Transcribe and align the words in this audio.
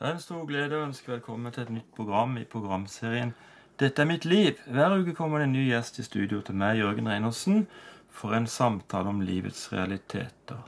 Det 0.00 0.08
er 0.08 0.14
en 0.16 0.22
stor 0.24 0.46
glede 0.48 0.78
å 0.78 0.84
ønske 0.86 1.10
velkommen 1.10 1.52
til 1.52 1.66
et 1.66 1.72
nytt 1.74 1.88
program 1.92 2.30
i 2.40 2.46
programserien 2.48 3.34
Dette 3.82 4.00
er 4.00 4.06
mitt 4.08 4.24
liv. 4.24 4.62
Hver 4.64 4.94
uke 4.96 5.12
kommer 5.18 5.42
det 5.42 5.50
en 5.50 5.52
ny 5.52 5.66
gjest 5.66 6.00
i 6.00 6.04
studio 6.06 6.38
til 6.40 6.56
meg, 6.56 6.78
Jørgen 6.78 7.10
Reinersen, 7.10 7.66
for 8.08 8.32
en 8.32 8.48
samtale 8.48 9.12
om 9.12 9.20
livets 9.20 9.66
realiteter. 9.74 10.62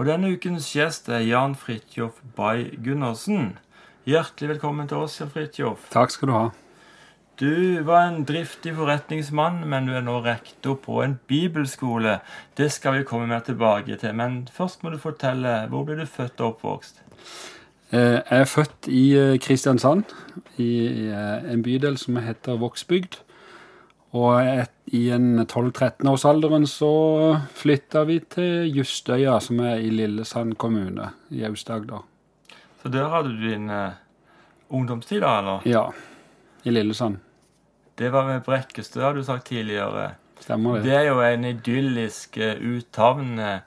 Og 0.00 0.08
denne 0.08 0.30
ukens 0.32 0.70
gjest 0.72 1.12
er 1.12 1.26
Jan 1.26 1.58
Fridtjof 1.60 2.24
Bay 2.38 2.70
Gundersen. 2.80 3.58
Hjertelig 4.08 4.54
velkommen 4.54 4.88
til 4.88 5.04
oss, 5.04 5.18
Jan 5.20 5.34
Fridtjof. 5.36 5.84
Takk 5.92 6.16
skal 6.16 6.32
du 6.32 6.36
ha. 6.38 6.42
Du 7.36 7.84
var 7.84 8.08
en 8.08 8.24
driftig 8.24 8.72
forretningsmann, 8.80 9.60
men 9.68 9.92
du 9.92 9.96
er 10.00 10.08
nå 10.08 10.22
rektor 10.24 10.80
på 10.80 11.02
en 11.04 11.20
bibelskole. 11.28 12.22
Det 12.56 12.72
skal 12.72 13.02
vi 13.02 13.08
komme 13.12 13.28
mer 13.28 13.44
tilbake 13.44 14.00
til, 14.00 14.16
men 14.16 14.46
først 14.56 14.80
må 14.80 14.96
du 14.96 15.02
fortelle 15.04 15.66
hvor 15.68 15.84
ble 15.84 16.00
du 16.00 16.06
født 16.08 16.40
og 16.40 16.54
oppvokst? 16.54 17.04
Eh, 17.92 18.20
Jeg 18.30 18.40
er 18.40 18.44
født 18.44 18.86
i 18.88 19.04
eh, 19.18 19.38
Kristiansand, 19.42 20.04
i 20.62 20.70
eh, 21.10 21.52
en 21.52 21.62
bydel 21.62 21.98
som 21.98 22.16
heter 22.22 22.58
Vågsbygd. 22.60 23.18
Og 24.10 24.42
i 24.90 25.04
en 25.14 25.38
12-13-årsalderen 25.44 26.66
så 26.66 26.90
flytta 27.54 28.02
vi 28.08 28.18
til 28.26 28.70
Justøya, 28.74 29.36
som 29.42 29.60
er 29.62 29.78
i 29.78 29.90
Lillesand 29.94 30.56
kommune 30.58 31.12
i 31.30 31.44
Aust-Agder. 31.46 32.02
Så 32.82 32.90
der 32.90 33.06
hadde 33.12 33.30
du 33.36 33.44
din 33.44 33.70
uh, 33.70 33.92
ungdomstid, 34.68 35.20
da, 35.22 35.36
eller? 35.38 35.68
Ja, 35.68 35.84
i 36.64 36.74
Lillesand. 36.74 37.20
Det 37.98 38.10
var 38.10 38.26
ved 38.32 38.42
Brekkestø, 38.48 39.00
har 39.00 39.14
du 39.14 39.22
sagt 39.22 39.46
tidligere. 39.46 40.14
Stemmer 40.40 40.80
det? 40.80 40.88
Det 40.88 40.96
er 40.96 41.06
jo 41.12 41.22
en 41.22 41.44
idyllisk 41.44 42.40
uh, 42.40 42.56
uthavn 42.74 43.38
eh, 43.38 43.60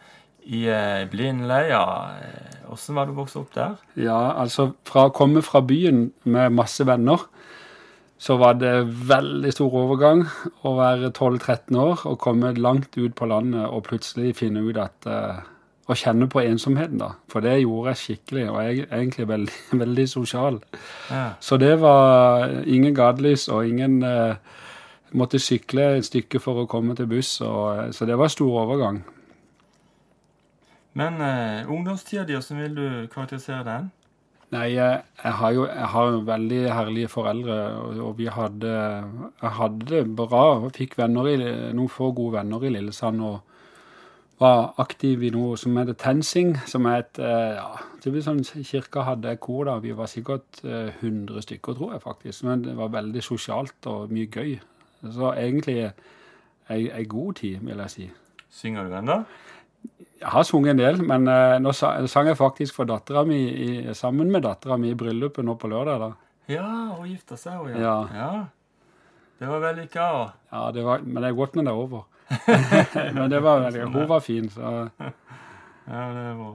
i 0.46 0.66
eh, 0.72 1.04
Blindleia. 1.12 1.84
hvordan 1.84 2.74
Åssen 2.74 2.98
var 2.98 3.06
det 3.06 3.14
å 3.14 3.20
vokse 3.22 3.40
opp 3.42 3.54
der? 3.54 3.78
Ja, 4.00 4.34
altså 4.40 4.72
fra 4.88 5.08
å 5.10 5.14
komme 5.14 5.44
fra 5.46 5.62
byen 5.66 6.08
med 6.24 6.56
masse 6.56 6.86
venner, 6.88 7.28
så 8.24 8.38
var 8.40 8.56
det 8.56 8.72
veldig 9.10 9.52
stor 9.52 9.74
overgang 9.84 10.24
å 10.64 10.76
være 10.78 11.12
12-13 11.12 11.80
år 11.80 12.06
og 12.08 12.22
komme 12.24 12.54
langt 12.56 12.96
ut 12.96 13.16
på 13.20 13.28
landet 13.28 13.66
og 13.68 13.84
plutselig 13.90 14.38
finne 14.40 14.64
ut 14.64 14.80
at 14.80 15.10
eh, 15.10 15.42
Å 15.84 15.96
kjenne 16.00 16.30
på 16.32 16.40
ensomheten, 16.40 17.02
da. 17.02 17.10
For 17.28 17.44
det 17.44 17.58
gjorde 17.60 17.92
jeg 17.92 18.00
skikkelig, 18.00 18.44
og 18.48 18.60
jeg 18.64 18.86
er 18.86 19.02
egentlig 19.02 19.26
veldig, 19.28 19.56
veldig 19.82 20.06
sosial. 20.08 20.62
Ja. 21.12 21.26
Så 21.44 21.58
det 21.60 21.74
var 21.82 22.54
ingen 22.64 22.96
gatelys 22.96 23.50
og 23.52 23.68
ingen 23.68 24.00
eh, 24.08 24.38
Måtte 25.14 25.38
sykle 25.38 25.92
et 26.00 26.08
stykke 26.08 26.40
for 26.42 26.64
å 26.64 26.66
komme 26.66 26.96
til 26.98 27.06
buss, 27.12 27.36
og, 27.46 27.66
eh, 27.76 27.92
så 27.92 28.08
det 28.08 28.16
var 28.18 28.32
stor 28.32 28.64
overgang. 28.64 29.04
Men 30.94 31.22
eh, 31.22 31.70
ungdomstida 31.70 32.26
di, 32.28 32.38
hvordan 32.38 32.62
vil 32.62 32.76
du 32.78 32.88
karakterisere 33.14 33.64
den? 33.68 33.92
Nei, 34.54 34.68
jeg, 34.76 35.00
jeg 35.24 35.34
har 35.40 35.54
jo 35.56 35.64
jeg 35.66 35.88
har 35.96 36.20
veldig 36.28 36.60
herlige 36.70 37.10
foreldre, 37.10 37.56
og, 37.80 38.02
og 38.08 38.18
vi 38.20 38.28
hadde 38.30 38.74
Jeg 39.42 39.56
hadde 39.58 39.88
det 39.90 40.04
bra. 40.16 40.44
og 40.60 40.72
Fikk 40.76 40.98
venner 41.00 41.32
i, 41.32 41.38
noen 41.74 41.90
få 41.90 42.12
gode 42.14 42.38
venner 42.38 42.64
i 42.64 42.74
Lillesand. 42.76 43.22
og 43.22 43.42
var 44.44 44.74
aktiv 44.82 45.24
i 45.24 45.32
noe 45.34 45.58
som 45.60 45.78
heter 45.78 45.96
TenSing, 46.00 46.56
som 46.68 46.88
er 46.90 47.04
et 47.04 47.20
eh, 47.22 47.58
ja, 47.58 47.68
typisk 48.04 48.28
sånn, 48.28 48.42
Kirka 48.66 49.06
hadde 49.08 49.36
kor 49.42 49.68
da, 49.70 49.78
vi 49.84 49.94
var 49.96 50.10
sikkert 50.12 50.64
eh, 50.66 50.90
100 51.00 51.46
stykker, 51.46 51.78
tror 51.78 51.94
jeg 51.96 52.04
faktisk. 52.04 52.44
Men 52.48 52.66
det 52.66 52.76
var 52.80 52.92
veldig 52.94 53.24
sosialt 53.24 53.90
og 53.92 54.12
mye 54.14 54.30
gøy. 54.34 54.58
Så 55.04 55.32
egentlig 55.36 55.78
ei, 55.84 56.82
ei 56.90 57.06
god 57.10 57.40
tid, 57.42 57.62
vil 57.64 57.84
jeg 57.86 57.94
si. 57.94 58.10
Synger 58.54 58.90
du 58.90 58.98
ennå? 59.00 59.22
Jeg 60.24 60.32
har 60.32 60.46
sunget 60.48 60.72
en 60.72 60.80
del, 60.80 61.02
men 61.04 61.28
uh, 61.28 61.58
nå 61.60 61.74
sa, 61.76 61.98
sang 62.08 62.30
jeg 62.30 62.40
faktisk 62.40 62.78
for 62.78 62.88
dattera 62.88 63.26
mi 63.28 63.42
i- 63.52 63.94
sammen 63.98 64.30
med 64.32 64.46
dattera 64.46 64.78
mi 64.80 64.94
i 64.94 64.96
bryllupet 64.96 65.44
nå 65.44 65.58
på 65.60 65.68
lørdag. 65.68 66.00
da. 66.00 66.12
Ja, 66.48 66.68
hun 66.96 67.10
gifta 67.10 67.36
seg, 67.40 67.58
hun. 67.60 67.76
Ja. 67.76 67.98
ja. 68.16 68.30
Det 69.40 69.50
var 69.52 69.60
vellykka. 69.60 70.08
Ja, 70.54 70.72
det 70.72 70.86
var, 70.88 71.04
men 71.04 71.20
det 71.24 71.30
er 71.30 71.36
godt 71.36 71.56
når 71.60 71.68
det 71.68 71.74
er 71.74 71.82
over. 71.84 72.06
men 73.18 73.30
det 73.30 73.44
var 73.44 73.60
veldig, 73.66 73.84
hun 73.92 74.08
var 74.08 74.24
fin, 74.24 74.48
så 74.50 74.72
Ja, 75.92 76.04
det 76.16 76.24
er 76.30 76.38
bra. 76.40 76.52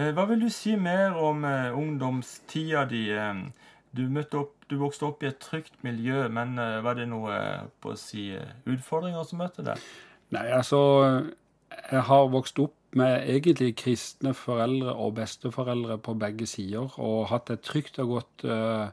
Eh, 0.00 0.10
Hva 0.16 0.24
vil 0.30 0.40
du 0.46 0.48
si 0.48 0.72
mer 0.80 1.12
om 1.20 1.44
uh, 1.44 1.76
ungdomstida 1.76 2.86
di? 2.88 3.04
Du, 3.92 4.06
opp, 4.40 4.54
du 4.70 4.78
vokste 4.80 5.04
opp 5.04 5.20
i 5.22 5.28
et 5.28 5.36
trygt 5.44 5.74
miljø, 5.84 6.24
men 6.32 6.56
uh, 6.56 6.80
var 6.84 6.96
det 6.96 7.10
noe 7.12 7.36
uh, 7.84 7.94
si, 8.00 8.30
utfordringer 8.64 9.28
som 9.28 9.44
møtte 9.44 9.64
deg? 9.66 9.84
Nei, 10.32 10.46
altså 10.48 10.80
Jeg 11.92 12.06
har 12.08 12.30
vokst 12.32 12.56
opp 12.64 12.72
med 12.98 13.28
egentlig 13.30 13.72
kristne 13.80 14.34
foreldre 14.36 14.92
og 14.92 15.14
besteforeldre 15.16 15.96
på 16.02 16.14
begge 16.20 16.46
sider, 16.48 16.92
og 17.00 17.30
hatt 17.30 17.52
et 17.52 17.64
trygt 17.64 17.98
og 18.02 18.18
godt 18.18 18.44
eh, 18.44 18.88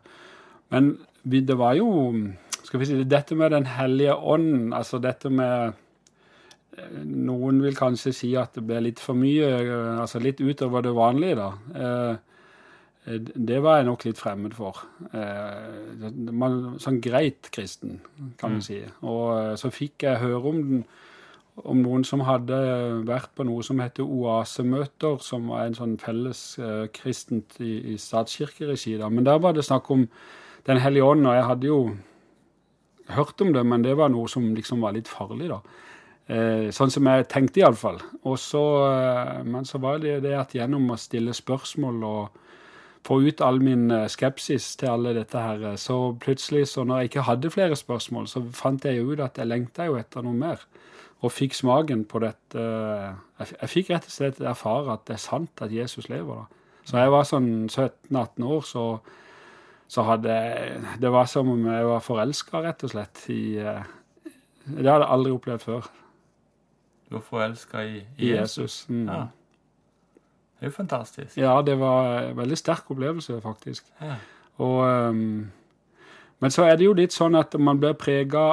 Men 0.69 0.97
det 1.23 1.57
var 1.57 1.73
jo 1.75 1.89
Skal 2.63 2.79
vi 2.79 2.85
si 2.85 3.03
Dette 3.03 3.35
med 3.35 3.51
Den 3.51 3.65
hellige 3.65 4.15
ånden, 4.15 4.73
altså 4.73 4.99
dette 5.03 5.29
med 5.29 5.73
eh, 6.77 7.03
Noen 7.03 7.61
vil 7.63 7.75
kanskje 7.75 8.13
si 8.15 8.31
at 8.39 8.55
det 8.55 8.63
ble 8.67 8.79
litt 8.87 9.03
for 9.03 9.19
mye, 9.19 9.51
eh, 9.59 9.99
altså 9.99 10.19
litt 10.23 10.39
utover 10.39 10.85
det 10.85 10.95
vanlige, 10.95 11.35
da. 11.35 12.17
Det 13.09 13.57
var 13.63 13.79
jeg 13.79 13.85
nok 13.87 14.03
litt 14.05 14.19
fremmed 14.19 14.53
for. 14.53 14.83
Man, 16.29 16.57
sånn 16.83 16.99
greit 17.01 17.47
kristen, 17.55 17.95
kan 18.37 18.51
man 18.53 18.59
vi 18.59 18.65
si. 18.67 18.77
Og 19.01 19.57
så 19.57 19.71
fikk 19.73 20.05
jeg 20.05 20.21
høre 20.21 20.51
om, 20.51 20.59
den, 20.67 20.83
om 21.63 21.81
noen 21.83 22.05
som 22.07 22.23
hadde 22.27 22.57
vært 23.07 23.31
på 23.35 23.45
noe 23.47 23.63
som 23.65 23.79
heter 23.81 24.07
oasemøter, 24.07 25.17
som 25.23 25.49
var 25.51 25.65
en 25.65 25.77
sånn 25.77 25.97
felles 26.01 26.43
eh, 26.61 26.85
kristent 26.95 27.57
i, 27.59 27.93
i 27.93 27.97
statskirkeregi. 27.99 28.97
da. 29.01 29.09
Men 29.09 29.27
der 29.27 29.41
var 29.43 29.57
det 29.57 29.67
snakk 29.67 29.89
om 29.91 30.07
Den 30.67 30.77
hellige 30.77 31.03
ånd, 31.07 31.25
og 31.25 31.33
jeg 31.33 31.45
hadde 31.47 31.67
jo 31.67 31.77
hørt 33.15 33.41
om 33.41 33.53
det, 33.53 33.63
men 33.65 33.81
det 33.81 33.95
var 33.97 34.11
noe 34.11 34.27
som 34.29 34.43
liksom 34.53 34.83
var 34.83 34.91
litt 34.93 35.07
farlig, 35.07 35.47
da. 35.49 35.61
Eh, 36.29 36.67
sånn 36.75 36.91
som 36.93 37.07
jeg 37.09 37.25
tenkte, 37.31 37.63
iallfall. 37.63 37.97
Eh, 37.97 39.31
men 39.47 39.65
så 39.65 39.79
var 39.81 40.03
det 40.03 40.19
det 40.27 40.35
at 40.37 40.53
gjennom 40.53 40.91
å 40.91 40.99
stille 40.99 41.33
spørsmål 41.33 42.03
og 42.05 42.43
få 43.07 43.21
ut 43.23 43.41
all 43.41 43.59
min 43.63 43.89
eh, 43.91 44.07
skepsis 44.11 44.75
til 44.77 44.91
alle 44.93 45.15
dette 45.17 45.41
her, 45.41 45.63
eh, 45.71 45.79
så 45.79 45.97
plutselig, 46.21 46.67
så 46.69 46.83
når 46.83 47.01
jeg 47.01 47.11
ikke 47.11 47.25
hadde 47.29 47.53
flere 47.53 47.79
spørsmål, 47.79 48.27
så 48.29 48.43
fant 48.53 48.85
jeg 48.85 48.99
jo 48.99 49.13
ut 49.13 49.23
at 49.23 49.39
jeg 49.39 49.49
lengta 49.49 49.87
jo 49.89 49.97
etter 49.99 50.25
noe 50.25 50.37
mer. 50.37 50.65
Og 51.19 51.33
fikk 51.35 51.57
smaken 51.57 52.05
på 52.07 52.21
dette 52.23 52.61
Jeg, 52.61 53.69
fikk 53.71 53.89
rett 53.91 54.07
og 54.07 54.13
slett 54.13 54.39
erfare 54.39 54.95
at 54.95 55.07
det 55.09 55.17
er 55.17 55.23
sant 55.23 55.63
at 55.63 55.73
Jesus 55.73 56.07
lever, 56.11 56.45
da. 56.45 56.59
Så 56.87 56.97
jeg 56.97 57.11
var 57.13 57.25
sånn 57.27 57.49
17-18 57.67 58.45
år, 58.49 58.61
så, 58.65 58.83
så 59.91 60.05
hadde 60.07 60.35
Det 61.01 61.11
var 61.13 61.27
som 61.29 61.51
om 61.51 61.67
jeg 61.69 61.89
var 61.89 62.05
forelska, 62.05 62.63
rett 62.65 62.85
og 62.87 62.93
slett, 62.93 63.25
i 63.29 63.59
eh, 63.61 63.83
Det 64.65 64.87
hadde 64.87 65.03
jeg 65.03 65.13
aldri 65.17 65.35
opplevd 65.35 65.65
før. 65.67 65.91
Du 67.09 67.17
var 67.17 67.25
forelska 67.25 67.83
i, 67.83 68.01
I 68.17 68.33
Jesus. 68.35 68.85
Mm. 68.89 69.05
Ja. 69.09 69.21
Det 70.59 70.67
er 70.67 70.71
jo 70.71 70.75
fantastisk. 70.75 71.37
Ja, 71.37 71.61
det 71.65 71.79
var 71.79 72.19
en 72.19 72.37
veldig 72.37 72.57
sterk 72.57 72.91
opplevelse, 72.91 73.41
faktisk. 73.41 73.85
Ja. 74.01 74.17
Og, 74.59 74.81
ehm, 74.89 75.51
men 76.39 76.51
så 76.51 76.63
er 76.63 76.75
det 76.75 76.85
jo 76.85 76.93
litt 76.93 77.15
sånn 77.15 77.37
at 77.39 77.55
man 77.59 77.79
blir 77.79 77.95
prega 77.97 78.43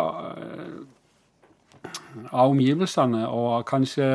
av 2.32 2.52
omgivelsene, 2.52 3.24
og 3.28 3.66
kanskje 3.68 4.08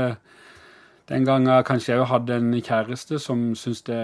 den 1.11 1.25
gangen 1.27 1.63
kanskje 1.67 1.95
jeg 1.95 2.07
hadde 2.07 2.37
en 2.39 2.53
kjæreste 2.55 3.19
som 3.19 3.51
syntes 3.57 3.81
det, 3.89 4.03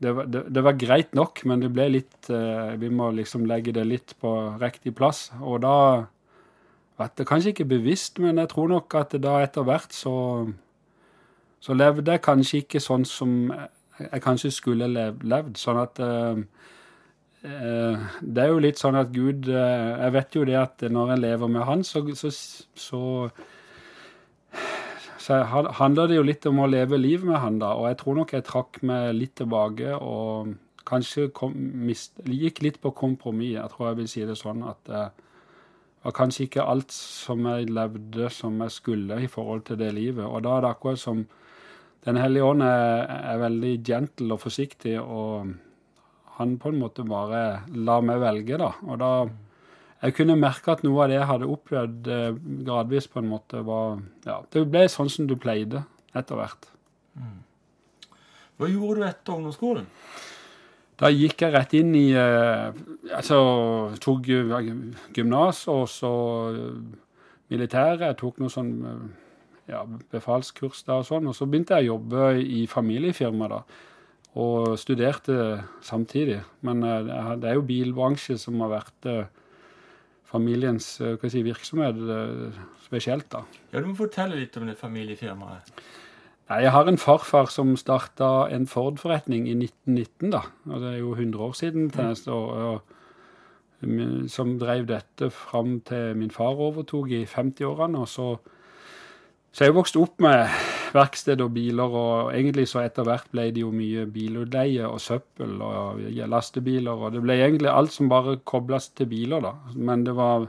det, 0.00 0.14
det, 0.32 0.44
det 0.54 0.64
var 0.64 0.78
greit 0.80 1.12
nok, 1.14 1.42
men 1.44 1.60
det 1.60 1.72
ble 1.74 1.88
litt 1.98 2.30
eh, 2.32 2.72
Vi 2.80 2.88
må 2.88 3.10
liksom 3.12 3.44
legge 3.48 3.74
det 3.76 3.84
litt 3.84 4.14
på 4.22 4.32
riktig 4.62 4.94
plass. 4.96 5.28
Og 5.42 5.60
da 5.66 5.74
vet 7.00 7.18
det 7.20 7.28
kanskje 7.28 7.52
ikke 7.52 7.68
bevisst, 7.74 8.18
men 8.22 8.40
jeg 8.40 8.48
tror 8.54 8.72
nok 8.72 8.96
at 8.96 9.18
da 9.20 9.40
etter 9.44 9.68
hvert 9.68 9.92
så 9.92 10.16
så 11.60 11.76
levde 11.76 12.14
jeg 12.14 12.24
kanskje 12.24 12.62
ikke 12.62 12.80
sånn 12.80 13.04
som 13.04 13.50
jeg 14.00 14.22
kanskje 14.24 14.50
skulle 14.54 14.88
levd. 14.88 15.58
Sånn 15.60 15.80
at 15.80 16.00
eh, 16.00 16.40
Det 17.40 18.42
er 18.42 18.50
jo 18.50 18.60
litt 18.60 18.76
sånn 18.76 18.98
at 19.00 19.14
Gud 19.14 19.46
eh, 19.48 19.92
Jeg 19.96 20.12
vet 20.12 20.36
jo 20.36 20.42
det 20.44 20.56
at 20.60 20.82
når 20.92 21.14
jeg 21.14 21.22
lever 21.22 21.48
med 21.48 21.62
Han, 21.64 21.84
så, 21.88 22.02
så, 22.12 22.28
så, 22.76 23.00
så 25.16 25.38
handler 25.78 26.10
det 26.10 26.18
jo 26.18 26.26
litt 26.26 26.44
om 26.50 26.60
å 26.60 26.68
leve 26.68 27.00
livet 27.00 27.24
med 27.30 27.40
Han, 27.40 27.56
da. 27.62 27.72
Og 27.80 27.88
jeg 27.88 28.00
tror 28.02 28.18
nok 28.18 28.34
jeg 28.36 28.44
trakk 28.44 28.82
meg 28.84 29.14
litt 29.16 29.38
tilbake 29.40 29.96
og 29.96 30.52
kanskje 30.90 31.30
kom, 31.36 31.56
mist, 31.86 32.18
gikk 32.26 32.60
litt 32.66 32.80
på 32.82 32.92
kompromiss. 32.96 33.56
Jeg 33.56 33.72
tror 33.72 33.88
jeg 33.88 34.00
vil 34.02 34.12
si 34.12 34.26
det 34.28 34.36
sånn 34.36 34.64
at 34.68 34.92
eh, 34.92 35.08
det 36.00 36.08
var 36.08 36.16
kanskje 36.16 36.46
ikke 36.46 36.64
alt 36.64 36.92
som 36.96 37.44
jeg 37.44 37.72
levde 37.76 38.30
som 38.32 38.60
jeg 38.64 38.72
skulle 38.72 39.18
i 39.20 39.28
forhold 39.28 39.66
til 39.68 39.80
det 39.80 39.90
livet. 39.96 40.24
Og 40.24 40.44
da 40.44 40.56
er 40.56 40.64
det 40.64 40.74
akkurat 40.74 41.00
som 41.00 41.26
Den 42.00 42.16
hellige 42.16 42.44
ånd 42.48 42.62
er, 42.64 43.02
er 43.04 43.42
veldig 43.42 43.72
gentle 43.84 44.32
og 44.32 44.40
forsiktig, 44.40 44.94
og 44.96 45.50
han 46.40 46.56
på 46.60 46.72
en 46.72 46.80
måte 46.80 47.04
bare 47.06 47.62
la 47.76 48.00
meg 48.04 48.20
velge, 48.22 48.58
da. 48.60 48.72
Og 48.88 49.00
da 49.02 49.12
Jeg 50.00 50.14
kunne 50.16 50.32
merke 50.40 50.72
at 50.72 50.80
noe 50.80 51.02
av 51.04 51.10
det 51.10 51.18
jeg 51.18 51.28
hadde 51.28 51.48
opplevd 51.52 52.06
eh, 52.08 52.36
gradvis, 52.64 53.06
på 53.12 53.20
en 53.20 53.28
måte 53.28 53.60
var 53.66 54.00
Ja, 54.24 54.40
det 54.48 54.64
ble 54.72 54.86
sånn 54.88 55.12
som 55.12 55.26
du 55.28 55.36
pleide 55.36 55.84
etter 56.16 56.40
hvert. 56.40 56.70
Hva 58.56 58.68
gjorde 58.68 59.00
du 59.02 59.06
etter 59.10 59.36
ungdomsskolen? 59.36 59.88
da 61.00 61.08
gikk 61.08 61.40
jeg 61.40 61.52
rett 61.54 61.70
inn 61.78 61.94
i 61.96 62.10
eh, 62.12 62.72
Altså 63.16 63.36
tok 64.04 64.26
gymnas 65.16 65.62
og 65.72 65.86
så 65.88 66.10
militæret. 67.48 68.04
Jeg 68.04 68.18
tok 68.20 68.40
noe 68.40 68.52
sånn 68.52 68.74
ja, 69.70 69.84
befalskurs 70.12 70.84
da 70.86 71.00
og 71.00 71.08
sånn. 71.08 71.28
Og 71.30 71.36
så 71.36 71.48
begynte 71.48 71.78
jeg 71.78 71.88
å 71.88 71.94
jobbe 71.94 72.34
i 72.42 72.64
familiefirma 72.70 73.48
da. 73.50 73.62
Og 74.38 74.78
studerte 74.78 75.64
samtidig. 75.82 76.40
Men 76.62 76.84
det 76.84 77.48
er 77.50 77.56
jo 77.58 77.66
bilbransje 77.66 78.36
som 78.38 78.60
har 78.62 78.70
vært 78.76 79.08
familiens 80.30 80.86
si, 81.00 81.42
virksomhet 81.42 81.98
spesielt, 82.84 83.26
da. 83.32 83.42
Ja, 83.72 83.80
Du 83.80 83.88
må 83.90 83.96
fortelle 83.98 84.38
litt 84.38 84.56
om 84.60 84.68
det 84.70 84.78
familiefirmaet. 84.78 85.72
Nei, 86.50 86.62
Jeg 86.62 86.72
har 86.74 86.88
en 86.88 86.98
farfar 86.98 87.46
som 87.50 87.76
starta 87.78 88.48
en 88.50 88.66
Ford-forretning 88.66 89.46
i 89.46 89.54
1919, 89.54 90.30
da. 90.30 90.42
Og 90.66 90.80
det 90.82 90.94
er 90.94 90.98
jo 90.98 91.12
100 91.14 91.44
år 91.46 91.52
siden 91.54 91.90
til 91.90 92.10
neste 92.10 92.32
år. 92.32 92.80
Som 94.28 94.58
drev 94.58 94.86
dette 94.86 95.30
fram 95.30 95.80
til 95.80 96.16
min 96.16 96.30
far 96.30 96.58
overtok 96.58 97.10
i 97.10 97.24
50-årene. 97.24 98.02
Og 98.02 98.08
så, 98.08 98.36
så 99.52 99.64
jeg 99.64 99.74
vokst 99.74 99.96
opp 99.96 100.18
med 100.20 100.50
verksted 100.94 101.40
og 101.44 101.52
biler, 101.54 101.96
og 102.00 102.32
egentlig 102.34 102.66
så 102.70 102.84
etter 102.84 103.06
hvert 103.06 103.28
ble 103.32 103.48
det 103.54 103.62
jo 103.62 103.70
mye 103.74 104.06
bilutleie 104.10 104.88
og 104.88 105.00
søppel 105.02 105.60
og 105.62 106.00
lastebiler. 106.32 106.94
Og 106.94 107.14
det 107.14 107.22
ble 107.24 107.38
egentlig 107.40 107.70
alt 107.72 107.94
som 107.94 108.10
bare 108.10 108.38
kobles 108.44 108.90
til 108.94 109.10
biler, 109.10 109.44
da. 109.44 109.54
Men 109.76 110.04
det 110.06 110.16
var 110.18 110.48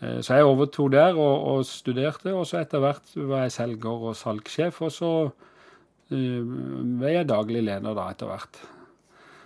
Eh, 0.00 0.20
så 0.24 0.38
jeg 0.38 0.48
overtok 0.48 0.92
der 0.94 1.16
og, 1.18 1.46
og, 1.52 1.64
studerte, 1.68 2.32
og 2.32 2.46
så 2.48 2.62
etter 2.62 2.80
hvert 2.82 3.16
var 3.16 3.46
jeg 3.46 3.56
selger 3.56 4.06
og 4.10 4.16
salgssjef. 4.16 4.80
Og 4.86 4.92
så 4.94 5.12
uh, 5.28 6.54
ble 7.00 7.14
jeg 7.14 7.28
daglig 7.28 7.64
leder 7.66 7.96
da 7.96 8.08
etter 8.12 8.30
hvert. 8.30 8.62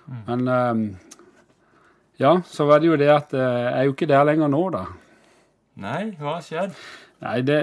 Mm. 0.06 0.20
Men 0.28 0.48
uh, 0.48 1.14
ja, 2.22 2.36
så 2.46 2.68
var 2.70 2.82
det 2.82 2.92
jo 2.92 3.00
det 3.00 3.10
at 3.10 3.34
jeg 3.34 3.70
er 3.72 3.88
jo 3.88 3.96
ikke 3.96 4.10
der 4.10 4.26
lenger 4.28 4.52
nå, 4.52 4.62
da. 4.74 4.84
Nei, 5.82 6.02
hva 6.20 6.36
har 6.36 6.44
skjedd? 6.46 6.76
Nei, 7.24 7.38
det, 7.42 7.58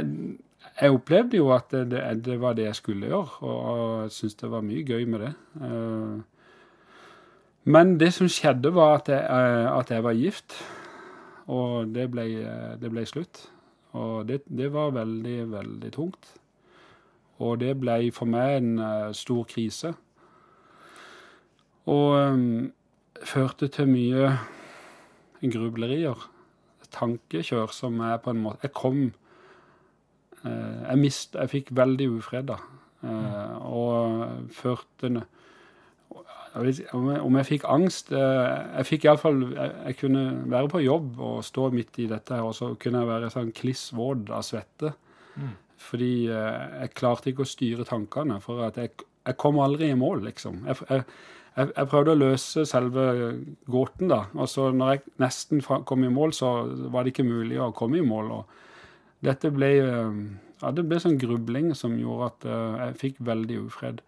jeg 0.79 0.93
opplevde 0.95 1.37
jo 1.37 1.49
at 1.53 1.71
det, 1.73 1.91
det, 1.91 2.03
det, 2.25 2.37
var 2.41 2.53
det 2.57 2.69
jeg 2.69 2.75
skulle 2.75 3.07
gjøre, 3.07 3.41
og 3.41 4.03
jeg 4.03 4.11
syntes 4.15 4.37
det 4.39 4.51
var 4.51 4.65
mye 4.65 4.85
gøy 4.87 5.05
med 5.05 5.25
det. 5.25 5.33
Men 7.63 7.97
det 7.99 8.13
som 8.15 8.29
skjedde, 8.31 8.73
var 8.73 8.95
at 8.99 9.09
jeg, 9.11 9.25
at 9.69 9.91
jeg 9.91 10.03
var 10.03 10.17
gift. 10.17 10.55
Og 11.51 11.91
det 11.93 12.07
ble, 12.11 12.25
det 12.81 12.89
ble 12.89 13.05
slutt. 13.05 13.43
Og 13.97 14.27
det, 14.27 14.71
var 14.73 14.95
veldig, 14.95 15.51
veldig 15.51 15.91
tungt. 15.93 16.31
Og 17.41 17.59
det 17.59 17.75
ble 17.81 18.11
for 18.15 18.29
meg 18.29 18.61
en 18.61 19.13
stor 19.17 19.43
krise. 19.49 19.93
Og 21.85 22.71
førte 23.25 23.67
til 23.67 23.89
mye 23.89 24.31
grublerier. 25.41 26.27
Tankekjør 26.91 27.71
som 27.71 28.01
er 28.03 28.17
på 28.19 28.33
en 28.33 28.41
måte 28.43 28.67
Jeg 28.67 28.73
kom 28.75 29.13
Jeg 30.43 30.97
mist, 30.97 31.35
Jeg 31.35 31.49
fikk 31.51 31.67
veldig 31.77 32.07
ufred 32.17 32.47
da. 32.49 32.57
Mm. 33.01 33.61
og 33.65 34.49
førte 34.53 35.09
om 36.51 37.37
jeg 37.39 37.47
fikk 37.47 37.65
angst 37.71 38.11
eh, 38.11 38.55
Jeg 38.75 38.87
fikk 38.89 39.05
iallfall 39.07 39.39
jeg, 39.53 39.71
jeg 39.87 39.97
kunne 40.01 40.23
være 40.51 40.71
på 40.73 40.83
jobb 40.83 41.19
og 41.23 41.43
stå 41.47 41.69
midt 41.71 42.01
i 42.03 42.09
dette 42.11 42.35
her, 42.35 42.43
og 42.43 42.55
så 42.57 42.73
kunne 42.79 43.03
jeg 43.03 43.11
være 43.11 43.31
sånn 43.31 43.53
kliss 43.55 43.89
våt 43.95 44.29
av 44.33 44.43
svette. 44.43 44.91
Mm. 45.39 45.53
Fordi 45.81 46.13
eh, 46.27 46.63
jeg 46.83 46.95
klarte 46.97 47.31
ikke 47.31 47.45
å 47.45 47.51
styre 47.51 47.87
tankene. 47.87 48.39
For 48.43 48.65
at 48.67 48.79
jeg, 48.81 48.93
jeg 49.27 49.39
kom 49.39 49.61
aldri 49.63 49.91
i 49.91 49.97
mål, 49.97 50.25
liksom. 50.27 50.65
Jeg, 50.67 50.81
jeg, 50.89 51.05
jeg, 51.55 51.87
prøvde 51.93 52.15
å 52.15 52.19
løse 52.19 52.65
selve 52.67 53.05
gåten, 53.71 54.11
da. 54.11 54.25
Og 54.35 54.51
så 54.51 54.67
når 54.75 54.95
jeg 54.95 55.15
nesten 55.23 55.63
kom 55.63 56.03
i 56.03 56.11
mål, 56.11 56.35
så 56.35 56.51
var 56.91 57.05
det 57.05 57.15
ikke 57.15 57.29
mulig 57.31 57.61
å 57.63 57.71
komme 57.75 58.01
i 58.01 58.05
mål. 58.05 58.35
Og 58.41 58.59
dette 59.25 59.51
ble 59.53 59.71
eh, 59.81 60.23
Ja, 60.61 60.69
det 60.77 60.85
ble 60.85 60.99
sånn 61.01 61.17
grubling 61.17 61.71
som 61.73 61.95
gjorde 61.97 62.27
at 62.29 62.45
jeg 62.51 62.97
fikk 63.01 63.23
veldig 63.25 63.63
ufred. 63.63 64.03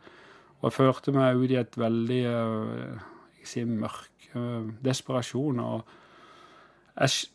Og 0.60 0.68
jeg 0.68 0.76
førte 0.76 1.14
meg 1.16 1.40
ut 1.42 1.52
i 1.52 1.58
et 1.58 1.78
veldig 1.82 2.20
eh, 2.30 3.00
jeg 3.44 3.50
sier 3.52 3.68
mørk 3.68 4.28
eh, 4.32 4.68
desperasjon. 4.86 5.60
Og 5.60 5.82
jeg, 6.96 7.32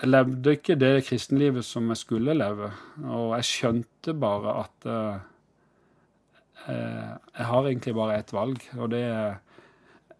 jeg 0.00 0.10
levde 0.10 0.54
ikke 0.58 0.78
det 0.78 0.92
kristenlivet 1.06 1.66
som 1.66 1.86
jeg 1.92 2.02
skulle 2.02 2.34
leve. 2.34 2.72
Og 3.04 3.36
jeg 3.38 3.50
skjønte 3.52 4.14
bare 4.18 4.54
at 4.64 4.88
uh, 4.90 5.18
jeg 6.68 7.46
har 7.48 7.68
egentlig 7.68 7.94
bare 7.94 8.16
ett 8.18 8.32
valg, 8.34 8.64
og 8.76 8.90
det 8.90 9.04
er 9.06 9.38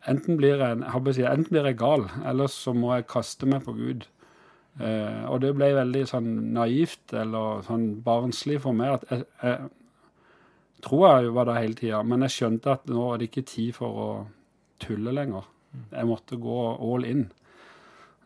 enten 0.09 0.39
blir 0.39 0.63
jeg, 0.63 0.79
jeg, 0.79 1.27
enten 1.27 1.51
blir 1.51 1.67
jeg 1.67 1.77
gal, 1.81 2.07
eller 2.31 2.49
så 2.53 2.73
må 2.73 2.93
jeg 2.95 3.09
kaste 3.11 3.49
meg 3.51 3.65
på 3.67 3.75
Gud. 3.77 4.07
Uh, 4.79 5.27
og 5.33 5.41
det 5.43 5.55
ble 5.59 5.73
veldig 5.75 6.05
sånn 6.07 6.29
naivt 6.55 7.15
eller 7.17 7.65
sånn 7.67 7.89
barnslig 8.05 8.61
for 8.63 8.77
meg 8.79 8.93
at 8.95 9.09
jeg, 9.11 9.25
jeg, 9.43 9.71
tror 10.87 11.03
jeg 11.09 11.33
var 11.35 11.49
der 11.49 11.61
hele 11.63 11.79
tida. 11.79 12.03
Men 12.07 12.23
jeg 12.27 12.37
skjønte 12.37 12.77
at 12.77 12.87
nå 12.91 13.09
er 13.11 13.19
det 13.19 13.31
ikke 13.31 13.49
tid 13.51 13.75
for 13.79 14.03
å 14.05 14.09
tulle 14.83 15.15
lenger. 15.15 15.49
Jeg 15.91 16.09
måtte 16.09 16.39
gå 16.41 16.61
all 16.79 17.07
in. 17.09 17.27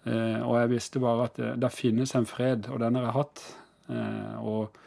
Eh, 0.05 0.41
og 0.43 0.57
jeg 0.59 0.71
visste 0.73 1.03
bare 1.03 1.29
at 1.31 1.37
det, 1.39 1.53
det, 1.63 1.73
finnes 1.75 2.15
en 2.19 2.27
fred, 2.27 2.69
og 2.69 2.81
den 2.83 2.99
har 2.99 3.09
jeg 3.09 3.17
hatt. 3.17 3.43
Eh, 3.89 4.37
og 4.43 4.79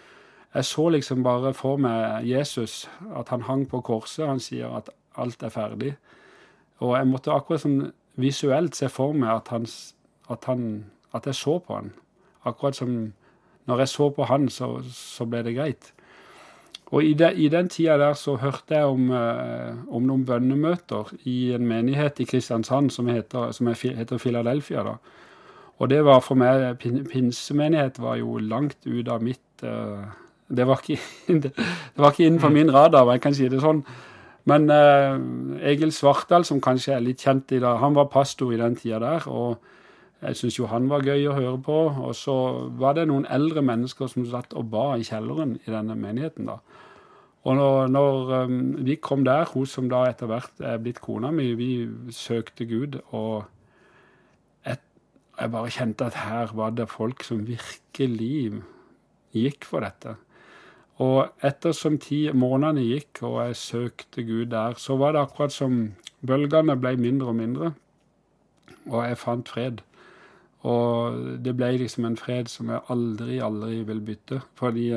jeg 0.55 0.69
så 0.69 0.89
liksom 0.89 1.23
bare 1.23 1.53
for 1.55 1.79
meg 1.81 2.27
Jesus, 2.27 2.85
at 3.15 3.31
han 3.33 3.47
hang 3.47 3.65
på 3.71 3.81
korset. 3.81 4.27
Han 4.27 4.43
sier 4.43 4.75
at 4.77 4.91
alt 5.19 5.43
er 5.43 5.53
ferdig. 5.53 5.95
Og 6.83 6.97
jeg 6.97 7.07
måtte 7.07 7.33
akkurat 7.35 7.63
sånn 7.63 7.79
visuelt 8.19 8.75
se 8.75 8.89
for 8.91 9.15
meg 9.15 9.31
at, 9.31 9.51
han, 9.51 9.67
at, 10.31 10.47
han, 10.49 10.67
at 11.15 11.29
jeg 11.29 11.37
så 11.39 11.59
på 11.63 11.77
han. 11.79 11.93
Akkurat 12.45 12.77
som 12.77 13.13
når 13.65 13.81
jeg 13.81 13.89
så 13.89 14.09
på 14.13 14.25
han, 14.29 14.49
så, 14.49 14.75
så 14.93 15.25
ble 15.25 15.41
det 15.45 15.55
greit. 15.55 15.91
Og 16.93 17.03
i, 17.03 17.13
de, 17.17 17.31
i 17.33 17.47
den 17.49 17.69
tida 17.69 17.97
der 17.97 18.13
så 18.13 18.35
hørte 18.37 18.77
jeg 18.77 18.85
om, 18.85 19.09
eh, 19.09 19.73
om, 19.89 20.05
noen 20.05 20.25
bønnemøter 20.25 21.09
i 21.25 21.51
en 21.57 21.65
menighet 21.65 22.21
i 22.21 22.27
Kristiansand 22.29 22.91
som 22.93 23.09
heter, 23.09 23.51
som 23.57 23.71
heter 23.73 24.21
Philadelphia. 24.21 24.83
da. 24.83 24.97
Og 25.77 25.89
det 25.89 26.03
var 26.05 26.21
for 26.23 26.39
meg 26.39 26.77
Pinsemenighet 26.79 27.97
var 27.99 28.19
jo 28.21 28.37
langt 28.37 28.77
ut 28.85 29.09
av 29.09 29.23
mitt 29.23 29.63
eh, 29.63 30.05
det, 30.47 30.67
var 30.67 30.83
ikke, 30.83 31.01
det, 31.41 31.51
det, 31.55 31.97
var 31.97 32.13
ikke 32.13 32.27
innenfor 32.29 32.53
min 32.53 32.71
radar, 32.73 33.11
jeg 33.11 33.21
kan 33.21 33.35
si 33.35 33.49
det 33.49 33.63
sånn. 33.65 33.81
Men 34.45 34.69
eh, 34.69 35.17
Egil 35.71 35.91
Svartdal, 35.91 36.45
som 36.45 36.61
kanskje 36.61 36.93
er 36.93 37.03
litt 37.03 37.25
kjent 37.25 37.51
i 37.57 37.63
dag, 37.63 37.81
han 37.81 37.97
var 37.97 38.11
pastor 38.13 38.53
i 38.53 38.61
den 38.61 38.77
tida 38.77 39.01
der. 39.01 39.25
og 39.25 39.57
jeg 40.21 40.37
syntes 40.39 40.59
jo 40.59 40.69
han 40.71 40.89
var 40.89 41.05
gøy 41.05 41.27
å 41.29 41.35
høre 41.35 41.57
på. 41.61 41.79
Og 42.07 42.15
så 42.17 42.35
var 42.79 42.95
det 42.97 43.07
noen 43.09 43.27
eldre 43.29 43.63
mennesker 43.65 44.09
som 44.11 44.25
satt 44.29 44.55
og 44.57 44.69
ba 44.73 44.93
i 44.95 45.05
kjelleren 45.07 45.57
i 45.61 45.71
denne 45.71 45.97
menigheten. 45.99 46.49
da. 46.49 46.59
Og 47.45 47.59
når, 47.59 47.91
når 47.93 48.31
um, 48.45 48.61
vi 48.87 48.95
kom 48.95 49.25
der, 49.25 49.45
hun 49.53 49.67
som 49.69 49.89
da 49.91 50.07
etter 50.09 50.31
hvert 50.31 50.63
er 50.65 50.79
blitt 50.81 51.03
kona 51.03 51.29
mi, 51.31 51.51
vi 51.53 51.69
søkte 52.09 52.65
Gud, 52.65 52.97
og 53.13 53.45
jeg 55.39 55.51
bare 55.51 55.71
kjente 55.71 56.07
at 56.07 56.15
her 56.15 56.53
var 56.55 56.69
det 56.75 56.87
folk 56.89 57.23
som 57.23 57.43
virkelig 57.47 58.61
gikk 59.35 59.67
for 59.67 59.83
dette. 59.83 60.15
Og 61.03 61.27
ettersom 61.43 61.97
ti 61.99 62.21
månedene 62.31 62.85
gikk, 62.85 63.19
og 63.27 63.41
jeg 63.43 63.57
søkte 63.59 64.23
Gud 64.23 64.53
der, 64.53 64.77
så 64.79 64.95
var 64.95 65.11
det 65.11 65.25
akkurat 65.25 65.51
som 65.51 65.91
bølgene 66.25 66.77
ble 66.79 66.95
mindre 66.99 67.33
og 67.33 67.35
mindre, 67.35 67.73
og 68.87 69.01
jeg 69.03 69.19
fant 69.19 69.51
fred. 69.51 69.83
Og 70.65 71.39
det 71.45 71.53
ble 71.57 71.71
liksom 71.77 72.07
en 72.07 72.17
fred 72.17 72.49
som 72.49 72.71
jeg 72.73 72.85
aldri, 72.89 73.39
aldri 73.43 73.83
vil 73.85 74.01
bytte, 74.05 74.41
fordi 74.57 74.89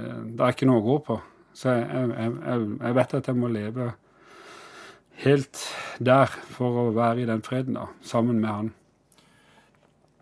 Eh, 0.00 0.20
det 0.36 0.44
er 0.44 0.54
ikke 0.54 0.68
noe 0.68 0.82
å 0.82 0.86
gå 0.86 0.98
på. 1.06 1.18
Så 1.56 1.74
jeg, 1.74 1.86
jeg, 2.14 2.66
jeg, 2.78 2.96
vet 2.96 3.14
at 3.18 3.30
jeg 3.30 3.38
må 3.38 3.50
leve 3.50 3.92
helt 5.24 5.64
der 5.98 6.36
for 6.54 6.84
å 6.84 6.90
være 6.96 7.24
i 7.24 7.28
den 7.28 7.42
freden, 7.44 7.76
da, 7.76 7.88
sammen 8.06 8.38
med 8.40 8.50
han. 8.50 8.70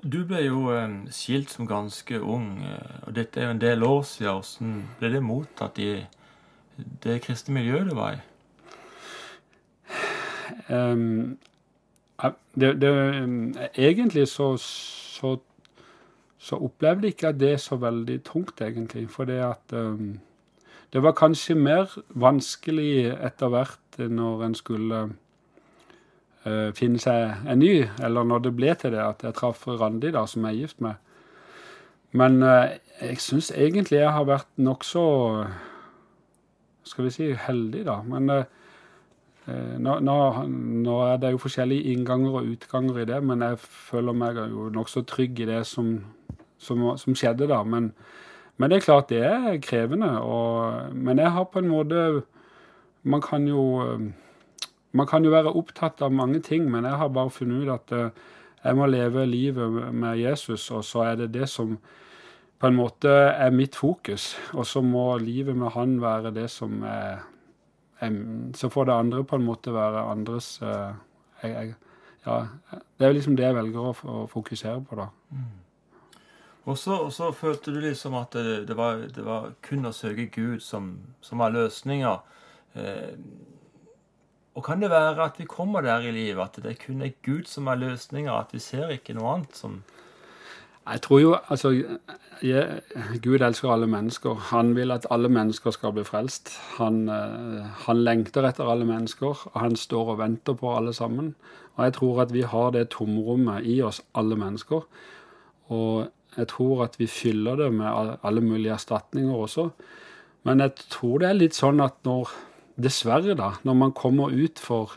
Du 0.03 0.23
ble 0.27 0.45
jo 0.47 0.69
eh, 0.75 0.87
skilt 1.15 1.53
som 1.53 1.69
ganske 1.69 2.21
ung, 2.23 2.51
eh, 2.65 2.97
og 3.07 3.13
dette 3.19 3.43
er 3.43 3.49
jo 3.49 3.57
en 3.57 3.67
del 3.67 3.85
år 3.87 4.03
siden. 4.09 4.41
Hvordan 4.41 4.81
ble 5.01 5.13
det 5.15 5.27
mottatt 5.27 5.83
i 5.83 5.93
det 7.05 7.21
kristne 7.25 7.59
miljøet 7.59 7.91
du 7.91 7.97
var 7.99 8.19
i? 8.19 8.25
Um, 10.69 11.37
det, 12.55 12.81
det, 12.83 12.91
egentlig 13.79 14.29
så, 14.29 14.57
så 14.57 15.37
så 16.39 16.57
opplevde 16.57 17.09
jeg 17.09 17.17
ikke 17.17 17.33
det 17.35 17.57
så 17.61 17.77
veldig 17.77 18.21
tungt, 18.25 18.61
egentlig. 18.63 19.09
For 19.11 19.25
det 19.25 19.41
at 19.43 19.73
um, 19.73 20.21
Det 20.93 21.03
var 21.03 21.13
kanskje 21.13 21.55
mer 21.55 21.99
vanskelig 22.09 23.11
etter 23.27 23.49
hvert 23.49 23.99
når 23.99 24.45
en 24.45 24.55
skulle 24.55 25.01
uh, 26.47 26.71
finne 26.75 26.99
seg 26.99 27.35
en 27.49 27.59
ny, 27.59 27.85
eller 28.01 28.25
når 28.25 28.39
det 28.39 28.55
ble 28.57 28.75
til 28.75 28.95
det 28.95 29.03
at 29.03 29.23
jeg 29.23 29.35
traff 29.35 29.67
Randi, 29.67 30.11
da, 30.11 30.27
som 30.27 30.45
jeg 30.47 30.55
er 30.55 30.61
gift 30.61 30.81
med. 30.81 30.95
Men 32.13 32.41
jeg 32.43 33.19
syns 33.21 33.51
egentlig 33.51 33.99
jeg 33.99 34.13
har 34.13 34.25
vært 34.25 34.49
nokså 34.57 35.03
Skal 36.85 37.05
vi 37.05 37.11
si 37.11 37.33
heldig, 37.33 37.85
da. 37.85 38.01
Men 38.03 38.31
Eh, 38.31 38.45
nå, 39.49 39.99
nå, 40.05 40.15
nå, 40.85 40.95
er 41.09 41.19
det 41.23 41.33
jo 41.33 41.41
forskjellige 41.43 41.95
innganger 41.95 42.39
og 42.41 42.53
utganger 42.53 43.03
i 43.03 43.09
det, 43.09 43.19
men 43.25 43.45
jeg 43.45 43.61
føler 43.63 44.17
meg 44.17 44.41
jo 44.43 44.69
nokså 44.75 45.05
trygg 45.09 45.41
i 45.41 45.49
det 45.49 45.63
som, 45.69 45.95
som, 46.61 46.85
som 47.01 47.17
skjedde 47.17 47.49
da. 47.51 47.63
Men, 47.65 47.93
men, 48.57 48.71
det 48.71 48.79
er 48.79 48.87
klart 48.87 49.13
det 49.13 49.23
er 49.25 49.61
krevende. 49.65 50.11
Og, 50.21 50.93
men 50.95 51.23
jeg 51.23 51.33
har 51.33 51.49
på 51.49 51.63
en 51.63 51.71
måte 51.71 52.09
Man 53.09 53.23
kan 53.23 53.47
jo 53.47 53.63
man 54.93 55.07
kan 55.07 55.25
jo 55.25 55.31
være 55.31 55.53
opptatt 55.55 56.03
av 56.03 56.13
mange 56.13 56.41
ting, 56.45 56.71
men 56.71 56.85
jeg 56.85 56.99
har 56.99 57.09
bare 57.13 57.31
funnet 57.31 57.65
ut 57.65 57.73
at 57.75 57.93
eh, 57.95 58.11
jeg 58.65 58.77
må 58.77 58.89
leve 58.91 59.27
livet 59.29 59.95
med 59.95 60.19
Jesus, 60.19 60.71
og 60.75 60.85
så 60.85 61.05
er 61.07 61.19
det 61.21 61.33
det 61.37 61.49
som 61.49 61.77
på 62.59 62.67
en 62.67 62.75
måte 62.75 63.11
er 63.13 63.55
mitt 63.55 63.77
fokus. 63.79 64.33
Og 64.53 64.67
så 64.67 64.83
må 64.83 65.17
livet 65.23 65.57
med 65.57 65.71
han 65.77 66.01
være 66.03 66.35
det 66.35 66.49
som 66.51 66.83
er 66.83 67.21
så 68.55 68.71
får 68.71 68.89
det 68.89 68.95
andre 68.95 69.25
på 69.27 69.37
en 69.37 69.47
måte 69.47 69.73
være 69.75 70.05
andres 70.13 70.57
uh, 70.63 70.95
jeg, 71.43 71.51
jeg, 71.51 71.75
Ja, 72.27 72.37
det 72.99 73.07
er 73.07 73.15
liksom 73.17 73.37
det 73.39 73.47
jeg 73.47 73.57
velger 73.57 73.89
å 73.89 74.27
fokusere 74.29 74.83
på, 74.85 74.99
da. 74.99 75.09
Mm. 75.33 75.59
Og 76.69 76.77
så 76.77 77.31
følte 77.33 77.73
du 77.73 77.79
liksom 77.81 78.17
at 78.19 78.35
det, 78.37 78.67
det, 78.69 78.77
var, 78.77 79.07
det, 79.09 79.23
var, 79.25 79.53
kun 79.65 79.89
å 79.89 79.95
søke 79.97 80.27
Gud 80.35 80.61
som, 80.61 80.91
som 81.25 81.41
var 81.41 81.55
løsninga. 81.55 82.19
Eh, 82.77 83.15
og 84.59 84.65
kan 84.67 84.83
det 84.83 84.91
være 84.93 85.31
at 85.31 85.39
vi 85.41 85.47
kommer 85.49 85.87
der 85.87 86.05
i 86.05 86.13
livet, 86.13 86.43
at 86.43 86.61
det 86.65 86.77
kun 86.83 87.01
er 87.07 87.15
Gud 87.25 87.49
som 87.49 87.71
er 87.71 87.81
løsninga, 87.81 88.35
at 88.37 88.53
vi 88.53 88.61
ser 88.61 88.93
ikke 88.93 89.17
noe 89.17 89.37
annet 89.37 89.57
som 89.57 89.81
jeg 90.93 91.03
tror 91.03 91.21
jo 91.21 91.37
Altså, 91.51 91.71
jeg, 92.43 92.81
Gud 93.23 93.41
elsker 93.41 93.71
alle 93.73 93.87
mennesker. 93.87 94.35
Han 94.53 94.77
vil 94.77 94.91
at 94.95 95.07
alle 95.11 95.29
mennesker 95.29 95.71
skal 95.75 95.93
bli 95.93 96.05
frelst. 96.05 96.53
Han, 96.79 97.09
eh, 97.09 97.65
han, 97.87 98.05
lengter 98.05 98.47
etter 98.47 98.71
alle 98.71 98.87
mennesker, 98.87 99.49
og 99.53 99.61
han 99.61 99.77
står 99.77 100.13
og 100.15 100.19
venter 100.19 100.55
på 100.55 100.77
alle 100.77 100.93
sammen. 100.95 101.35
Og 101.77 101.85
jeg 101.85 101.93
tror 101.99 102.23
at 102.23 102.33
vi 102.35 102.43
har 102.43 102.71
det 102.71 102.89
tomrommet 102.95 103.67
i 103.67 103.81
oss, 103.83 104.03
alle 104.15 104.37
mennesker. 104.37 104.87
Og 105.69 106.09
jeg 106.37 106.49
tror 106.49 106.85
at 106.85 106.99
vi 106.99 107.07
fyller 107.07 107.57
det 107.57 107.73
med 107.75 108.17
alle 108.23 108.41
mulige 108.41 108.73
erstatninger 108.73 109.35
også. 109.35 109.71
Men 110.45 110.61
jeg 110.61 110.75
tror 110.91 111.19
det 111.19 111.29
er 111.29 111.41
litt 111.41 111.59
sånn 111.59 111.81
at 111.81 111.99
når 112.07 112.31
Dessverre, 112.79 113.35
da, 113.35 113.57
når 113.67 113.75
man 113.75 113.91
kommer 113.93 114.31
ut 114.31 114.61
for 114.63 114.93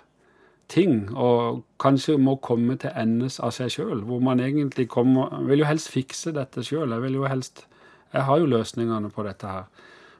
ting, 0.71 1.09
og 1.15 1.63
kanskje 1.81 2.17
må 2.17 2.37
komme 2.43 2.77
til 2.79 2.93
endes 2.97 3.39
av 3.43 3.53
seg 3.55 3.73
sjøl. 3.75 4.05
Hvor 4.07 4.21
man 4.23 4.39
egentlig 4.39 4.87
kommer 4.91 5.41
vil 5.47 5.63
jo 5.63 5.69
helst 5.69 5.91
fikse 5.91 6.33
dette 6.35 6.63
sjøl. 6.65 6.95
Jeg 6.95 7.03
vil 7.05 7.19
jo 7.19 7.29
helst 7.29 7.67
Jeg 8.11 8.25
har 8.27 8.39
jo 8.41 8.49
løsningene 8.51 9.07
på 9.09 9.23
dette 9.23 9.47
her. 9.47 9.67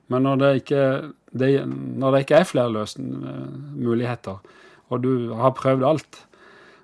Men 0.07 0.23
når 0.23 0.35
det 0.39 0.49
ikke, 0.61 0.83
det, 1.35 1.49
når 1.67 2.11
det 2.11 2.19
ikke 2.23 2.37
er 2.39 2.47
flere 2.47 2.71
løsninger, 2.71 3.49
muligheter, 3.75 4.37
og 4.87 5.03
du 5.03 5.33
har 5.35 5.51
prøvd 5.55 5.83
alt, 5.83 6.19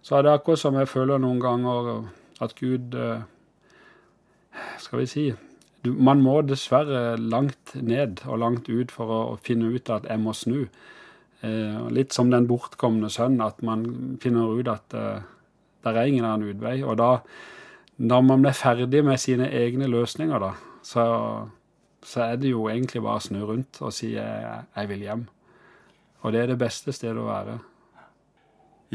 så 0.01 0.17
er 0.17 0.25
det 0.25 0.33
akkurat 0.33 0.59
som 0.59 0.75
jeg 0.79 0.87
føler 0.87 1.19
noen 1.19 1.39
ganger 1.43 1.89
at 2.43 2.55
Gud 2.59 2.95
eh, 2.95 3.25
Skal 4.79 4.99
vi 4.99 5.05
si 5.05 5.25
Man 5.83 6.21
må 6.21 6.41
dessverre 6.41 7.17
langt 7.17 7.75
ned 7.75 8.23
og 8.25 8.39
langt 8.39 8.69
ut 8.69 8.91
for 8.91 9.11
å 9.13 9.19
finne 9.43 9.71
ut 9.71 9.89
at 9.93 10.07
jeg 10.09 10.19
må 10.19 10.33
snu. 10.35 10.67
Eh, 11.41 11.89
litt 11.93 12.15
som 12.15 12.31
den 12.33 12.47
bortkomne 12.49 13.11
sønn, 13.13 13.37
at 13.45 13.61
man 13.65 13.85
finner 14.21 14.57
ut 14.57 14.71
at 14.71 14.95
eh, 14.97 15.21
det 15.85 15.93
er 15.93 16.09
ingen 16.09 16.25
annen 16.25 16.49
utvei. 16.55 16.79
Og 16.81 16.97
da, 16.97 17.11
når 18.01 18.25
man 18.25 18.43
blir 18.45 18.57
ferdig 18.57 19.03
med 19.05 19.21
sine 19.21 19.49
egne 19.53 19.89
løsninger, 19.91 20.41
da, 20.41 20.53
så, 20.85 21.05
så 22.01 22.25
er 22.31 22.41
det 22.41 22.55
jo 22.55 22.67
egentlig 22.71 23.03
bare 23.05 23.21
å 23.21 23.27
snu 23.27 23.43
rundt 23.45 23.81
og 23.83 23.93
si 23.93 24.15
jeg, 24.15 24.61
jeg 24.73 24.91
vil 24.93 25.05
hjem. 25.05 25.25
Og 26.25 26.33
det 26.33 26.43
er 26.43 26.53
det 26.53 26.61
beste 26.61 26.95
stedet 26.95 27.21
å 27.21 27.29
være. 27.29 27.59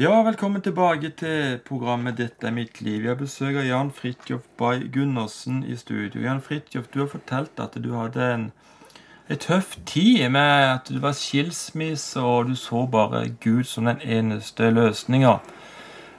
Ja, 0.01 0.11
velkommen 0.25 0.61
tilbake 0.65 1.11
til 1.13 1.59
programmet 1.67 2.17
'Dette 2.17 2.47
er 2.49 2.51
mitt 2.51 2.81
liv'. 2.81 3.05
Jeg 3.05 3.17
besøker 3.17 3.61
Jan 3.61 3.91
Fridtjof 3.93 4.41
Bay 4.57 4.87
Gundersen 4.89 5.63
i 5.63 5.75
studio. 5.77 6.21
Jan 6.21 6.41
Fridtjof, 6.41 6.87
du 6.89 7.03
har 7.03 7.11
fortalt 7.11 7.59
at 7.61 7.77
du 7.77 7.91
hadde 7.93 8.25
en 8.33 8.47
en 9.29 9.39
tøff 9.39 9.77
tid 9.85 10.29
med 10.29 10.69
at 10.69 10.89
det 10.91 11.01
var 11.01 11.15
skilsmisse, 11.15 12.19
og 12.19 12.49
du 12.49 12.55
så 12.55 12.85
bare 12.91 13.29
Gud 13.43 13.63
som 13.63 13.85
den 13.85 14.01
eneste 14.03 14.69
løsninga. 14.71 15.37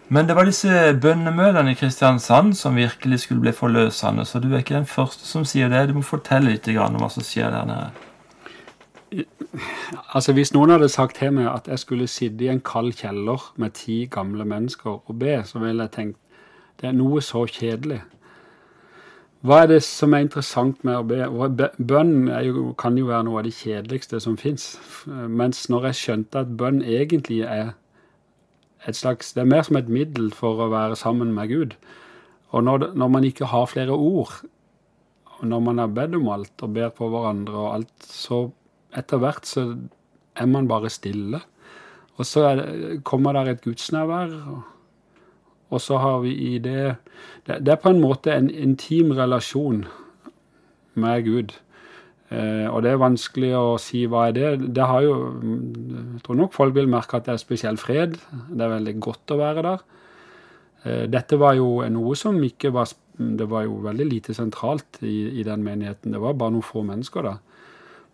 Men 0.08 0.28
det 0.28 0.36
var 0.36 0.44
disse 0.44 0.94
bønnemøtene 1.00 1.72
i 1.72 1.74
Kristiansand 1.78 2.54
som 2.54 2.76
virkelig 2.76 3.20
skulle 3.20 3.40
bli 3.40 3.52
forløsende. 3.52 4.24
Så 4.24 4.38
du 4.38 4.52
er 4.52 4.58
ikke 4.60 4.76
den 4.76 4.86
første 4.86 5.26
som 5.26 5.44
sier 5.44 5.68
det. 5.68 5.88
Du 5.88 5.94
må 5.94 6.02
fortelle 6.04 6.50
litt 6.50 6.68
om 6.68 6.98
hva 7.00 7.08
som 7.12 7.24
skjer 7.24 7.50
der 7.50 7.64
nede. 7.68 9.24
Altså 10.14 10.32
Hvis 10.32 10.52
noen 10.52 10.74
hadde 10.74 10.88
sagt 10.88 11.16
til 11.16 11.32
meg 11.32 11.48
at 11.48 11.68
jeg 11.68 11.78
skulle 11.78 12.08
sitte 12.10 12.44
i 12.44 12.50
en 12.52 12.60
kald 12.60 12.92
kjeller 12.98 13.52
med 13.56 13.76
ti 13.78 14.04
gamle 14.10 14.44
mennesker 14.44 14.90
og 14.90 15.18
be, 15.18 15.38
så 15.46 15.58
ville 15.62 15.86
jeg 15.86 15.92
tenkt 15.92 16.18
det 16.80 16.88
er 16.90 16.96
noe 16.98 17.22
så 17.22 17.44
kjedelig. 17.46 18.00
Hva 19.44 19.58
er 19.60 19.66
det 19.74 19.82
som 19.84 20.14
er 20.16 20.22
interessant 20.24 20.78
med 20.88 20.96
å 20.96 21.04
be? 21.04 21.66
Bønn 21.76 22.30
kan 22.80 22.96
jo 22.96 23.10
være 23.10 23.26
noe 23.26 23.42
av 23.42 23.44
det 23.44 23.52
kjedeligste 23.58 24.16
som 24.24 24.38
fins. 24.40 24.78
Mens 25.04 25.66
når 25.68 25.90
jeg 25.90 25.98
skjønte 25.98 26.44
at 26.46 26.54
bønn 26.56 26.80
egentlig 26.80 27.42
er 27.44 27.74
et 28.88 28.96
slags 28.96 29.32
Det 29.32 29.40
er 29.40 29.48
mer 29.48 29.62
som 29.64 29.76
et 29.76 29.88
middel 29.88 30.30
for 30.32 30.60
å 30.60 30.70
være 30.72 30.96
sammen 30.96 31.32
med 31.36 31.52
Gud. 31.52 31.76
Og 32.56 32.64
når, 32.64 32.90
når 32.96 33.12
man 33.12 33.28
ikke 33.28 33.48
har 33.52 33.68
flere 33.68 33.92
ord, 33.92 34.32
og 35.38 35.46
når 35.50 35.62
man 35.68 35.80
har 35.82 35.92
bedt 35.92 36.16
om 36.16 36.28
alt 36.32 36.64
og 36.64 36.74
ber 36.76 36.92
på 36.96 37.08
hverandre 37.12 37.56
og 37.58 37.70
alt, 37.74 37.94
så 38.08 38.46
etter 38.96 39.20
hvert 39.20 39.48
så 39.48 39.66
er 40.40 40.48
man 40.48 40.68
bare 40.70 40.92
stille. 40.92 41.40
Og 42.16 42.28
så 42.28 42.46
det, 42.56 43.02
kommer 43.04 43.36
der 43.36 43.52
et 43.52 43.64
gudsnærvær. 43.64 44.36
og 44.52 44.73
og 45.74 45.82
så 45.82 45.98
har 46.02 46.22
vi 46.24 46.34
i 46.54 46.58
det 46.62 46.96
Det, 47.44 47.68
er 47.68 47.80
på 47.80 47.90
en 47.92 48.00
måte 48.00 48.32
en 48.32 48.48
intim 48.48 49.12
relasjon 49.12 49.84
med 50.94 51.24
Gud. 51.26 51.52
Eh, 52.32 52.66
og 52.70 52.82
det 52.82 52.94
er 52.94 53.02
vanskelig 53.02 53.50
å 53.58 53.74
si 53.82 54.06
hva 54.08 54.28
er 54.30 54.36
det. 54.36 54.50
Det 54.72 54.86
har 54.88 55.02
jo 55.04 55.16
Jeg 55.44 56.22
tror 56.24 56.38
nok 56.38 56.54
folk 56.54 56.74
vil 56.74 56.88
merke 56.88 57.18
at 57.18 57.26
det 57.26 57.34
er 57.34 57.42
spesiell 57.42 57.76
fred. 57.76 58.16
Det 58.48 58.64
er 58.64 58.76
veldig 58.78 58.96
godt 59.00 59.34
å 59.34 59.40
være 59.42 59.66
der. 59.66 59.84
Eh, 60.84 61.04
dette 61.12 61.36
var 61.40 61.58
jo 61.58 61.82
noe 61.90 62.16
som 62.16 62.40
ikke 62.42 62.72
var 62.72 62.88
Det 63.14 63.46
var 63.46 63.62
jo 63.62 63.76
veldig 63.78 64.06
lite 64.08 64.34
sentralt 64.34 64.98
i, 65.02 65.38
i 65.38 65.44
den 65.46 65.62
menigheten. 65.62 66.10
Det 66.10 66.20
var 66.20 66.34
bare 66.34 66.50
noen 66.56 66.66
få 66.66 66.82
mennesker 66.82 67.22
der. 67.22 67.36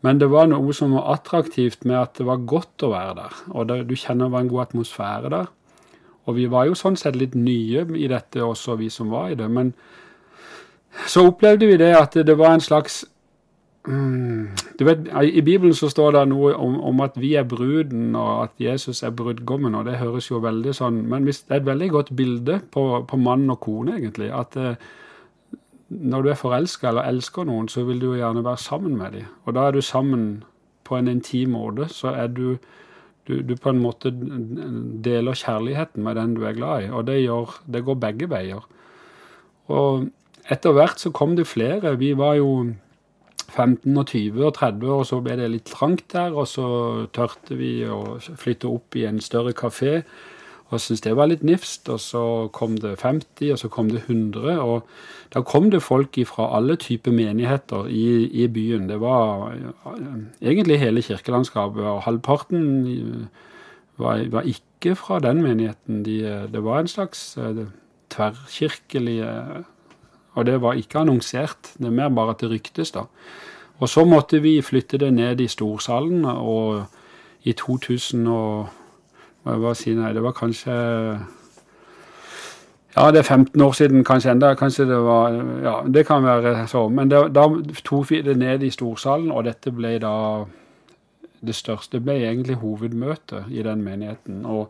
Men 0.04 0.18
det 0.20 0.28
var 0.32 0.48
noe 0.48 0.74
som 0.76 0.92
var 0.96 1.08
attraktivt 1.14 1.86
med 1.88 1.96
at 1.96 2.18
det 2.18 2.26
var 2.28 2.44
godt 2.48 2.84
å 2.84 2.92
være 2.92 3.14
der. 3.16 3.38
Og 3.52 3.66
det, 3.68 3.78
du 3.88 3.94
kjenner 3.96 4.28
det 4.28 4.34
var 4.34 4.44
en 4.44 4.52
god 4.52 4.62
atmosfære 4.66 5.32
der. 5.32 5.48
Og 6.30 6.36
vi 6.38 6.46
var 6.50 6.68
jo 6.68 6.78
sånn 6.78 6.98
sett 6.98 7.18
litt 7.18 7.34
nye 7.34 7.84
i 7.98 8.08
dette 8.10 8.42
også, 8.44 8.78
vi 8.80 8.90
som 8.92 9.10
var 9.12 9.32
i 9.32 9.38
det. 9.38 9.48
Men 9.50 9.74
så 11.06 11.26
opplevde 11.30 11.68
vi 11.70 11.78
det 11.80 11.92
at 11.96 12.14
det 12.26 12.36
var 12.38 12.54
en 12.54 12.62
slags 12.64 13.04
mm, 13.86 14.48
du 14.78 14.84
vet, 14.84 15.10
I 15.22 15.42
Bibelen 15.46 15.74
så 15.74 15.90
står 15.90 16.16
det 16.16 16.24
noe 16.32 16.54
om, 16.54 16.78
om, 16.90 17.02
at 17.04 17.18
vi 17.20 17.34
er 17.38 17.46
bruden, 17.48 18.14
og 18.18 18.44
at 18.44 18.54
Jesus 18.58 19.02
er 19.02 19.14
brudgommen, 19.14 19.74
og 19.74 19.86
det 19.86 20.00
høres 20.00 20.30
jo 20.30 20.40
veldig 20.42 20.74
sånn 20.76 21.02
Men 21.08 21.26
det 21.26 21.36
er 21.48 21.60
et 21.60 21.68
veldig 21.68 21.90
godt 21.90 22.14
bilde 22.16 22.60
på, 22.72 22.86
på 23.06 23.20
mann 23.20 23.50
og 23.50 23.60
kone, 23.60 23.98
egentlig. 23.98 24.30
At 24.34 24.56
eh, 24.56 24.74
når 25.90 26.22
du 26.22 26.30
er 26.30 26.38
forelska 26.38 26.88
eller 26.88 27.08
elsker 27.10 27.48
noen, 27.48 27.68
så 27.68 27.84
vil 27.84 28.00
du 28.00 28.12
jo 28.12 28.20
gjerne 28.20 28.44
være 28.46 28.62
sammen 28.62 28.96
med 28.98 29.18
dem. 29.18 29.30
Og 29.44 29.54
da 29.54 29.66
er 29.66 29.74
du 29.74 29.82
sammen 29.82 30.44
på 30.84 30.96
en 30.96 31.08
intim 31.08 31.56
måte. 31.56 31.88
Så 31.90 32.14
er 32.14 32.30
du 32.30 32.58
du, 33.30 33.40
du, 33.46 33.54
på 33.56 33.72
en 33.72 33.80
måte 33.82 34.12
deler 34.12 35.38
kjærligheten 35.38 36.04
med 36.04 36.18
den 36.18 36.36
du 36.36 36.44
er 36.48 36.56
glad 36.58 36.86
i, 36.86 36.90
og 36.90 37.06
det, 37.08 37.20
gjør, 37.22 37.56
det 37.70 37.84
går 37.86 38.00
begge 38.02 38.30
veier. 38.30 38.66
Og 39.70 40.08
etter 40.50 40.74
hvert 40.74 41.02
så 41.02 41.12
kom 41.14 41.36
det 41.38 41.46
flere. 41.46 41.94
Vi 42.00 42.12
var 42.18 42.36
jo 42.40 42.50
15 43.50 43.96
og 43.98 44.06
20 44.06 44.44
og 44.46 44.54
30, 44.58 44.90
og 44.90 45.06
så 45.06 45.20
ble 45.24 45.36
det 45.38 45.50
litt 45.52 45.70
trangt 45.70 46.08
der. 46.14 46.34
Og 46.34 46.48
så 46.50 46.66
tørte 47.14 47.58
vi 47.58 47.80
å 47.86 48.18
flytte 48.18 48.70
opp 48.70 48.98
i 48.98 49.06
en 49.08 49.22
større 49.22 49.54
kafé 49.56 50.00
og 50.70 50.78
syntes 50.78 51.02
det 51.02 51.16
var 51.18 51.26
litt 51.30 51.42
nifst. 51.46 51.88
Og 51.90 52.00
så 52.02 52.22
kom 52.54 52.76
det 52.78 52.96
50, 53.02 53.52
og 53.52 53.58
så 53.58 53.70
kom 53.72 53.90
det 53.90 54.04
100. 54.06 54.60
Og 54.62 54.86
da 55.34 55.42
kom 55.46 55.70
det 55.70 55.82
folk 55.82 56.18
fra 56.26 56.50
alle 56.56 56.76
typer 56.80 57.14
menigheter 57.14 57.90
i, 57.90 58.28
i, 58.30 58.46
byen. 58.46 58.88
Det 58.88 59.00
var 59.02 59.50
egentlig 60.40 60.78
hele 60.78 61.02
kirkelandskapet, 61.02 61.82
og 61.82 62.02
halvparten 62.06 63.28
var, 63.98 64.24
var 64.30 64.46
ikke 64.46 64.94
fra 64.96 65.18
den 65.18 65.42
menigheten. 65.42 66.04
De, 66.06 66.48
det 66.52 66.64
var 66.64 66.80
en 66.80 66.88
slags 66.88 67.36
tverrkirkelig 68.10 69.20
Og 70.34 70.46
det 70.46 70.60
var 70.62 70.78
ikke 70.78 70.98
annonsert, 70.98 71.72
det 71.78 71.86
er 71.86 71.90
mer 71.90 72.08
bare 72.08 72.30
at 72.30 72.40
det 72.40 72.50
ryktes, 72.50 72.92
da. 72.94 73.08
Og 73.82 73.88
så 73.88 74.04
måtte 74.04 74.38
vi 74.42 74.60
flytte 74.62 74.98
det 74.98 75.08
ned 75.14 75.40
i 75.40 75.48
storsalen, 75.48 76.24
og 76.24 76.84
i 77.42 77.52
2000 77.52 78.28
og 78.28 78.68
må 79.44 79.54
jeg 79.54 79.62
bare 79.64 79.78
si 79.78 79.94
nei, 79.96 80.12
det 80.12 80.22
var 80.24 80.36
kanskje 80.36 80.74
Ja, 82.96 83.10
det 83.14 83.20
er 83.20 83.22
15 83.22 83.60
år 83.62 83.72
siden, 83.72 84.04
kanskje 84.04 84.32
enda. 84.32 84.54
Kanskje 84.58 84.88
det 84.88 84.98
var 85.06 85.36
Ja, 85.62 85.74
det 85.86 86.06
kan 86.06 86.24
være 86.26 86.66
sånn. 86.68 86.94
Men 86.94 87.10
det, 87.10 87.20
da 87.34 87.46
tok 87.86 88.10
vi 88.10 88.22
det 88.26 88.36
ned 88.36 88.64
i 88.66 88.72
storsalen, 88.74 89.30
og 89.30 89.46
dette 89.46 89.72
ble 89.72 89.98
da 90.02 90.14
det 91.40 91.54
største 91.56 91.96
Det 91.96 92.04
ble 92.04 92.18
egentlig 92.20 92.58
hovedmøtet 92.60 93.48
i 93.48 93.62
den 93.64 93.84
menigheten. 93.84 94.44
Og 94.44 94.68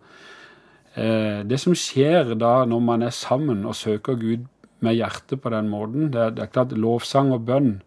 eh, 0.95 1.43
det 1.43 1.59
som 1.61 1.75
skjer 1.75 2.37
da 2.39 2.65
når 2.65 2.81
man 2.81 3.03
er 3.03 3.11
sammen 3.11 3.65
og 3.67 3.75
søker 3.75 4.15
Gud 4.15 4.47
med 4.81 4.95
hjertet 4.95 5.41
på 5.43 5.51
den 5.51 5.69
måten, 5.69 6.13
det 6.13 6.21
er, 6.21 6.31
det 6.31 6.45
er 6.45 6.53
klart 6.53 6.77
lovsang 6.77 7.33
og 7.33 7.45
bønn, 7.49 7.81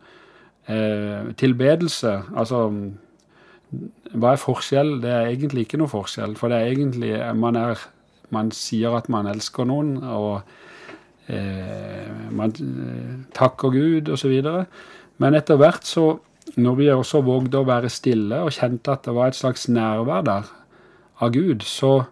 eh, 0.68 1.32
tilbedelse 1.38 2.22
Altså 2.36 2.68
hva 4.14 4.34
er 4.34 4.42
forskjell? 4.42 4.98
Det 5.04 5.12
er 5.12 5.32
egentlig 5.32 5.66
ikke 5.66 5.80
noe 5.82 5.92
forskjell. 5.92 6.36
For 6.40 6.52
det 6.52 6.60
er 6.60 6.74
egentlig 6.74 7.14
Man, 7.40 7.56
er, 7.56 7.80
man 8.30 8.52
sier 8.56 8.96
at 8.98 9.10
man 9.10 9.30
elsker 9.30 9.66
noen, 9.70 9.96
og 10.04 10.42
eh, 11.28 12.12
man 12.32 12.54
eh, 12.54 13.16
takker 13.34 13.74
Gud, 13.74 14.14
osv. 14.14 14.36
Men 15.18 15.40
etter 15.40 15.60
hvert 15.60 15.88
så 15.88 16.20
når 16.60 16.76
vi 16.76 16.90
også 16.92 17.22
vågde 17.24 17.62
å 17.62 17.68
være 17.68 17.92
stille 17.92 18.42
og 18.44 18.54
kjente 18.54 18.94
at 18.94 19.06
det 19.08 19.16
var 19.16 19.32
et 19.32 19.38
slags 19.38 19.68
nærvær 19.72 20.26
der 20.28 20.50
av 21.24 21.32
Gud, 21.34 21.64
så, 21.64 22.04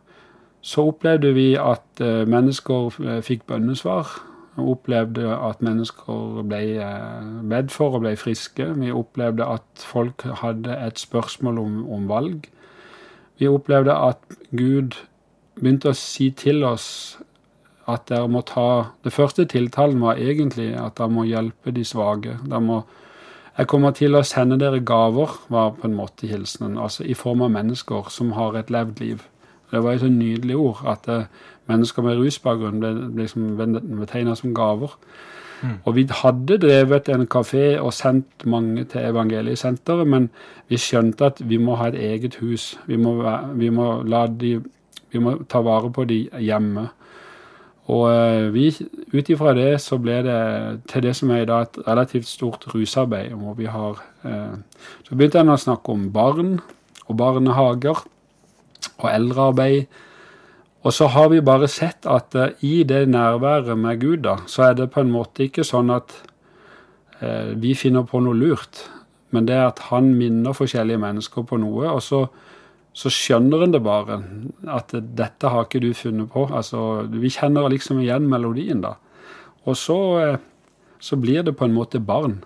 så 0.61 0.87
opplevde 0.91 1.33
vi 1.35 1.51
at 1.59 2.03
eh, 2.03 2.23
mennesker 2.29 2.93
uh, 3.01 3.17
fikk 3.25 3.43
bønnesvar. 3.49 4.13
Vi 4.55 4.65
opplevde 4.67 5.31
at 5.31 5.61
mennesker 5.63 6.41
ble 6.43 6.61
uh, 6.83 7.27
bedt 7.47 7.71
for 7.71 7.95
og 7.95 8.03
ble 8.03 8.15
friske. 8.19 8.67
Vi 8.77 8.91
opplevde 8.91 9.47
at 9.47 9.85
folk 9.87 10.25
hadde 10.41 10.75
et 10.75 10.99
spørsmål 10.99 11.61
om, 11.61 11.77
om 11.91 12.09
valg. 12.09 12.49
Vi 13.39 13.47
opplevde 13.47 13.95
at 13.95 14.19
Gud 14.51 14.99
begynte 15.55 15.91
å 15.91 15.97
si 15.97 16.29
til 16.35 16.65
oss 16.67 16.87
at 17.89 18.05
dere 18.11 18.29
må 18.29 18.43
ta 18.45 18.93
Det 19.03 19.11
første 19.13 19.47
tiltalen 19.49 20.03
var 20.03 20.19
egentlig 20.21 20.69
at 20.77 20.99
dere 20.99 21.11
må 21.11 21.25
hjelpe 21.25 21.73
de 21.75 21.85
svake. 21.87 22.37
Dere 22.45 22.61
må 22.61 22.83
jeg 23.57 23.67
kommer 23.67 23.91
til 23.91 24.15
å 24.15 24.23
sende 24.23 24.55
dere 24.61 24.79
gaver, 24.79 25.33
var 25.51 25.73
på 25.75 25.89
en 25.89 25.97
måte 25.97 26.29
hilsenen. 26.29 26.77
Altså 26.79 27.03
i 27.03 27.13
form 27.17 27.43
av 27.43 27.51
mennesker 27.51 28.07
som 28.13 28.31
har 28.37 28.55
et 28.55 28.71
levd 28.71 29.01
liv. 29.03 29.25
Det 29.71 29.83
var 29.83 29.93
et 29.93 30.03
så 30.03 30.09
nydelig 30.11 30.55
ord 30.57 30.83
at 30.87 31.07
uh, 31.07 31.23
mennesker 31.71 32.03
med 32.03 32.19
rusbakgrunn 32.19 32.79
ble, 32.81 32.93
ble 33.11 33.25
liksom 33.25 33.55
betegna 33.99 34.35
som 34.35 34.55
gaver. 34.55 34.95
Mm. 35.61 35.75
Og 35.85 35.95
vi 35.95 36.07
hadde 36.09 36.57
drevet 36.57 37.09
en 37.09 37.27
kafé 37.29 37.65
og 37.79 37.93
sendt 37.93 38.45
mange 38.49 38.83
til 38.89 39.05
evangeliesenteret, 39.11 40.07
men 40.07 40.29
vi 40.69 40.79
skjønte 40.81 41.29
at 41.29 41.43
vi 41.45 41.59
må 41.61 41.77
ha 41.77 41.91
et 41.91 41.99
eget 42.01 42.39
hus. 42.41 42.73
Vi 42.87 42.97
må, 42.97 43.13
vi 43.55 43.69
må, 43.69 43.91
de, 44.41 44.55
vi 45.13 45.21
må 45.21 45.35
ta 45.49 45.61
vare 45.61 45.91
på 45.93 46.05
de 46.09 46.23
hjemme. 46.39 46.87
Og 47.91 48.05
eh, 48.13 48.47
vi, 48.53 48.69
ut 49.13 49.29
ifra 49.29 49.53
det 49.57 49.81
så 49.83 49.97
ble 50.01 50.21
det 50.25 50.41
til 50.89 51.03
det 51.05 51.15
som 51.17 51.31
er 51.33 51.43
i 51.43 51.49
dag 51.49 51.67
et 51.67 51.81
relativt 51.87 52.29
stort 52.29 52.67
rusarbeid. 52.73 53.33
hvor 53.33 53.53
vi 53.53 53.65
har, 53.65 54.01
eh, 54.23 54.55
Så 55.03 55.15
begynte 55.15 55.39
en 55.39 55.49
å 55.49 55.57
snakke 55.57 55.89
om 55.89 56.11
barn 56.13 56.59
og 57.07 57.17
barnehager 57.17 58.05
og 58.97 59.09
eldrearbeid. 59.11 59.85
Og 60.81 60.93
så 60.93 61.07
har 61.13 61.29
vi 61.29 61.43
bare 61.45 61.69
sett 61.69 62.07
at 62.09 62.35
eh, 62.35 62.55
i 62.65 62.83
det 62.87 63.03
nærværet 63.09 63.77
med 63.77 64.01
Gud, 64.01 64.23
da, 64.25 64.39
så 64.47 64.69
er 64.69 64.79
det 64.79 64.91
på 64.93 65.03
en 65.03 65.13
måte 65.13 65.45
ikke 65.45 65.65
sånn 65.67 65.93
at 65.93 66.15
eh, 67.21 67.53
vi 67.61 67.75
finner 67.77 68.07
på 68.07 68.21
noe 68.23 68.37
lurt, 68.37 68.87
men 69.31 69.45
det 69.47 69.55
er 69.55 69.67
at 69.69 69.85
han 69.91 70.09
minner 70.17 70.57
forskjellige 70.57 71.01
mennesker 71.01 71.45
på 71.47 71.61
noe. 71.61 71.91
og 71.91 72.01
så 72.01 72.25
så 72.93 73.11
skjønner 73.11 73.63
en 73.63 73.73
det 73.73 73.83
bare. 73.83 74.19
At 74.67 74.91
'dette 74.91 75.49
har 75.49 75.65
ikke 75.65 75.79
du 75.79 75.93
funnet 75.93 76.29
på'. 76.29 76.51
Altså, 76.51 77.07
Vi 77.07 77.29
kjenner 77.29 77.69
liksom 77.69 77.99
igjen 77.99 78.27
melodien, 78.27 78.81
da. 78.81 78.95
Og 79.65 79.77
så, 79.77 80.19
eh, 80.19 80.37
så 80.99 81.15
blir 81.15 81.43
det 81.43 81.55
på 81.55 81.65
en 81.65 81.73
måte 81.73 81.99
barn. 81.99 82.43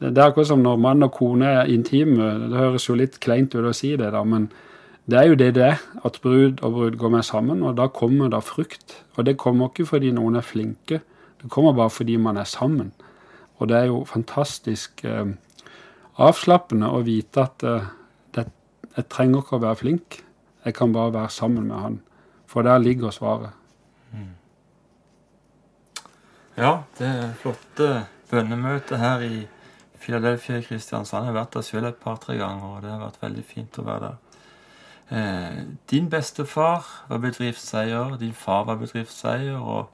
Det, 0.00 0.16
er 0.16 0.30
akkurat 0.30 0.46
som 0.46 0.62
når 0.62 0.78
mann 0.78 1.02
og 1.02 1.12
kone 1.12 1.46
er 1.46 1.64
intime. 1.64 2.48
Det 2.50 2.58
høres 2.58 2.88
jo 2.88 2.94
litt 2.94 3.18
kleint 3.20 3.54
ut 3.54 3.64
å 3.64 3.74
si 3.74 3.96
det, 3.96 4.12
da, 4.12 4.22
men 4.22 4.50
det 5.08 5.18
er 5.18 5.28
jo 5.30 5.36
det 5.40 5.54
det 5.56 5.64
er. 5.64 5.82
At 6.04 6.20
brud 6.22 6.62
og 6.62 6.72
brud 6.72 6.98
går 7.00 7.12
med 7.16 7.22
sammen, 7.24 7.62
og 7.62 7.76
da 7.76 7.88
kommer 7.88 8.28
det 8.28 8.42
frukt. 8.44 9.04
Og 9.16 9.26
det 9.26 9.38
kommer 9.40 9.70
ikke 9.70 9.86
fordi 9.88 10.10
noen 10.12 10.36
er 10.36 10.46
flinke, 10.46 11.00
det 11.38 11.50
kommer 11.50 11.72
bare 11.72 11.90
fordi 11.90 12.16
man 12.16 12.36
er 12.36 12.44
sammen. 12.44 12.92
Og 13.58 13.68
det 13.68 13.76
er 13.76 13.84
jo 13.90 14.04
fantastisk 14.04 15.04
eh, 15.04 15.30
avslappende 16.18 16.90
å 16.90 17.00
vite 17.06 17.42
at 17.42 17.64
eh, 17.64 17.86
jeg 18.98 19.06
trenger 19.06 19.44
ikke 19.44 19.58
å 19.58 19.62
være 19.62 19.78
flink, 19.78 20.16
jeg 20.66 20.74
kan 20.74 20.92
bare 20.92 21.14
være 21.14 21.30
sammen 21.30 21.68
med 21.70 21.78
han. 21.78 21.98
For 22.50 22.66
der 22.66 22.80
ligger 22.82 23.12
svaret. 23.14 23.54
Mm. 24.10 24.32
Ja, 26.58 26.72
det 26.98 27.12
flotte 27.38 28.08
bønnemøtet 28.30 28.98
her 28.98 29.22
i 29.22 29.44
Philadelphia 30.02 30.58
i 30.58 30.64
Kristiansand. 30.66 31.28
Jeg 31.28 31.30
har 31.30 31.38
vært 31.38 31.54
der 31.54 31.66
selv 31.68 31.92
et 31.92 32.00
par-tre 32.02 32.34
ganger, 32.40 32.72
og 32.74 32.82
det 32.82 32.90
har 32.90 33.04
vært 33.04 33.22
veldig 33.22 33.44
fint 33.46 33.78
å 33.78 33.86
være 33.86 34.08
der. 34.08 34.18
Eh, 35.08 35.62
din 35.90 36.08
bestefar 36.12 36.84
var 37.08 37.22
bedriftseier, 37.22 38.16
din 38.20 38.34
far 38.36 38.66
var 38.68 38.80
bedriftseier, 38.80 39.56
og 39.56 39.88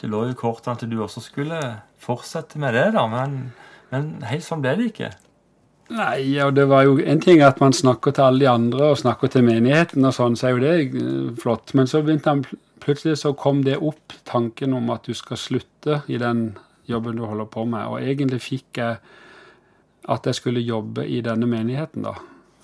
det 0.00 0.08
lå 0.10 0.24
jo 0.24 0.34
i 0.34 0.38
kortene 0.38 0.78
at 0.78 0.86
du 0.88 0.96
også 1.02 1.20
skulle 1.24 1.60
fortsette 2.00 2.58
med 2.60 2.74
det, 2.76 2.88
da, 2.96 3.04
men, 3.10 3.52
men 3.92 4.16
helt 4.28 4.46
sånn 4.46 4.64
ble 4.64 4.74
det 4.78 4.90
ikke. 4.92 5.12
Nei, 5.92 6.40
og 6.40 6.54
det 6.56 6.64
var 6.70 6.86
jo 6.86 6.96
en 6.96 7.20
ting 7.20 7.42
at 7.44 7.60
man 7.60 7.76
snakker 7.76 8.14
til 8.16 8.24
alle 8.24 8.40
de 8.40 8.48
andre 8.48 8.92
og 8.94 9.00
snakker 9.02 9.28
til 9.32 9.44
menigheten 9.44 10.06
og 10.08 10.14
sånn, 10.16 10.36
så 10.38 10.48
er 10.48 10.54
jo 10.54 10.62
det 10.64 10.76
eh, 10.86 11.34
flott. 11.40 11.74
Men 11.76 11.90
så 11.90 12.00
begynte 12.04 12.32
han 12.32 12.46
plutselig 12.84 13.18
så 13.20 13.34
kom 13.36 13.62
det 13.64 13.76
opp 13.80 14.16
tanken 14.28 14.76
om 14.76 14.88
at 14.92 15.04
du 15.04 15.16
skal 15.16 15.40
slutte 15.40 16.02
i 16.08 16.20
den 16.20 16.54
jobben 16.88 17.20
du 17.20 17.24
holder 17.28 17.48
på 17.52 17.66
med. 17.68 17.84
Og 17.88 18.00
egentlig 18.00 18.40
fikk 18.44 18.80
jeg 18.80 18.96
at 20.04 20.26
jeg 20.28 20.36
skulle 20.40 20.64
jobbe 20.64 21.04
i 21.08 21.20
denne 21.24 21.48
menigheten, 21.48 22.04
da. 22.04 22.16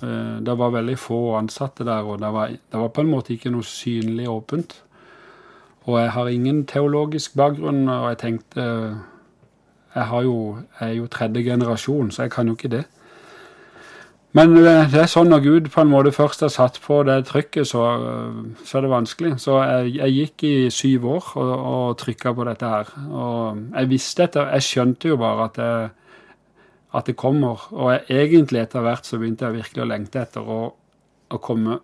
Eh, 0.02 0.38
det 0.46 0.58
var 0.58 0.70
veldig 0.74 0.98
få 0.98 1.20
ansatte 1.38 1.84
der, 1.84 2.06
og 2.06 2.20
det 2.20 2.32
var, 2.32 2.48
det 2.48 2.80
var 2.80 2.88
på 2.88 3.04
en 3.04 3.10
måte 3.10 3.34
ikke 3.34 3.52
noe 3.52 3.66
synlig 3.66 4.28
åpent. 4.30 4.82
Og 5.88 6.00
jeg 6.00 6.10
har 6.10 6.28
ingen 6.28 6.64
teologisk 6.66 7.36
bakgrunn, 7.36 7.88
og 7.88 8.08
jeg 8.08 8.18
tenkte 8.18 8.64
jeg, 9.94 10.24
jo, 10.24 10.56
jeg 10.80 10.88
er 10.88 10.94
jo 10.94 11.06
tredje 11.06 11.42
generasjon, 11.42 12.10
så 12.10 12.22
jeg 12.22 12.30
kan 12.30 12.46
jo 12.46 12.54
ikke 12.54 12.68
det. 12.76 12.84
Men 14.32 14.54
eh, 14.60 14.86
det 14.92 15.00
er 15.02 15.08
sånn 15.10 15.30
når 15.32 15.40
Gud 15.42 15.70
på 15.74 15.82
en 15.82 15.90
måte 15.90 16.12
først 16.14 16.44
har 16.44 16.52
satt 16.54 16.78
på 16.84 17.00
det 17.08 17.24
trykket, 17.26 17.66
så, 17.66 17.86
eh, 17.98 18.42
så 18.64 18.78
er 18.78 18.86
det 18.86 18.92
vanskelig. 18.92 19.32
Så 19.42 19.56
jeg, 19.64 19.94
jeg, 19.96 20.16
gikk 20.18 20.44
i 20.46 20.54
syv 20.74 21.08
år 21.16 21.32
og, 21.42 21.54
og 21.72 21.96
trykka 21.98 22.34
på 22.36 22.46
dette 22.46 22.70
her. 22.70 22.92
Og 23.10 23.64
jeg 23.74 23.90
visste 23.90 24.28
etter 24.28 24.52
Jeg 24.54 24.68
skjønte 24.68 25.10
jo 25.10 25.18
bare 25.20 25.48
at 25.48 25.58
det, 25.58 25.72
at 26.96 27.06
det 27.06 27.16
kommer. 27.18 27.68
Og 27.76 27.92
jeg, 27.94 28.04
egentlig 28.24 28.64
etter 28.64 28.84
hvert 28.84 29.06
så 29.06 29.20
begynte 29.20 29.46
jeg 29.48 29.60
virkelig 29.60 29.84
å 29.84 29.88
lengte 29.90 30.22
etter 30.22 30.44
å, 30.44 30.60
å 31.30 31.40
komme 31.42 31.80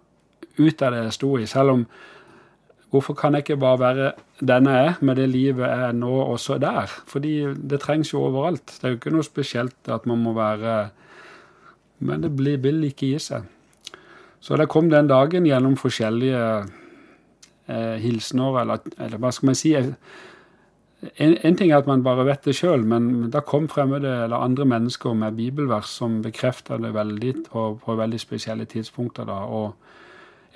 ut 0.57 0.83
av 0.83 0.95
det 0.95 1.03
jeg 1.05 1.17
sto 1.21 1.35
i. 1.41 1.49
Selv 1.51 1.79
om 1.79 1.89
Hvorfor 2.95 3.17
kan 3.19 3.35
jeg 3.35 3.43
ikke 3.43 3.57
bare 3.59 3.79
være 3.81 4.05
den 4.47 4.69
jeg 4.71 4.85
er, 4.87 4.93
med 5.05 5.19
det 5.19 5.25
livet 5.29 5.67
jeg 5.67 5.87
er 5.89 5.97
nå, 5.99 6.13
også 6.23 6.55
der? 6.63 6.93
Fordi 7.11 7.33
det 7.59 7.81
trengs 7.83 8.13
jo 8.13 8.23
overalt. 8.29 8.63
Det 8.79 8.87
er 8.87 8.93
jo 8.95 8.99
ikke 9.01 9.13
noe 9.13 9.27
spesielt 9.27 9.91
at 9.91 10.07
man 10.07 10.23
må 10.23 10.33
være 10.37 10.77
men 11.99 12.25
det 12.25 12.33
blir, 12.37 12.59
vil 12.61 12.85
ikke 12.89 13.13
gi 13.13 13.21
seg. 13.23 13.47
Så 14.41 14.57
det 14.61 14.69
kom 14.71 14.91
den 14.93 15.09
dagen 15.09 15.47
gjennom 15.49 15.79
forskjellige 15.81 16.43
eh, 16.61 17.97
hilsener, 18.03 18.61
eller, 18.63 18.83
eller, 18.99 19.21
hva 19.23 19.33
skal 19.33 19.51
man 19.51 19.59
si 19.59 19.73
en, 21.03 21.35
en, 21.45 21.57
ting 21.57 21.71
er 21.71 21.83
at 21.83 21.89
man 21.89 22.05
bare 22.05 22.25
vet 22.27 22.47
det 22.49 22.57
sjøl, 22.57 22.85
men 22.89 23.29
da 23.31 23.43
kom 23.45 23.69
fremmede 23.69 24.11
eller 24.25 24.41
andre 24.41 24.65
mennesker 24.69 25.15
med 25.15 25.37
bibelvers 25.37 25.91
som 25.99 26.23
bekrefta 26.25 26.79
det 26.81 26.95
veldig 26.97 27.33
på, 27.51 27.67
på, 27.83 27.97
veldig 27.99 28.21
spesielle 28.21 28.65
tidspunkter. 28.65 29.29
da, 29.29 29.43
og 29.45 29.75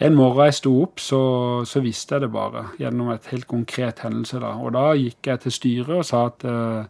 en 0.00 0.16
morgen 0.16 0.48
jeg 0.48 0.56
sto 0.56 0.72
opp, 0.82 1.00
så, 1.00 1.20
så, 1.68 1.82
visste 1.84 2.16
jeg 2.16 2.24
det 2.24 2.32
bare 2.32 2.70
gjennom 2.80 3.10
et 3.12 3.26
helt 3.34 3.46
konkret 3.46 4.00
hendelse. 4.00 4.40
da, 4.40 4.54
Og 4.56 4.72
da 4.72 4.94
gikk 4.96 5.28
jeg 5.28 5.42
til 5.44 5.52
styret 5.52 5.96
og 5.98 6.06
sa 6.08 6.22
at 6.30 6.46
eh, 6.48 6.86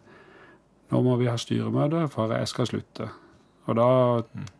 nå 0.91 1.01
må 1.03 1.17
vi 1.19 1.27
ha 1.27 1.35
styremøte, 1.35 2.05
for 2.11 2.31
jeg 2.31 2.47
skal 2.47 2.69
slutte. 2.69 3.09
Og 3.67 3.75
da 3.77 3.89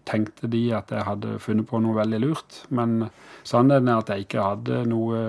tenkte 0.07 0.49
de 0.51 0.65
at 0.75 0.91
jeg 0.91 1.07
hadde 1.07 1.39
funnet 1.41 1.67
på 1.67 1.79
noe 1.81 1.95
veldig 1.95 2.19
lurt. 2.21 2.59
Men 2.69 3.07
sannheten 3.47 3.87
er 3.87 4.03
at 4.03 4.11
jeg 4.11 4.27
ikke 4.27 4.43
hadde 4.45 4.83
noe 4.89 5.23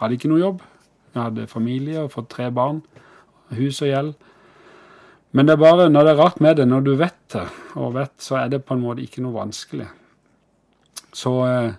Hadde 0.00 0.16
ikke 0.16 0.30
noe 0.30 0.40
jobb. 0.40 0.62
Jeg 1.14 1.22
hadde 1.22 1.46
familie 1.50 2.04
og 2.04 2.12
fått 2.14 2.30
tre 2.32 2.50
barn. 2.54 2.82
Hus 3.56 3.82
og 3.82 3.90
gjeld. 3.90 4.12
Men 5.34 5.46
det 5.46 5.54
er 5.54 5.62
bare 5.62 5.90
når 5.90 6.06
det 6.06 6.12
er 6.14 6.22
rart 6.24 6.40
med 6.42 6.56
det, 6.58 6.66
når 6.68 6.86
du 6.86 6.94
vet 6.98 7.20
det, 7.32 7.46
og 7.78 7.94
vet, 7.94 8.14
så 8.18 8.40
er 8.40 8.50
det 8.50 8.64
på 8.66 8.74
en 8.74 8.82
måte 8.82 9.02
ikke 9.04 9.22
noe 9.22 9.36
vanskelig. 9.36 9.86
Så 11.14 11.34
eh, 11.46 11.78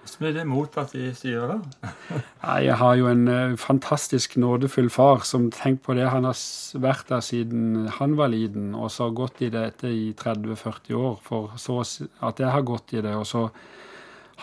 hvordan 0.00 0.18
blir 0.24 0.32
det 0.34 0.44
mottatt 0.48 0.94
i 0.96 1.10
styret, 1.14 1.60
da? 1.82 1.90
jeg 2.64 2.76
har 2.80 2.94
jo 2.96 3.08
en 3.10 3.28
uh, 3.28 3.56
fantastisk 3.60 4.36
nådefull 4.40 4.88
far 4.90 5.24
som 5.28 5.50
tenker 5.52 5.84
på 5.84 5.96
det. 5.98 6.08
Han 6.10 6.24
har 6.24 6.40
vært 6.80 7.08
der 7.12 7.20
siden 7.20 7.88
han 7.98 8.16
var 8.16 8.32
liten, 8.32 8.74
og 8.74 8.90
så 8.90 9.08
har 9.08 9.18
gått 9.18 9.42
i 9.44 9.50
dette 9.52 9.88
i 9.88 10.10
30-40 10.18 10.96
år. 10.96 11.20
For 11.22 11.52
så 11.60 11.80
at 12.26 12.40
jeg 12.40 12.50
har 12.50 12.66
gått 12.66 12.94
i 12.96 13.04
det. 13.04 13.14
Og 13.14 13.26
så 13.28 13.46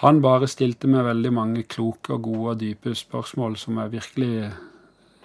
Han 0.03 0.21
bare 0.21 0.49
stilte 0.49 0.89
meg 0.91 1.07
veldig 1.07 1.33
mange 1.33 1.63
kloke 1.69 2.13
og 2.15 2.25
gode 2.27 2.53
og 2.53 2.59
dype 2.61 2.93
spørsmål 2.95 3.55
som 3.57 3.79
jeg 3.81 3.95
virkelig 3.95 4.49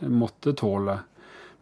måtte 0.08 0.54
tåle. 0.56 0.98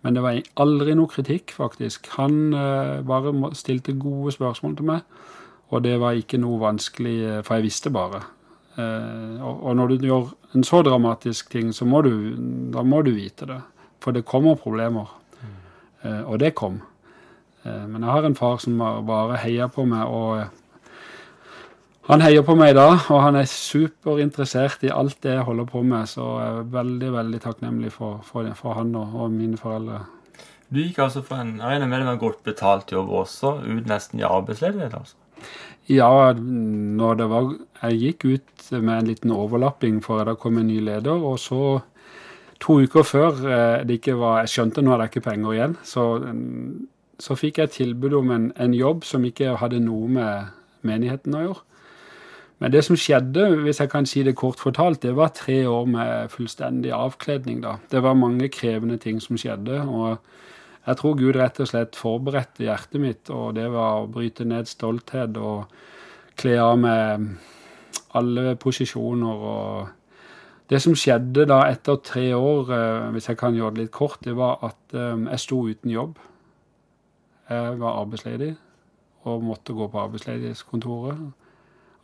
Men 0.00 0.16
det 0.16 0.22
var 0.24 0.38
aldri 0.62 0.94
noe 0.96 1.10
kritikk, 1.10 1.52
faktisk. 1.56 2.06
Han 2.16 2.54
uh, 2.54 3.00
bare 3.04 3.32
stilte 3.58 3.98
gode 4.00 4.32
spørsmål 4.32 4.76
til 4.78 4.88
meg. 4.92 5.16
Og 5.70 5.82
det 5.84 5.98
var 6.02 6.18
ikke 6.18 6.40
noe 6.42 6.58
vanskelig, 6.58 7.16
eh, 7.22 7.42
for 7.46 7.58
jeg 7.58 7.68
visste 7.68 7.92
bare. 7.94 8.24
Eh, 8.74 9.42
og, 9.42 9.70
når 9.76 9.92
du 9.92 10.06
gjør 10.08 10.30
en 10.54 10.64
så 10.66 10.80
dramatisk 10.86 11.50
ting, 11.52 11.72
så 11.74 11.86
må 11.86 12.02
du, 12.06 12.12
da 12.74 12.82
må 12.82 13.02
du 13.06 13.12
vite 13.14 13.46
det. 13.46 13.60
For 14.02 14.16
det 14.16 14.26
kommer 14.26 14.58
problemer. 14.58 15.12
Mm. 15.40 15.52
Eh, 16.02 16.22
og 16.24 16.40
det 16.42 16.54
kom. 16.58 16.80
Eh, 17.64 17.84
men 17.86 18.02
jeg 18.02 18.10
har 18.10 18.26
en 18.26 18.38
far 18.38 18.58
som 18.62 18.78
bare 19.06 19.38
heier 19.44 19.70
på 19.72 19.84
meg, 19.88 20.06
og 20.06 20.59
han 22.08 22.22
heier 22.24 22.42
på 22.46 22.56
meg 22.58 22.72
da, 22.78 22.86
og 23.12 23.20
han 23.22 23.36
er 23.38 23.48
superinteressert 23.50 24.86
i 24.88 24.92
alt 24.94 25.18
det 25.24 25.34
jeg 25.36 25.46
holder 25.46 25.68
på 25.68 25.82
med, 25.86 26.08
så 26.10 26.26
jeg 26.40 26.54
er 26.54 26.70
veldig, 26.72 27.10
veldig 27.16 27.40
takknemlig 27.44 27.92
for, 27.94 28.22
for, 28.26 28.48
for 28.58 28.78
han 28.78 28.94
og, 28.98 29.14
og, 29.14 29.34
mine 29.34 29.60
foreldre. 29.60 30.04
Du 30.70 30.80
gikk 30.80 31.00
altså 31.04 31.22
for 31.26 31.42
en, 31.42 31.56
jeg 31.58 31.66
regner 31.66 31.90
med 31.90 32.00
det 32.00 32.08
var 32.08 32.16
en 32.16 32.22
godt 32.24 32.42
betalt 32.46 32.94
jobb 32.94 33.10
også, 33.24 33.56
ut 33.66 33.90
nesten 33.90 34.22
i 34.22 34.26
arbeidsledighet? 34.26 34.96
altså? 34.96 35.16
Ja, 35.90 36.32
når 36.36 37.14
det 37.18 37.26
var 37.30 37.46
Jeg 37.82 37.98
gikk 37.98 38.24
ut 38.24 38.66
med 38.76 38.92
en 38.98 39.06
liten 39.08 39.32
overlapping 39.32 40.02
for 40.04 40.22
da 40.24 40.36
kom 40.38 40.58
en 40.60 40.68
ny 40.68 40.78
leder, 40.84 41.18
og 41.18 41.38
så 41.42 41.80
to 42.60 42.76
uker 42.84 43.02
før 43.02 43.40
eh, 43.48 43.82
det 43.88 43.98
ikke 43.98 44.18
var 44.20 44.42
Jeg 44.42 44.52
skjønte 44.52 44.84
nå 44.84 44.92
hadde 44.92 45.08
jeg 45.08 45.14
ikke 45.14 45.28
penger 45.30 45.56
igjen, 45.56 45.76
så 45.82 46.04
så 47.20 47.36
fikk 47.36 47.60
jeg 47.60 47.74
tilbud 47.74 48.14
om 48.16 48.30
en, 48.34 48.46
en, 48.56 48.74
jobb 48.74 49.04
som 49.04 49.24
ikke 49.28 49.58
hadde 49.60 49.82
noe 49.84 50.08
med 50.08 50.86
menigheten 50.86 51.36
å 51.36 51.42
gjøre. 51.44 51.64
Men 52.60 52.72
det 52.72 52.82
som 52.84 52.96
skjedde, 52.96 53.46
hvis 53.64 53.80
jeg 53.80 53.88
kan 53.90 54.06
si 54.06 54.22
det 54.22 54.36
kort 54.36 54.60
fortalt, 54.60 55.02
det 55.02 55.14
var 55.16 55.32
tre 55.32 55.62
år 55.68 55.86
med 55.88 56.28
fullstendig 56.28 56.92
avkledning. 56.92 57.62
da. 57.62 57.76
Det 57.90 58.02
var 58.02 58.14
mange 58.14 58.48
krevende 58.48 58.98
ting 58.98 59.20
som 59.20 59.36
skjedde. 59.36 59.80
og 59.80 60.18
jeg 60.86 60.96
tror 60.96 61.16
Gud 61.16 61.36
rett 61.36 61.60
og 61.60 61.68
slett 61.68 61.96
forberedte 61.96 62.64
hjertet 62.64 63.00
mitt, 63.00 63.30
og 63.30 63.54
det 63.54 63.68
var 63.72 64.00
å 64.00 64.10
bryte 64.10 64.46
ned 64.48 64.68
stolthet 64.68 65.36
og 65.36 65.68
kle 66.40 66.56
av 66.60 66.78
med 66.80 67.26
alle 68.16 68.56
posisjoner. 68.56 69.44
og 69.52 69.88
Det 70.68 70.80
som 70.82 70.94
skjedde 70.94 71.46
da 71.46 71.64
etter 71.68 71.96
tre 71.96 72.32
år, 72.34 72.72
eh, 72.72 73.10
hvis 73.12 73.28
jeg 73.28 73.38
kan 73.38 73.54
gjøre 73.54 73.74
det 73.74 73.82
litt 73.82 73.92
kort, 73.92 74.20
det 74.24 74.36
var 74.36 74.58
at 74.62 74.94
eh, 74.94 75.16
jeg 75.30 75.38
sto 75.38 75.68
uten 75.68 75.90
jobb. 75.90 76.18
Jeg 77.50 77.78
var 77.80 78.00
arbeidsledig 78.00 78.56
og 79.24 79.42
måtte 79.42 79.74
gå 79.74 79.88
på 79.90 80.00
arbeidsledighetskontoret. 80.00 81.32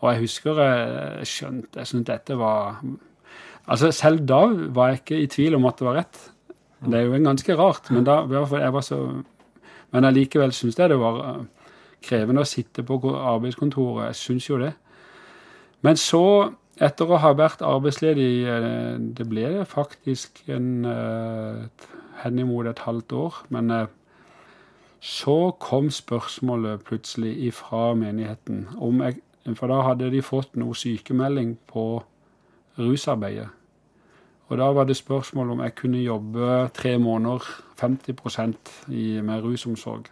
Og 0.03 0.13
jeg 0.13 0.27
husker 0.27 0.61
jeg 0.61 1.29
skjønte 1.31 1.81
jeg 1.81 1.91
syntes 1.91 2.11
dette 2.11 2.37
var 2.39 2.81
Altså 3.67 3.91
Selv 3.91 4.23
da 4.29 4.45
var 4.75 4.93
jeg 4.93 5.01
ikke 5.01 5.21
i 5.23 5.31
tvil 5.31 5.57
om 5.59 5.67
at 5.67 5.79
det 5.79 5.87
var 5.89 5.97
rett. 5.99 6.19
Det 6.87 6.95
er 6.95 7.09
jo 7.09 7.19
ganske 7.25 7.57
rart, 7.59 7.91
men 7.91 8.05
da, 8.07 8.21
jeg 8.31 8.73
var 8.73 8.85
så 8.85 9.23
Men 9.91 10.05
allikevel 10.05 10.53
syns 10.53 10.79
jeg 10.79 10.91
det 10.91 10.99
var 10.99 11.19
eh, 11.25 11.43
krevende 12.03 12.43
å 12.43 12.49
sitte 12.49 12.83
på 12.85 12.99
arbeidskontoret. 13.17 14.09
Jeg 14.11 14.19
syns 14.19 14.49
jo 14.49 14.59
det. 14.59 14.73
Men 15.81 15.97
så, 15.97 16.53
etter 16.83 17.09
å 17.09 17.21
ha 17.23 17.31
vært 17.33 17.63
arbeidsledig 17.63 18.47
eh, 18.51 18.99
Det 18.99 19.29
ble 19.31 19.65
faktisk 19.65 20.43
en 20.47 20.85
eh, 20.85 21.87
henimot 22.23 22.67
et 22.67 22.83
halvt 22.85 23.13
år. 23.13 23.41
Men 23.49 23.73
så 25.01 25.53
kom 25.61 25.91
spørsmålet 25.91 26.85
plutselig 26.85 27.37
ifra 27.47 27.95
menigheten 27.95 28.67
om 28.77 29.01
jeg 29.03 29.23
For 29.55 29.71
da 29.71 29.83
hadde 29.87 30.11
de 30.11 30.25
fått 30.25 30.57
noe 30.59 30.75
sykemelding 30.75 31.55
på 31.71 31.87
rusarbeidet. 32.81 33.49
Og 34.47 34.59
da 34.61 34.67
var 34.75 34.87
det 34.87 34.99
spørsmål 34.99 35.55
om 35.55 35.63
jeg 35.65 35.75
kunne 35.79 36.03
jobbe 36.03 36.69
tre 36.75 36.97
måneder, 37.03 37.47
50 37.81 38.91
i, 38.95 39.21
med 39.21 39.43
rusomsorg. 39.43 40.07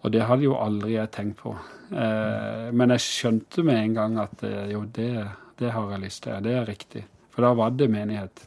Og 0.00 0.12
det 0.14 0.22
hadde 0.24 0.46
jo 0.46 0.56
aldri 0.56 0.94
jeg 0.94 1.10
tenkt 1.12 1.42
på. 1.42 1.56
Eh, 1.90 2.70
men 2.72 2.94
jeg 2.94 3.04
skjønte 3.04 3.64
med 3.66 3.80
en 3.80 3.96
gang 3.98 4.20
at 4.22 4.44
eh, 4.46 4.70
jo, 4.72 4.84
det, 4.86 5.10
det 5.58 5.72
har 5.74 5.90
jeg 5.90 6.04
lyst 6.06 6.22
til. 6.24 6.38
Det 6.44 6.54
er 6.54 6.68
riktig. 6.70 7.04
For 7.34 7.44
da 7.44 7.52
var 7.58 7.74
det 7.74 7.90
menighet. 7.90 8.46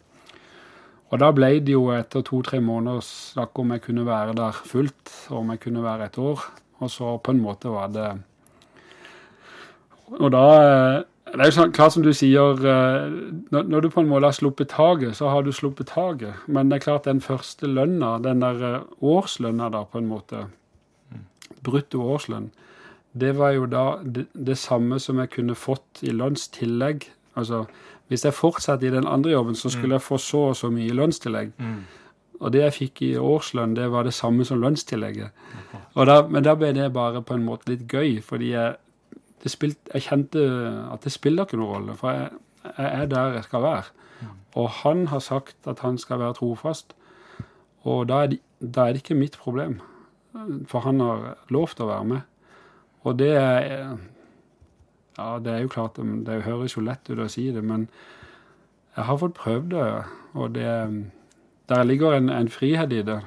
Og 1.12 1.20
da 1.22 1.30
ble 1.36 1.60
det 1.62 1.76
jo 1.76 1.92
etter 1.94 2.24
to-tre 2.26 2.58
måneder 2.64 3.04
snakk 3.06 3.60
om 3.62 3.76
jeg 3.76 3.84
kunne 3.86 4.08
være 4.08 4.34
der 4.34 4.64
fullt, 4.66 5.12
om 5.30 5.52
jeg 5.54 5.62
kunne 5.68 5.84
være 5.84 6.08
et 6.10 6.18
år. 6.18 6.48
Og 6.82 6.90
så 6.90 7.18
på 7.22 7.36
en 7.36 7.44
måte 7.44 7.70
var 7.70 7.92
det 7.94 8.08
Og 10.20 10.32
da 10.34 10.46
eh, 10.62 11.04
Det 11.34 11.42
er 11.42 11.50
jo 11.50 11.56
sånn, 11.56 11.72
klart 11.74 11.96
som 11.96 12.04
du 12.06 12.12
sier, 12.14 12.60
eh, 12.70 13.14
når 13.56 13.86
du 13.86 13.88
på 13.90 14.04
en 14.04 14.10
måte 14.12 14.30
har 14.30 14.36
sluppet 14.38 14.70
taket, 14.70 15.16
så 15.18 15.32
har 15.34 15.42
du 15.42 15.50
sluppet 15.52 15.90
taket. 15.90 16.44
Men 16.46 16.70
det 16.70 16.78
er 16.78 16.84
klart 16.84 17.10
den 17.10 17.24
første 17.26 17.66
lønna, 17.66 18.20
den 18.22 18.44
der 18.44 18.62
eh, 18.68 18.84
årslønna 19.02 19.72
da, 19.74 19.82
på 19.90 20.02
en 20.04 20.12
måte, 20.12 20.44
brutto 21.66 22.04
årslønn, 22.06 22.52
det 23.18 23.32
var 23.38 23.54
jo 23.56 23.66
da 23.70 23.86
det, 24.04 24.28
det 24.34 24.58
samme 24.58 25.00
som 25.02 25.20
jeg 25.22 25.32
kunne 25.34 25.58
fått 25.58 26.02
i 26.06 26.14
lønnstillegg. 26.14 27.08
Altså 27.40 27.64
hvis 28.14 28.26
jeg 28.26 28.36
fortsatte 28.38 28.88
i 28.88 28.94
den 28.94 29.08
andre 29.08 29.32
jobben, 29.32 29.56
så 29.56 29.70
skulle 29.70 29.96
mm. 29.96 29.98
jeg 29.98 30.06
få 30.06 30.18
så 30.22 30.42
og 30.52 30.56
så 30.60 30.70
mye 30.70 30.94
lønnstillegg. 30.94 31.54
Mm. 31.58 31.78
Og 32.44 32.52
det 32.54 32.62
jeg 32.62 32.76
fikk 32.76 33.02
i 33.08 33.12
årslønn, 33.18 33.76
det 33.78 33.88
var 33.92 34.06
det 34.06 34.14
samme 34.14 34.46
som 34.46 34.60
lønnstillegget. 34.62 35.32
Da, 35.96 36.18
men 36.28 36.44
da 36.44 36.56
ble 36.60 36.74
det 36.76 36.92
bare 36.94 37.24
på 37.24 37.38
en 37.38 37.46
måte 37.46 37.72
litt 37.72 37.86
gøy, 37.88 38.20
fordi 38.26 38.52
jeg, 38.52 38.76
spilt, 39.52 39.80
jeg 39.94 40.06
kjente 40.08 40.44
at 40.94 41.04
det 41.04 41.12
spiller 41.12 41.44
ikke 41.44 41.60
noen 41.60 41.74
rolle. 41.76 41.96
For 42.00 42.14
jeg, 42.14 42.30
jeg, 42.70 42.90
er 43.02 43.06
der 43.12 43.40
jeg 43.40 43.44
skal 43.44 43.66
være. 43.66 43.84
Mm. 44.22 44.28
Og 44.62 44.70
han 44.70 45.08
har 45.12 45.20
sagt 45.20 45.68
at 45.68 45.84
han 45.84 45.98
skal 45.98 46.20
være 46.20 46.38
trofast. 46.40 46.96
Og 47.84 48.08
da 48.08 48.24
er, 48.24 48.32
det, 48.32 48.40
da 48.62 48.88
er 48.88 48.96
det 48.96 49.04
ikke 49.04 49.20
mitt 49.20 49.38
problem. 49.38 49.82
For 50.68 50.86
han 50.88 51.04
har 51.04 51.34
lovt 51.54 51.84
å 51.84 51.90
være 51.92 52.10
med. 52.14 52.22
Og 53.04 53.20
det 53.20 53.34
er 53.36 53.98
ja, 55.18 55.40
det 55.40 55.52
er 55.54 55.60
jo 55.62 55.70
klart, 55.70 56.00
det 56.26 56.44
høres 56.48 56.76
jo 56.78 56.84
lett 56.86 57.10
ut 57.10 57.22
å 57.22 57.30
si 57.30 57.50
det, 57.54 57.62
men 57.62 57.86
jeg 58.96 59.06
har 59.06 59.20
fått 59.22 59.38
prøvd 59.38 59.70
det, 59.74 59.86
og 60.34 60.56
det, 60.56 60.72
der 61.70 61.84
ligger 61.86 62.18
en, 62.18 62.32
en 62.34 62.50
frihet 62.50 62.94
i 62.94 63.04
det. 63.06 63.20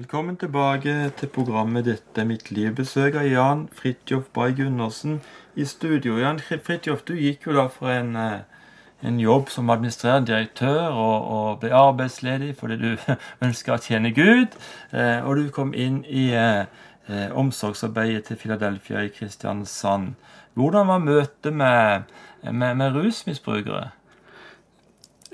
Velkommen 0.00 0.36
tilbake 0.36 1.10
til 1.18 1.28
programmet 1.28 1.88
er 2.16 2.24
mitt 2.24 2.50
liv'. 2.50 2.80
Av 2.96 3.26
Jan 3.26 3.68
Fridtjof 3.72 4.22
Bay 4.32 4.52
Gundersen 4.56 5.20
i 5.56 5.64
studio. 5.64 6.16
Jan 6.18 6.38
Fridtjof, 6.40 7.02
du 7.02 7.12
gikk 7.14 7.46
jo 7.46 7.52
da 7.52 7.66
for 7.66 7.88
en, 7.88 8.16
eh, 8.16 8.40
en 9.02 9.20
jobb 9.20 9.50
som 9.50 9.70
administrerende 9.70 10.32
direktør 10.32 10.88
og, 10.88 11.28
og, 11.28 11.60
ble 11.60 11.74
arbeidsledig 11.74 12.56
fordi 12.56 12.76
du 12.76 12.96
ønska 13.46 13.74
å 13.74 13.78
tjene 13.78 14.14
Gud. 14.14 14.56
Eh, 14.92 15.20
og 15.20 15.36
du 15.36 15.50
kom 15.50 15.74
inn 15.74 16.04
i 16.08 16.32
eh, 16.32 16.64
omsorgsarbeidet 17.34 18.24
til 18.24 18.36
Philadelphia 18.36 19.04
i 19.04 19.08
Kristiansand. 19.08 20.14
Hvordan 20.54 20.86
var 20.86 20.98
møtet 20.98 21.52
med, 21.52 22.02
med, 22.42 22.74
med 22.74 22.92
rusmisbrukere? 22.96 23.90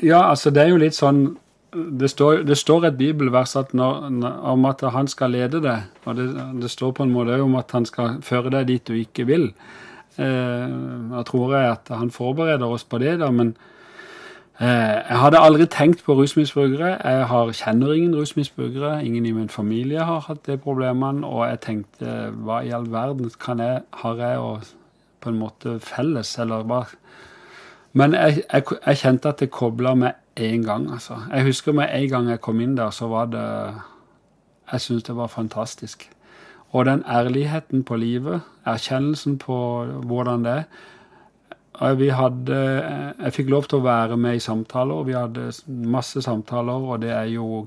Ja, 0.02 0.30
altså 0.30 0.50
det 0.50 0.62
er 0.62 0.68
jo 0.68 0.82
litt 0.82 0.98
sånn 0.98 1.36
Det 1.76 2.08
står, 2.10 2.42
det 2.48 2.56
står 2.56 2.88
et 2.88 2.98
bibelvers 2.98 3.56
at 3.58 3.74
når, 3.76 4.06
om 4.48 4.64
at 4.68 4.80
han 4.94 5.08
skal 5.08 5.34
lede 5.34 5.60
deg. 5.64 5.88
Og 6.04 6.16
det, 6.16 6.26
det 6.62 6.70
står 6.72 6.94
på 6.96 7.04
en 7.04 7.12
måte 7.12 7.36
om 7.42 7.56
at 7.60 7.72
han 7.76 7.86
skal 7.88 8.20
føre 8.24 8.52
deg 8.54 8.70
dit 8.70 8.86
du 8.88 8.94
ikke 8.96 9.26
vil. 9.28 9.50
Eh, 10.16 10.68
jeg 11.16 11.24
tror 11.28 11.56
jeg 11.56 11.70
at 11.74 11.92
han 11.92 12.10
forbereder 12.10 12.66
oss 12.66 12.84
på 12.84 12.98
det, 13.02 13.18
da, 13.20 13.28
men 13.30 13.52
eh, 14.60 14.96
jeg 15.02 15.18
hadde 15.20 15.42
aldri 15.44 15.66
tenkt 15.68 16.04
på 16.06 16.16
rusmisbrukere. 16.16 16.94
Jeg 17.04 17.26
har, 17.32 17.52
kjenner 17.52 17.92
ingen 17.92 18.16
rusmisbrukere. 18.16 19.04
Ingen 19.04 19.26
i 19.26 19.34
min 19.36 19.52
familie 19.52 20.06
har 20.08 20.24
hatt 20.28 20.46
de 20.46 20.56
problemene. 20.56 21.26
Og 21.26 21.44
jeg 21.50 21.62
tenkte 21.66 22.16
hva 22.40 22.62
i 22.64 22.72
all 22.72 22.88
verden 22.92 23.30
kan 23.42 23.60
jeg, 23.60 23.82
har 24.02 24.24
jeg 24.24 24.40
å 24.40 24.56
på 25.20 25.32
en 25.32 25.40
måte 25.40 25.78
felles, 25.82 26.36
eller 26.38 26.62
hva 26.68 26.84
Men 27.96 28.12
jeg, 28.12 28.42
jeg, 28.52 28.64
jeg 28.86 28.98
kjente 29.00 29.28
at 29.32 29.40
det 29.40 29.50
kobla 29.50 29.94
med 29.96 30.25
en 30.36 30.64
gang, 30.64 30.92
altså. 30.92 31.14
Jeg 31.32 31.44
husker 31.44 31.72
med 31.72 31.88
en 31.92 32.08
gang 32.08 32.28
jeg 32.30 32.40
kom 32.40 32.60
inn 32.60 32.76
der, 32.76 32.90
så 32.90 33.08
var 33.08 33.30
det 33.32 33.46
Jeg 34.72 34.80
syntes 34.80 35.02
det 35.02 35.16
var 35.16 35.26
fantastisk. 35.26 36.10
Og 36.70 36.84
den 36.84 37.04
ærligheten 37.08 37.84
på 37.84 37.96
livet, 37.96 38.40
erkjennelsen 38.66 39.38
på 39.38 39.84
hvordan 40.04 40.44
det 40.44 40.64
er 41.80 41.94
vi 41.94 42.08
hadde, 42.08 42.56
Jeg 43.24 43.32
fikk 43.32 43.50
lov 43.50 43.64
til 43.64 43.78
å 43.78 43.84
være 43.84 44.16
med 44.16 44.36
i 44.36 44.40
samtaler. 44.40 45.04
Vi 45.04 45.12
hadde 45.12 45.52
masse 45.66 46.22
samtaler, 46.22 46.72
og 46.72 47.00
det 47.02 47.10
er 47.10 47.24
jo 47.24 47.66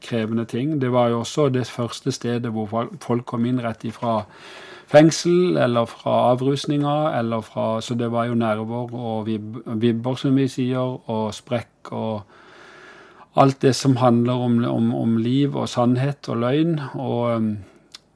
krevende 0.00 0.44
ting. 0.44 0.80
Det 0.80 0.92
var 0.92 1.08
jo 1.08 1.20
også 1.20 1.48
det 1.48 1.66
første 1.66 2.12
stedet 2.12 2.52
hvor 2.52 2.88
folk 3.00 3.24
kom 3.26 3.46
inn 3.46 3.62
rett 3.64 3.84
ifra 3.84 4.22
fengsel, 4.86 5.56
eller 5.56 5.86
fra 5.90 6.16
avrusninger, 6.32 7.18
eller 7.18 7.40
fra 7.40 7.80
Så 7.80 7.94
det 7.94 8.10
var 8.12 8.26
jo 8.26 8.34
nerver 8.34 8.94
og 8.94 9.26
vib, 9.26 9.56
vibber, 9.66 10.14
som 10.14 10.36
vi 10.36 10.48
sier, 10.48 10.98
og 11.10 11.34
sprekk 11.34 11.92
og 11.92 12.22
alt 13.36 13.60
det 13.62 13.74
som 13.76 13.96
handler 14.00 14.32
om, 14.32 14.64
om, 14.64 14.94
om 14.94 15.16
liv 15.20 15.56
og 15.56 15.68
sannhet 15.68 16.28
og 16.28 16.36
løgn. 16.40 16.78
Og, 16.94 17.36
um, 17.36 17.50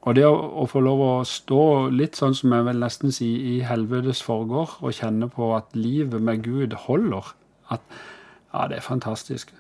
og 0.01 0.17
det 0.17 0.25
å, 0.25 0.33
å, 0.33 0.67
få 0.71 0.81
lov 0.81 1.03
å 1.05 1.15
stå 1.29 1.65
litt 1.93 2.17
sånn 2.17 2.35
som 2.35 2.55
jeg 2.57 2.67
vil 2.71 2.81
nesten 2.81 3.13
si 3.13 3.29
i 3.57 3.59
helvetes 3.67 4.23
forgård, 4.25 4.79
og 4.81 4.97
kjenne 4.97 5.29
på 5.29 5.53
at 5.57 5.77
livet 5.77 6.23
med 6.25 6.47
Gud 6.47 6.77
holder, 6.87 7.35
at 7.69 7.85
ja, 7.91 8.67
det 8.71 8.81
er 8.81 8.87
fantastisk. 8.87 9.53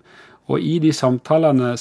Og 0.50 0.64
i 0.64 0.78
de 0.82 0.94
samtalene 0.96 1.74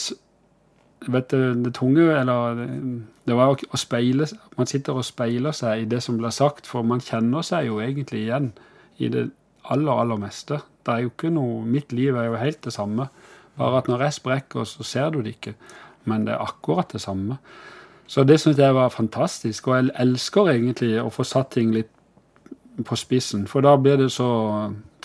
vet 1.07 1.31
du, 1.31 1.53
det 1.63 1.73
tunge 1.77 2.05
eller 2.11 2.57
det, 2.59 3.35
var 3.35 3.53
å 3.55 3.79
speile 3.79 4.27
Man 4.57 4.67
sitter 4.67 4.97
og 4.99 5.07
speiler 5.07 5.55
seg 5.55 5.83
i 5.83 5.89
det 5.89 6.01
som 6.03 6.17
blir 6.19 6.33
sagt, 6.35 6.67
for 6.67 6.83
man 6.83 7.03
kjenner 7.03 7.45
seg 7.45 7.69
jo 7.69 7.79
egentlig 7.83 8.25
igjen 8.25 8.51
i 8.99 9.07
det 9.11 9.29
aller, 9.69 9.93
aller 9.93 10.19
meste. 10.19 10.59
Det 10.83 10.93
er 10.93 11.05
jo 11.05 11.13
ikke 11.13 11.31
noe 11.31 11.63
Mitt 11.63 11.93
liv 11.95 12.17
er 12.17 12.29
jo 12.29 12.39
helt 12.41 12.61
det 12.65 12.73
samme. 12.75 13.07
Bare 13.59 13.79
at 13.79 13.87
når 13.91 14.07
jeg 14.07 14.17
sprekker, 14.19 14.67
så 14.67 14.83
ser 14.83 15.13
du 15.13 15.21
det 15.23 15.37
ikke. 15.37 15.53
Men 16.09 16.25
det 16.27 16.35
er 16.35 16.43
akkurat 16.43 16.91
det 16.91 17.01
samme. 17.03 17.37
Så 18.09 18.23
det 18.25 18.39
syns 18.41 18.57
jeg 18.57 18.75
var 18.75 18.89
fantastisk. 18.89 19.67
Og 19.67 19.75
jeg 19.75 19.95
elsker 20.01 20.51
egentlig 20.55 20.95
å 21.01 21.11
få 21.13 21.25
satt 21.27 21.51
ting 21.55 21.73
litt 21.75 21.91
på 22.87 22.95
spissen. 22.97 23.45
For 23.47 23.63
da 23.63 23.75
blir 23.77 23.99
det 23.99 24.09
så 24.15 24.29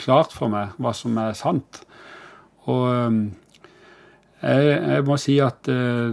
klart 0.01 0.33
for 0.35 0.51
meg 0.53 0.75
hva 0.81 0.95
som 0.97 1.19
er 1.21 1.35
sant. 1.39 1.83
Og 2.71 2.87
jeg, 4.45 4.79
jeg 4.93 5.05
må 5.09 5.17
si 5.21 5.39
at 5.41 5.69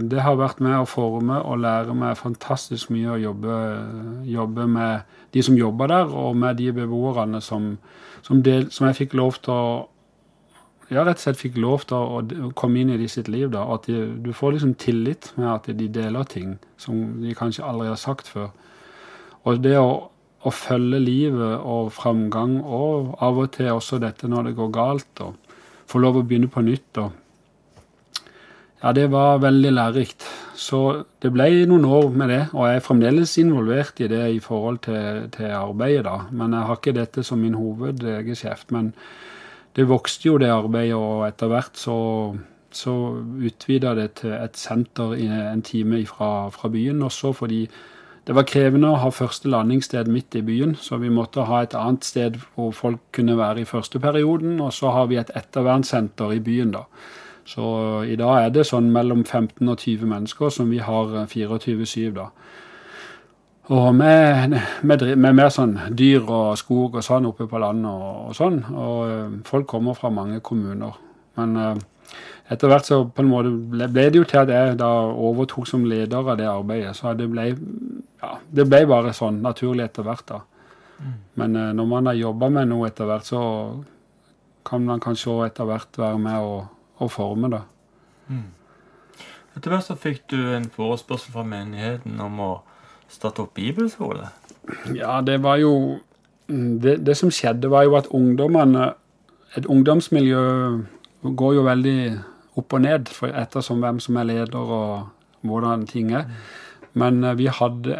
det 0.08 0.22
har 0.24 0.38
vært 0.40 0.62
med 0.64 0.78
å 0.80 0.88
forme 0.88 1.36
og 1.44 1.60
lære 1.60 1.94
meg 1.96 2.16
fantastisk 2.16 2.92
mye 2.94 3.14
å 3.14 3.20
jobbe, 3.20 3.56
jobbe 4.24 4.66
med 4.70 5.16
de 5.34 5.44
som 5.44 5.56
jobber 5.58 5.92
der, 5.92 6.12
og 6.12 6.36
med 6.36 6.56
de 6.60 6.70
beboerne 6.76 7.42
som, 7.44 7.74
som, 8.24 8.42
del, 8.44 8.70
som 8.72 8.88
jeg 8.88 9.02
fikk 9.02 9.16
lov 9.20 9.40
til 9.44 9.52
å 9.52 9.66
ja, 10.92 11.04
rett 11.06 11.16
og 11.16 11.24
slett 11.24 11.40
fikk 11.40 11.58
lov 11.62 11.86
til 11.88 11.96
å, 11.96 12.50
komme 12.58 12.82
inn 12.82 12.92
i 12.92 12.98
de 13.00 13.08
sitt 13.08 13.30
liv. 13.32 13.48
da, 13.52 13.64
At 13.74 13.88
de, 13.88 14.04
du 14.20 14.32
får 14.36 14.56
liksom 14.56 14.74
tillit 14.80 15.30
med 15.38 15.48
at 15.48 15.70
de 15.78 15.88
deler 15.88 16.28
ting 16.28 16.58
som 16.80 17.22
de 17.22 17.34
kanskje 17.38 17.64
aldri 17.64 17.88
har 17.88 18.00
sagt 18.00 18.28
før. 18.28 18.50
Og 19.48 19.62
det 19.62 19.78
å, 19.80 20.10
å 20.42 20.52
følge 20.52 21.00
livet 21.02 21.64
og 21.64 21.92
framgang, 21.96 22.58
og 22.60 23.16
av 23.24 23.40
og 23.40 23.54
til 23.56 23.72
også 23.72 24.02
dette 24.02 24.28
når 24.28 24.50
det 24.50 24.58
går 24.58 24.72
galt, 24.74 25.24
og 25.24 25.56
få 25.88 26.02
lov 26.02 26.20
å 26.20 26.26
begynne 26.26 26.50
på 26.52 26.64
nytt. 26.64 27.00
og 27.00 27.21
ja, 28.82 28.92
det 28.92 29.10
var 29.12 29.38
veldig 29.38 29.72
lærerikt. 29.72 30.24
Så 30.58 30.78
det 31.22 31.30
ble 31.34 31.46
noen 31.70 31.84
år 31.86 32.08
med 32.18 32.32
det, 32.32 32.40
og 32.52 32.66
jeg 32.66 32.80
er 32.80 32.86
fremdeles 32.86 33.36
involvert 33.38 34.00
i 34.02 34.08
det 34.10 34.22
i 34.34 34.40
forhold 34.42 34.80
til, 34.86 35.28
til 35.36 35.54
arbeidet, 35.54 36.04
da. 36.08 36.16
Men 36.30 36.56
jeg 36.56 36.68
har 36.68 36.80
ikke 36.80 36.96
dette 36.96 37.22
som 37.26 37.38
min 37.38 37.54
hovedgeskjeft. 37.58 38.74
Men 38.74 38.92
det 39.78 39.86
vokste 39.88 40.28
jo, 40.28 40.36
det 40.42 40.50
arbeidet, 40.50 40.98
og 40.98 41.28
etter 41.28 41.52
hvert 41.52 41.78
så, 41.78 41.96
så 42.74 42.96
utvida 43.22 43.94
det 43.98 44.10
til 44.24 44.34
et 44.34 44.58
senter 44.58 45.14
i 45.14 45.30
en 45.30 45.62
time 45.62 46.02
fra, 46.10 46.50
fra 46.50 46.70
byen. 46.72 47.06
Også 47.06 47.32
fordi 47.38 47.64
det 48.26 48.34
var 48.34 48.46
krevende 48.46 48.90
å 48.90 49.00
ha 49.02 49.14
første 49.14 49.50
landingssted 49.50 50.10
midt 50.10 50.34
i 50.38 50.44
byen, 50.46 50.76
så 50.78 50.98
vi 51.02 51.10
måtte 51.10 51.46
ha 51.46 51.62
et 51.62 51.74
annet 51.78 52.06
sted 52.06 52.36
hvor 52.54 52.74
folk 52.74 53.00
kunne 53.14 53.38
være 53.38 53.62
i 53.62 53.66
første 53.66 54.02
perioden. 54.02 54.60
Og 54.60 54.74
så 54.74 54.90
har 54.94 55.06
vi 55.10 55.22
et 55.22 55.30
ettervernssenter 55.38 56.34
i 56.34 56.42
byen, 56.42 56.74
da. 56.74 56.88
Så 57.48 57.64
i 58.06 58.16
dag 58.16 58.44
er 58.44 58.52
det 58.54 58.66
sånn 58.68 58.90
mellom 58.94 59.24
15 59.24 59.66
og 59.68 59.78
20 59.78 60.10
mennesker 60.10 60.52
som 60.54 60.70
vi 60.70 60.78
har 60.82 61.14
24-7, 61.26 62.12
da. 62.14 62.28
Og 63.72 63.94
med, 63.94 64.56
med, 64.82 65.02
med, 65.16 65.34
mer 65.38 65.50
sånn 65.54 65.76
dyr 65.96 66.26
og 66.26 66.58
skog 66.58 66.98
og 66.98 67.04
sånn 67.06 67.28
oppe 67.30 67.46
på 67.48 67.60
landet 67.62 67.88
og, 67.88 68.28
og 68.28 68.36
sånn. 68.36 68.58
Og 68.74 69.36
folk 69.46 69.68
kommer 69.70 69.96
fra 69.96 70.10
mange 70.12 70.40
kommuner. 70.44 70.98
Men 71.38 71.54
etter 72.52 72.68
hvert 72.68 72.88
så 72.88 72.98
på 73.06 73.22
en 73.22 73.30
måte 73.30 73.52
ble, 73.52 73.86
ble, 73.88 74.08
det 74.10 74.18
jo 74.18 74.26
til 74.28 74.42
at 74.42 74.50
jeg 74.52 74.74
da 74.80 74.90
overtok 75.14 75.70
som 75.70 75.86
leder 75.88 76.18
av 76.18 76.36
det 76.40 76.50
arbeidet. 76.50 76.96
Så 76.98 77.14
det 77.18 77.30
ble, 77.32 77.52
ja, 78.22 78.32
det 78.50 78.66
ble 78.68 78.82
bare 78.90 79.14
sånn 79.16 79.40
naturlig 79.44 79.86
etter 79.86 80.06
hvert, 80.06 80.26
da. 80.28 80.42
Mm. 80.98 81.16
Men 81.40 81.58
når 81.78 81.88
man 81.94 82.10
har 82.10 82.18
jobba 82.18 82.50
med 82.58 82.70
noe 82.70 82.90
etter 82.90 83.08
hvert, 83.08 83.26
så 83.30 83.42
kan 84.66 84.84
man 84.86 85.00
kanskje 85.02 85.38
etter 85.46 85.66
hvert 85.70 85.98
være 85.98 86.20
med 86.22 86.44
å, 86.44 86.60
å 87.00 87.08
forme 87.10 87.50
det. 87.52 87.62
Mm. 88.28 88.50
Etter 89.56 89.74
hvert 89.74 89.86
så 89.86 89.96
fikk 90.00 90.24
du 90.32 90.38
en 90.56 90.68
forespørsel 90.72 91.34
fra 91.34 91.44
menigheten 91.46 92.20
om 92.24 92.40
å 92.40 92.52
starte 93.12 93.44
opp 93.44 93.54
bibelskole? 93.58 94.30
Ja, 94.96 95.20
det 95.24 95.40
var 95.42 95.60
jo 95.60 96.00
det, 96.48 96.98
det, 97.06 97.16
som 97.18 97.30
skjedde, 97.32 97.70
var 97.72 97.86
jo 97.86 97.96
at 97.98 98.10
ungdommene 98.14 98.92
Et 99.52 99.66
ungdomsmiljø 99.68 100.42
går 101.22 101.54
jo 101.54 101.62
veldig 101.66 101.98
opp 102.56 102.72
og 102.72 102.80
ned 102.80 103.10
ettersom 103.28 103.82
hvem 103.84 103.98
som 104.00 104.16
er 104.16 104.24
leder 104.30 104.56
og 104.56 105.42
hvordan 105.44 105.84
ting 105.90 106.14
er. 106.16 106.24
Men 106.96 107.20
eh, 107.24 107.36
vi 107.36 107.50
hadde 107.52 107.98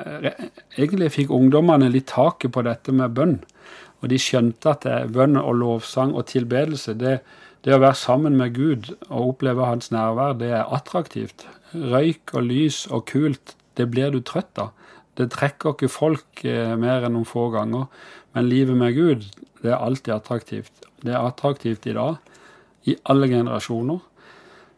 Egentlig 0.78 1.11
fikk 1.12 1.35
ungdommene 1.37 1.90
litt 1.92 2.09
taket 2.09 2.55
på 2.55 2.64
dette 2.64 2.94
med 2.96 3.12
bønn. 3.12 3.37
Og 4.00 4.09
de 4.09 4.18
skjønte 4.18 4.72
at 4.72 4.87
det, 4.88 5.12
bønn 5.12 5.37
og 5.37 5.61
lovsang 5.61 6.16
og 6.16 6.24
tilbedelse, 6.33 6.96
det, 6.96 7.18
det 7.62 7.77
å 7.77 7.83
være 7.83 7.98
sammen 7.98 8.37
med 8.38 8.57
Gud 8.57 8.90
og 9.09 9.35
oppleve 9.35 9.66
hans 9.68 9.92
nærvær, 9.94 10.35
det 10.38 10.51
er 10.51 10.70
attraktivt. 10.75 11.46
Røyk 11.72 12.35
og 12.35 12.48
lys 12.48 12.85
og 12.90 13.05
kult, 13.11 13.55
det 13.79 13.87
blir 13.92 14.11
du 14.11 14.18
trøtt 14.27 14.59
av. 14.59 14.72
Det 15.18 15.29
trekker 15.31 15.77
ikke 15.77 15.92
folk 15.92 16.42
eh, 16.48 16.75
mer 16.81 17.05
enn 17.07 17.14
noen 17.14 17.29
få 17.29 17.51
ganger. 17.53 17.87
Men 18.35 18.48
livet 18.48 18.79
med 18.81 18.96
Gud, 18.96 19.27
det 19.62 19.70
er 19.70 19.79
alltid 19.79 20.14
attraktivt. 20.16 20.72
Det 21.05 21.12
er 21.12 21.22
attraktivt 21.22 21.87
i 21.87 21.94
dag, 21.94 22.16
i 22.88 22.96
alle 23.07 23.29
generasjoner. 23.31 24.01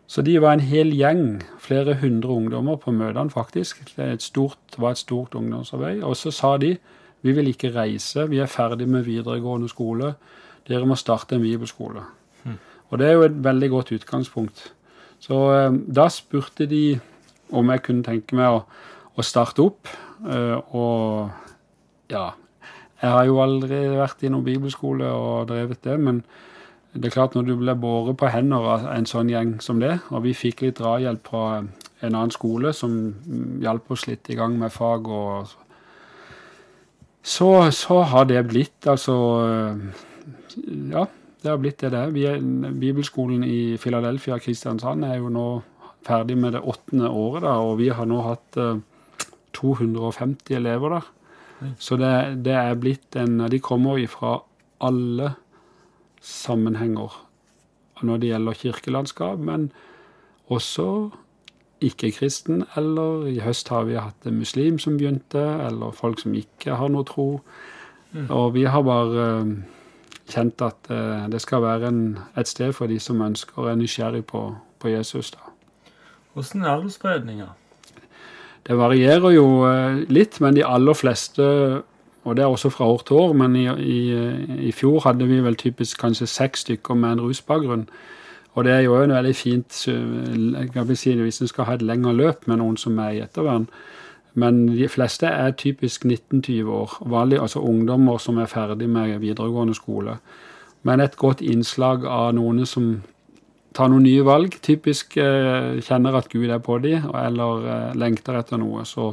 Så 0.06 0.22
de 0.26 0.34
var 0.42 0.58
en 0.58 0.64
hel 0.64 0.92
gjeng, 0.92 1.40
flere 1.62 1.96
hundre 2.02 2.34
ungdommer 2.34 2.76
på 2.82 2.92
møtene, 2.92 3.32
faktisk. 3.32 3.80
Det 3.96 4.10
et 4.18 4.26
stort, 4.26 4.76
var 4.76 4.92
et 4.92 5.00
stort 5.00 5.34
ungdomsarbeid. 5.38 6.02
Og 6.04 6.18
så 6.20 6.34
sa 6.34 6.56
de 6.60 6.74
vi 7.24 7.32
vil 7.32 7.48
ikke 7.48 7.72
reise, 7.72 8.26
vi 8.28 8.42
er 8.44 8.50
ferdig 8.52 8.84
med 8.88 9.06
videregående 9.06 9.70
skole. 9.72 10.12
Dere 10.68 10.84
må 10.84 10.98
starte 11.00 11.38
en 11.38 11.46
bibelskole. 11.46 12.04
Og 12.94 13.00
det 13.00 13.08
er 13.08 13.16
jo 13.16 13.26
et 13.26 13.38
veldig 13.42 13.68
godt 13.72 13.90
utgangspunkt. 13.96 14.68
Så 15.18 15.38
eh, 15.50 15.76
da 15.98 16.06
spurte 16.14 16.68
de 16.70 17.00
om 17.50 17.70
jeg 17.72 17.82
kunne 17.82 18.06
tenke 18.06 18.38
meg 18.38 18.54
å, 18.54 18.60
å 19.18 19.24
starte 19.26 19.64
opp. 19.64 19.90
Eh, 20.22 20.54
og 20.78 22.12
ja 22.12 22.30
Jeg 23.02 23.10
har 23.10 23.24
jo 23.26 23.40
aldri 23.42 23.78
vært 23.98 24.22
i 24.24 24.30
noen 24.30 24.46
bibelskole 24.46 25.08
og 25.10 25.48
drevet 25.50 25.82
det, 25.84 25.96
men 26.00 26.22
det 26.94 27.10
er 27.10 27.16
klart 27.16 27.34
når 27.34 27.48
du 27.48 27.56
blir 27.58 27.76
båret 27.76 28.16
på 28.16 28.30
hender 28.30 28.68
av 28.76 28.86
en 28.94 29.08
sånn 29.10 29.28
gjeng 29.28 29.56
som 29.60 29.82
det, 29.82 29.98
og 30.14 30.22
vi 30.24 30.32
fikk 30.32 30.62
litt 30.62 30.78
drahjelp 30.78 31.26
fra 31.26 31.42
en 31.58 32.14
annen 32.14 32.32
skole 32.32 32.70
som 32.72 32.94
hjalp 33.60 33.90
oss 33.92 34.06
litt 34.06 34.30
i 34.30 34.38
gang 34.38 34.54
med 34.60 34.72
fag 34.72 35.10
og 35.10 35.50
så, 37.24 37.50
så 37.74 37.98
har 38.08 38.30
det 38.30 38.40
blitt 38.46 38.88
altså 38.88 39.18
Ja, 40.92 41.04
det 41.44 41.52
har 41.52 41.60
blitt 41.60 41.82
det 41.84 41.92
det 41.92 42.00
er. 42.00 42.40
Bibelskolen 42.80 43.44
i 43.44 43.76
Philadelphia 43.80 44.38
Kristiansand 44.40 45.04
er 45.04 45.18
jo 45.20 45.28
nå 45.32 45.48
ferdig 46.04 46.36
med 46.40 46.56
det 46.56 46.64
åttende 46.64 47.10
året, 47.12 47.44
da, 47.44 47.58
og 47.60 47.78
vi 47.80 47.90
har 47.92 48.08
nå 48.08 48.22
hatt 48.24 48.58
250 49.56 50.56
elever 50.56 50.96
der. 50.96 51.10
Så 51.78 51.96
det, 52.00 52.44
det, 52.44 52.52
er 52.52 52.80
blitt 52.80 53.16
en 53.16 53.38
De 53.48 53.60
kommer 53.62 54.00
ifra 54.02 54.38
alle 54.84 55.34
sammenhenger 56.20 57.20
når 58.04 58.20
det 58.20 58.30
gjelder 58.32 58.58
kirkelandskap, 58.58 59.38
men 59.38 59.70
også 60.52 61.10
ikke-kristen, 61.84 62.64
eller 62.76 63.28
i 63.30 63.38
høst 63.40 63.70
har 63.72 63.86
vi 63.88 63.96
hatt 63.96 64.26
en 64.26 64.40
muslim 64.40 64.78
som 64.82 64.98
begynte, 64.98 65.40
eller 65.40 65.94
folk 65.94 66.20
som 66.20 66.34
ikke 66.36 66.76
har 66.80 66.90
noe 66.92 67.06
tro. 67.08 67.28
Mm. 68.12 68.26
Og 68.28 68.54
vi 68.56 68.66
har 68.68 68.84
bare 68.84 69.24
uh, 69.44 69.54
kjent 70.30 70.62
at 70.64 70.90
uh, 70.90 71.26
det 71.30 71.40
skal 71.42 71.62
være 71.62 71.88
en, 71.88 72.18
et 72.38 72.48
sted 72.48 72.72
for 72.72 72.90
de 72.90 72.98
som 73.00 73.20
ønsker 73.22 73.58
og 73.62 73.70
er 73.70 73.80
nysgjerrig 73.80 74.24
på, 74.26 74.46
på 74.78 74.88
Jesus. 74.88 75.30
da. 75.30 75.50
Hvordan 76.34 76.62
er 76.62 76.70
aldersspredninga? 76.70 77.50
Det 78.64 78.78
varierer 78.78 79.34
jo 79.34 79.46
eh, 79.68 80.06
litt, 80.08 80.40
men 80.40 80.56
de 80.56 80.64
aller 80.64 80.96
fleste 80.96 81.44
og 82.24 82.36
det 82.36 82.42
er 82.42 82.48
også 82.48 82.70
fra 82.72 82.86
år 82.88 83.02
til 83.06 83.16
år, 83.16 83.32
men 83.36 83.56
i, 83.56 83.66
i, 83.68 84.68
i 84.68 84.72
fjor 84.72 85.02
hadde 85.04 85.26
vi 85.28 85.42
vel 85.44 85.58
typisk 85.60 86.00
kanskje 86.00 86.26
seks 86.26 86.64
stykker 86.64 86.96
med 86.96 87.12
en 87.12 87.20
rusbakgrunn. 87.20 87.84
Og 88.54 88.64
det 88.64 88.72
er 88.72 88.80
jo 88.86 88.94
en 89.02 89.12
veldig 89.12 89.34
fint 89.36 89.80
jeg 89.88 90.88
vil 90.88 90.96
si, 90.96 91.12
hvis 91.20 91.42
en 91.42 91.50
skal 91.50 91.68
ha 91.68 91.74
et 91.74 91.82
lengre 91.82 92.14
løp 92.14 92.46
med 92.48 92.62
noen 92.62 92.78
som 92.80 92.98
er 92.98 93.10
i 93.10 93.20
ettervern. 93.20 93.66
Men 94.34 94.66
de 94.66 94.88
fleste 94.90 95.26
er 95.26 95.54
typisk 95.58 96.04
19-20 96.04 96.70
år. 96.70 96.96
Vanlig, 97.06 97.38
altså 97.40 97.62
ungdommer 97.62 98.18
som 98.18 98.38
er 98.38 98.50
ferdig 98.50 98.88
med 98.90 99.18
videregående 99.22 99.74
skole. 99.74 100.16
Men 100.82 101.00
et 101.00 101.16
godt 101.16 101.40
innslag 101.40 102.04
av 102.06 102.34
noen 102.34 102.66
som 102.66 102.96
tar 103.74 103.90
noen 103.90 104.04
nye 104.06 104.24
valg, 104.26 104.58
typisk 104.62 105.16
eh, 105.18 105.78
kjenner 105.82 106.18
at 106.18 106.28
Gud 106.32 106.50
er 106.50 106.60
på 106.62 106.78
dem, 106.82 107.08
eller 107.18 107.64
eh, 107.70 107.94
lengter 107.98 108.38
etter 108.38 108.60
noe. 108.60 108.84
Så 108.86 109.12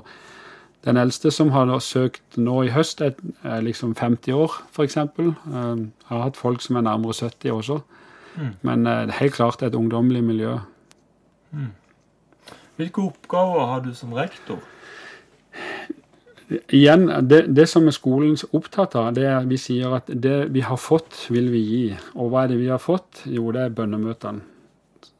den 0.85 0.97
eldste 0.97 1.31
som 1.33 1.53
har 1.53 1.71
søkt 1.85 2.37
nå 2.37 2.63
i 2.65 2.73
høst, 2.73 3.01
er, 3.01 3.15
er 3.45 3.61
liksom 3.65 3.95
50 3.97 4.37
år, 4.37 4.57
f.eks. 4.73 4.97
Eh, 4.97 5.85
har 6.09 6.25
hatt 6.25 6.37
folk 6.37 6.65
som 6.65 6.77
er 6.77 6.87
nærmere 6.89 7.13
70 7.17 7.55
også. 7.55 7.79
Mm. 8.35 8.51
Men 8.61 8.87
eh, 8.87 9.05
det 9.09 9.19
helt 9.21 9.37
klart 9.37 9.63
et 9.63 9.77
ungdommelig 9.77 10.23
miljø. 10.23 10.57
Mm. 11.51 11.71
Hvilke 12.77 13.07
oppgaver 13.11 13.65
har 13.73 13.81
du 13.85 13.93
som 13.93 14.13
rektor? 14.17 14.61
Igjen, 16.51 17.05
det, 17.29 17.45
det, 17.55 17.63
som 17.71 17.85
er 17.87 17.95
skolens 17.95 18.43
opptatt 18.51 18.97
av, 18.99 19.13
det 19.15 19.23
er 19.29 19.45
vi 19.47 19.55
sier 19.61 19.93
at 19.95 20.09
det 20.11 20.49
vi 20.51 20.63
har 20.67 20.79
fått, 20.81 21.29
vil 21.31 21.47
vi 21.53 21.61
gi. 21.63 21.83
Og 22.19 22.31
hva 22.31 22.43
er 22.43 22.51
det 22.51 22.57
vi 22.59 22.67
har 22.71 22.81
fått? 22.81 23.21
Jo, 23.31 23.53
det 23.55 23.61
er 23.63 23.77
bønnemøtene. 23.77 24.43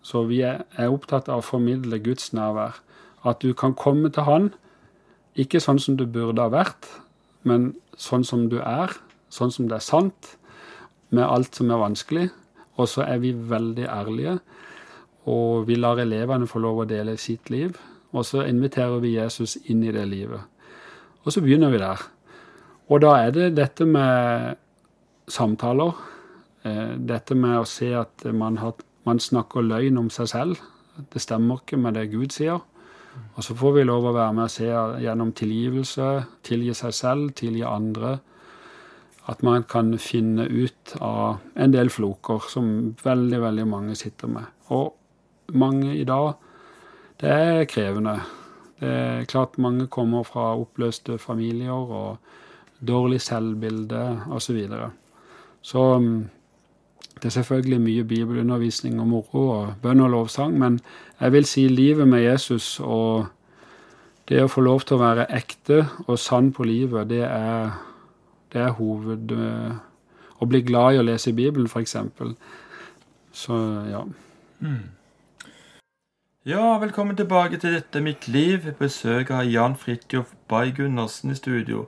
Så 0.04 0.26
vi 0.28 0.42
er, 0.44 0.66
er 0.76 0.92
opptatt 0.92 1.30
av 1.32 1.40
å 1.40 1.46
formidle 1.46 2.02
Guds 2.04 2.34
nærvær. 2.36 2.82
At 3.24 3.40
du 3.46 3.54
kan 3.56 3.78
komme 3.78 4.12
til 4.12 4.28
Han, 4.28 4.50
ikke 5.40 5.62
sånn 5.64 5.80
som 5.80 5.96
du 5.96 6.04
burde 6.10 6.44
ha 6.44 6.52
vært, 6.52 6.90
men 7.48 7.72
sånn 7.96 8.26
som 8.28 8.50
du 8.52 8.60
er, 8.60 8.92
sånn 9.32 9.54
som 9.54 9.70
det 9.72 9.78
er 9.78 9.88
sant, 9.88 10.34
med 11.16 11.24
alt 11.24 11.56
som 11.56 11.72
er 11.72 11.80
vanskelig. 11.80 12.28
Og 12.76 12.90
så 12.92 13.06
er 13.06 13.22
vi 13.24 13.32
veldig 13.32 13.88
ærlige, 13.88 14.40
og 15.32 15.68
vi 15.70 15.78
lar 15.80 16.02
elevene 16.02 16.50
få 16.50 16.60
lov 16.60 16.84
å 16.84 16.90
dele 16.90 17.16
sitt 17.22 17.54
liv. 17.54 17.78
Og 18.12 18.26
så 18.28 18.44
inviterer 18.44 19.00
vi 19.00 19.16
Jesus 19.16 19.56
inn 19.72 19.86
i 19.86 19.94
det 19.96 20.10
livet. 20.10 20.51
Og 21.26 21.34
så 21.34 21.44
begynner 21.44 21.72
vi 21.74 21.82
der. 21.82 22.02
Og 22.92 23.02
da 23.04 23.14
er 23.22 23.36
det 23.36 23.54
dette 23.58 23.86
med 23.88 24.58
samtaler. 25.32 25.94
Eh, 26.66 26.98
dette 26.98 27.38
med 27.38 27.62
å 27.62 27.68
se 27.70 27.92
at 27.98 28.26
man, 28.34 28.58
har, 28.62 28.76
man 29.08 29.22
snakker 29.22 29.66
løgn 29.66 30.00
om 30.02 30.10
seg 30.14 30.32
selv. 30.34 30.66
Det 31.14 31.22
stemmer 31.24 31.62
ikke 31.62 31.80
med 31.80 31.96
det 31.98 32.10
Gud 32.12 32.34
sier. 32.36 32.60
Og 33.36 33.44
så 33.44 33.56
får 33.58 33.78
vi 33.78 33.86
lov 33.88 34.08
å 34.08 34.16
være 34.16 34.36
med 34.36 34.48
og 34.48 34.54
se 34.54 34.68
gjennom 35.04 35.32
tilgivelse, 35.36 36.10
tilgi 36.48 36.76
seg 36.78 36.96
selv, 36.96 37.32
tilgi 37.40 37.64
andre. 37.68 38.18
At 39.32 39.44
man 39.46 39.66
kan 39.70 39.94
finne 40.02 40.48
ut 40.50 40.96
av 41.00 41.42
en 41.56 41.74
del 41.74 41.92
floker 41.94 42.48
som 42.52 42.96
veldig, 43.04 43.42
veldig 43.44 43.68
mange 43.70 43.96
sitter 44.00 44.32
med. 44.32 44.48
Og 44.74 44.94
mange 45.54 45.96
i 45.98 46.06
dag, 46.08 46.34
det 47.22 47.32
er 47.32 47.68
krevende. 47.70 48.20
Det 48.82 48.90
er 48.90 49.26
klart 49.30 49.60
mange 49.62 49.86
kommer 49.88 50.24
fra 50.26 50.56
oppløste 50.58 51.20
familier 51.22 51.72
og 51.72 52.18
dårlig 52.82 53.22
selvbilde 53.22 54.22
osv. 54.32 54.40
Så, 54.40 54.54
videre. 54.54 54.88
så 55.62 55.84
mm, 56.00 56.30
det 57.16 57.26
er 57.26 57.30
selvfølgelig 57.30 57.82
mye 57.82 58.04
bibelundervisning 58.04 59.00
og 59.00 59.08
moro 59.08 59.44
og 59.50 59.74
bønn 59.82 60.02
og 60.02 60.10
lovsang, 60.10 60.58
men 60.60 60.80
jeg 61.20 61.32
vil 61.32 61.46
si 61.46 61.68
livet 61.68 62.08
med 62.08 62.24
Jesus 62.24 62.80
og 62.80 63.28
det 64.30 64.42
å 64.44 64.50
få 64.50 64.64
lov 64.66 64.82
til 64.88 64.98
å 64.98 65.04
være 65.04 65.28
ekte 65.36 65.84
og 66.08 66.20
sann 66.20 66.50
på 66.56 66.66
livet, 66.66 67.10
det 67.10 67.24
er, 67.28 67.72
det 68.54 68.62
er 68.62 68.78
hoved... 68.82 69.38
Å 70.42 70.46
bli 70.50 70.64
glad 70.66 70.96
i 70.96 70.98
å 70.98 71.04
lese 71.06 71.36
Bibelen, 71.38 71.68
f.eks. 71.70 71.92
Så 73.32 73.58
ja. 73.92 74.00
Mm. 74.66 74.88
Ja, 76.46 76.80
velkommen 76.82 77.16
tilbake 77.16 77.58
til 77.62 77.76
Dette 77.76 78.00
mitt 78.02 78.28
liv. 78.28 78.64
Besøk 78.80 79.30
av 79.30 79.44
Jan 79.46 79.76
Fridtjof 79.78 80.32
Bay 80.50 80.72
Gundersen 80.74 81.30
i 81.30 81.36
studio. 81.38 81.84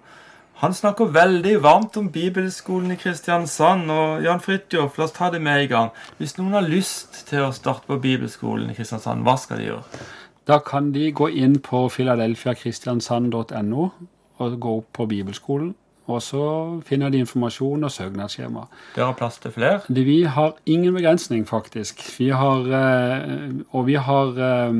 Han 0.62 0.76
snakker 0.78 1.10
veldig 1.10 1.56
varmt 1.64 1.98
om 1.98 2.12
bibelskolen 2.14 2.94
i 2.94 3.00
Kristiansand. 3.02 3.90
Og 3.90 4.22
Jan 4.22 4.44
Fridtjof, 4.46 5.00
la 5.00 5.08
oss 5.08 5.16
ta 5.18 5.32
det 5.34 5.42
med 5.42 5.64
i 5.64 5.72
gang. 5.72 5.90
Hvis 6.20 6.38
noen 6.38 6.54
har 6.54 6.70
lyst 6.70 7.24
til 7.32 7.48
å 7.48 7.50
starte 7.50 7.90
på 7.90 7.98
bibelskolen 7.98 8.70
i 8.70 8.78
Kristiansand, 8.78 9.26
hva 9.26 9.34
skal 9.42 9.58
de 9.58 9.72
gjøre? 9.72 10.06
Da 10.46 10.60
kan 10.62 10.94
de 10.94 11.10
gå 11.10 11.34
inn 11.34 11.58
på 11.58 11.90
filadelfiakristiansand.no 11.90 13.90
og 14.38 14.60
gå 14.62 14.78
opp 14.84 14.94
på 14.94 15.10
bibelskolen. 15.16 15.74
Og 16.06 16.22
så 16.22 16.46
finner 16.86 17.10
de 17.10 17.22
informasjon 17.24 17.84
og 17.84 17.92
søknadsskjema. 17.92 18.66
Dere 18.96 19.06
har 19.06 19.16
plass 19.16 19.38
til 19.40 19.52
flere? 19.56 19.80
Vi 19.88 20.24
har 20.24 20.54
ingen 20.66 20.94
begrensning, 20.94 21.48
faktisk. 21.48 22.04
Vi 22.20 22.30
har 22.30 22.68
eh, 22.68 23.52
Og 23.72 23.88
vi 23.88 23.94
har 23.94 24.28
eh, 24.28 24.74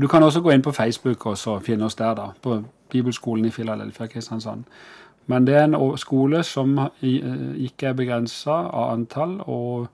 Du 0.00 0.08
kan 0.08 0.22
også 0.22 0.40
gå 0.40 0.50
inn 0.50 0.62
på 0.62 0.72
Facebook 0.72 1.26
og 1.26 1.62
finne 1.62 1.84
oss 1.84 1.94
der, 1.94 2.14
da. 2.14 2.26
På 2.42 2.62
Bibelskolen 2.90 3.44
i 3.44 3.50
Philadelphia 3.50 4.06
Kristiansand. 4.06 4.64
Men 5.26 5.46
det 5.46 5.54
er 5.54 5.64
en 5.64 5.96
skole 5.96 6.42
som 6.42 6.78
eh, 6.78 7.56
ikke 7.56 7.86
er 7.86 7.92
begrensa 7.92 8.50
av 8.50 8.92
antall, 8.92 9.40
og 9.46 9.86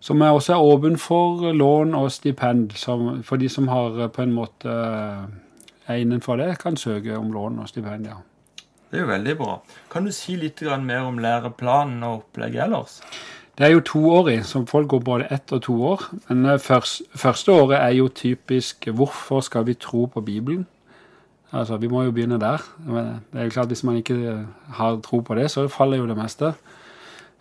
som 0.00 0.20
er 0.20 0.30
også 0.30 0.52
er 0.52 0.62
åpen 0.62 0.98
for 0.98 1.52
lån 1.52 1.94
og 1.94 2.12
stipend. 2.12 2.70
Som, 2.74 3.22
for 3.22 3.36
de 3.36 3.48
som 3.48 3.68
har 3.68 4.08
på 4.08 4.22
en 4.22 4.32
måte 4.32 4.68
er 5.86 5.94
innenfor 5.94 6.36
det, 6.36 6.58
kan 6.58 6.76
søke 6.76 7.18
om 7.18 7.32
lån 7.32 7.58
og 7.58 7.68
stipend. 7.68 8.06
ja. 8.06 8.35
Det 8.90 9.00
er 9.00 9.02
jo 9.02 9.08
veldig 9.10 9.34
bra. 9.38 9.56
Kan 9.90 10.06
du 10.06 10.12
si 10.14 10.36
litt 10.38 10.62
mer 10.62 11.08
om 11.08 11.18
læreplanen 11.18 12.02
og 12.06 12.22
opplegget 12.22 12.64
ellers? 12.68 13.00
Det 13.56 13.66
er 13.66 13.72
jo 13.72 13.80
toårig, 13.80 14.44
så 14.44 14.66
folk 14.68 14.88
går 14.88 15.00
både 15.00 15.26
ett 15.32 15.52
og 15.52 15.62
to 15.62 15.74
år. 15.84 16.02
Men 16.28 16.44
eh, 16.44 16.58
først, 16.58 17.02
første 17.16 17.52
året 17.52 17.78
er 17.80 17.94
jo 17.96 18.08
typisk 18.08 18.86
'Hvorfor 18.86 19.40
skal 19.40 19.66
vi 19.66 19.74
tro 19.74 20.06
på 20.06 20.20
Bibelen?' 20.20 20.66
Altså, 21.52 21.76
Vi 21.76 21.88
må 21.88 22.02
jo 22.02 22.10
begynne 22.10 22.40
der. 22.40 22.58
Det 23.32 23.40
er 23.40 23.44
jo 23.44 23.50
klart 23.50 23.66
Hvis 23.66 23.84
man 23.84 23.96
ikke 23.96 24.46
har 24.68 25.00
tro 25.00 25.20
på 25.20 25.34
det, 25.34 25.50
så 25.50 25.68
faller 25.68 25.96
jo 25.96 26.06
det 26.06 26.16
meste. 26.16 26.54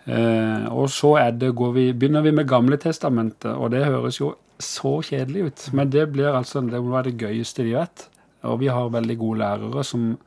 Eh, 0.08 0.66
og 0.70 0.90
så 0.90 1.32
det, 1.34 1.56
vi, 1.74 1.94
begynner 1.94 2.22
vi 2.22 2.32
med 2.32 2.48
Gamle 2.48 2.78
testamentet, 2.78 3.52
og 3.52 3.72
det 3.72 3.86
høres 3.86 4.20
jo 4.20 4.36
så 4.60 5.02
kjedelig 5.02 5.44
ut. 5.44 5.70
Men 5.74 5.92
det 5.92 6.12
blir 6.12 6.38
altså 6.38 6.62
det 6.62 6.84
må 6.84 6.92
være 6.92 7.12
det 7.12 7.18
gøyeste 7.18 7.64
de 7.64 7.74
vet. 7.76 8.10
Og 8.44 8.60
vi 8.60 8.68
har 8.68 8.90
veldig 8.90 9.18
gode 9.18 9.40
lærere 9.40 9.84
som 9.84 10.18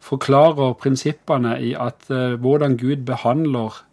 forklarer 0.00 0.74
prinsippene 0.80 1.56
i 1.62 1.74
at 1.78 2.08
uh, 2.10 2.34
hvordan 2.40 2.76
Gud 2.80 3.04
behandler 3.06 3.84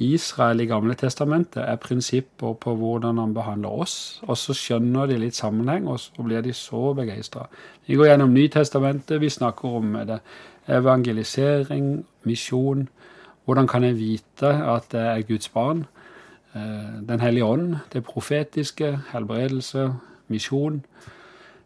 Israel 0.00 0.60
i 0.60 0.66
Gamle 0.66 0.94
testamentet, 0.94 1.60
er 1.60 1.76
prinsipper 1.76 2.54
på 2.56 2.74
hvordan 2.74 3.18
han 3.18 3.34
behandler 3.34 3.68
oss. 3.84 4.22
Og 4.22 4.38
så 4.40 4.56
skjønner 4.56 5.10
de 5.10 5.18
litt 5.20 5.36
sammenheng, 5.36 5.88
og 5.88 6.00
så 6.00 6.24
blir 6.24 6.40
de 6.40 6.54
så 6.56 6.94
begeistra. 6.96 7.44
Vi 7.86 7.98
går 8.00 8.08
gjennom 8.08 8.32
Nytestamentet, 8.32 9.20
vi 9.20 9.28
snakker 9.28 9.76
om 9.80 9.98
det. 10.08 10.20
Evangelisering, 10.68 12.04
misjon. 12.24 12.88
Hvordan 13.44 13.68
kan 13.68 13.84
jeg 13.84 13.98
vite 13.98 14.48
at 14.72 14.88
det 14.92 15.00
er 15.00 15.26
Guds 15.28 15.48
barn? 15.48 15.84
Uh, 16.54 17.04
Den 17.08 17.20
hellige 17.20 17.44
ånd, 17.44 17.76
det 17.92 18.04
profetiske, 18.04 18.98
helbredelse, 19.12 19.90
misjon. 20.28 20.84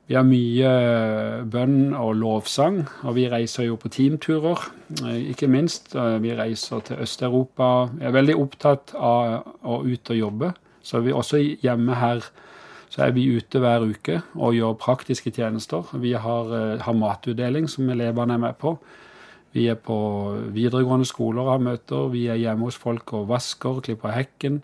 Vi 0.04 0.16
har 0.18 0.24
mye 0.28 0.68
eh, 0.68 1.44
bønn 1.48 1.94
og 1.96 2.10
lovsang, 2.20 2.82
og 3.08 3.14
vi 3.16 3.24
reiser 3.32 3.70
jo 3.70 3.78
på 3.80 3.88
teamturer, 3.88 4.66
eh, 5.00 5.30
ikke 5.32 5.48
minst. 5.48 5.94
Eh, 5.96 6.18
vi 6.20 6.34
reiser 6.36 6.82
til 6.84 7.00
Øst-Europa. 7.00 7.88
Jeg 8.00 8.10
er 8.10 8.18
veldig 8.18 8.34
opptatt 8.36 8.92
av 8.94 9.48
å 9.64 9.78
ut 9.80 10.10
og 10.12 10.18
jobbe. 10.18 10.50
Så 10.84 11.00
vi 11.00 11.14
også 11.16 11.40
hjemme 11.40 11.96
her 11.96 12.20
så 12.92 13.06
er 13.06 13.14
vi 13.16 13.24
ute 13.32 13.58
hver 13.58 13.86
uke 13.88 14.20
og 14.36 14.54
gjør 14.54 14.76
praktiske 14.78 15.32
tjenester. 15.34 15.88
Vi 15.98 16.12
har, 16.12 16.52
har 16.84 16.94
matutdeling 16.94 17.64
som 17.66 17.88
elevene 17.90 18.36
er 18.36 18.42
med 18.44 18.58
på. 18.60 18.76
Vi 19.56 19.64
er 19.72 19.80
på 19.80 19.96
videregående 20.54 21.08
skoler 21.08 21.42
og 21.42 21.54
har 21.56 21.64
møter. 21.64 22.12
Vi 22.12 22.26
er 22.28 22.38
hjemme 22.38 22.68
hos 22.68 22.78
folk 22.78 23.16
og 23.16 23.26
vasker, 23.32 23.80
klipper 23.80 24.14
hekken. 24.14 24.60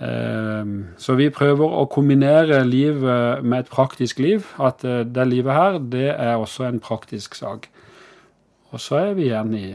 Ehm, 0.00 0.94
så 0.96 1.16
vi 1.18 1.26
prøver 1.34 1.66
å 1.66 1.88
kombinere 1.90 2.60
livet 2.66 3.42
med 3.42 3.64
et 3.64 3.70
praktisk 3.72 4.20
liv. 4.22 4.46
At 4.62 4.84
eh, 4.86 5.02
det 5.02 5.26
livet 5.26 5.54
her, 5.54 5.78
det 5.78 6.08
er 6.14 6.36
også 6.38 6.68
en 6.68 6.80
praktisk 6.80 7.34
sak. 7.34 7.68
Og 8.70 8.80
så 8.80 9.00
er 9.00 9.14
vi 9.18 9.26
igjen 9.26 9.54
i 9.58 9.68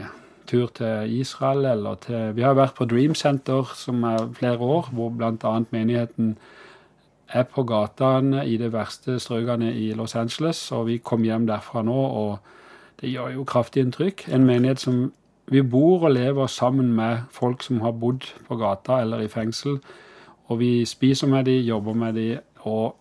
tur 0.48 0.70
til 0.76 1.12
Israel 1.20 1.64
eller 1.64 1.96
til 2.04 2.32
Vi 2.36 2.44
har 2.44 2.54
vært 2.54 2.76
på 2.76 2.86
Dream 2.88 3.14
Center 3.14 3.72
som 3.74 4.04
er 4.04 4.28
flere 4.36 4.58
år, 4.58 4.88
hvor 4.92 5.10
bl.a. 5.10 5.54
menigheten 5.70 6.36
er 7.28 7.42
på 7.42 7.64
gatene 7.64 8.44
i 8.46 8.56
de 8.56 8.70
verste 8.72 9.18
strøkene 9.20 9.72
i 9.74 9.92
Los 9.92 10.14
Angeles. 10.14 10.72
Og 10.72 10.86
vi 10.86 10.98
kom 10.98 11.24
hjem 11.24 11.48
derfra 11.48 11.82
nå, 11.82 11.96
og 11.96 12.38
det 13.00 13.10
gjør 13.10 13.34
jo 13.34 13.44
kraftig 13.44 13.82
inntrykk. 13.84 14.28
En 14.32 14.46
menighet 14.46 14.80
som 14.80 15.12
vi 15.52 15.60
bor 15.60 16.06
og 16.06 16.14
lever 16.14 16.46
sammen 16.46 16.94
med 16.96 17.26
folk 17.30 17.62
som 17.62 17.82
har 17.84 17.92
bodd 17.92 18.24
på 18.48 18.56
gata 18.56 19.02
eller 19.02 19.20
i 19.20 19.28
fengsel 19.28 19.80
og 20.48 20.60
vi 20.60 20.84
spiser 20.88 21.30
med 21.30 21.46
de, 21.48 21.58
jobber 21.64 21.96
med 21.96 22.18
de, 22.18 22.28
og 22.68 22.96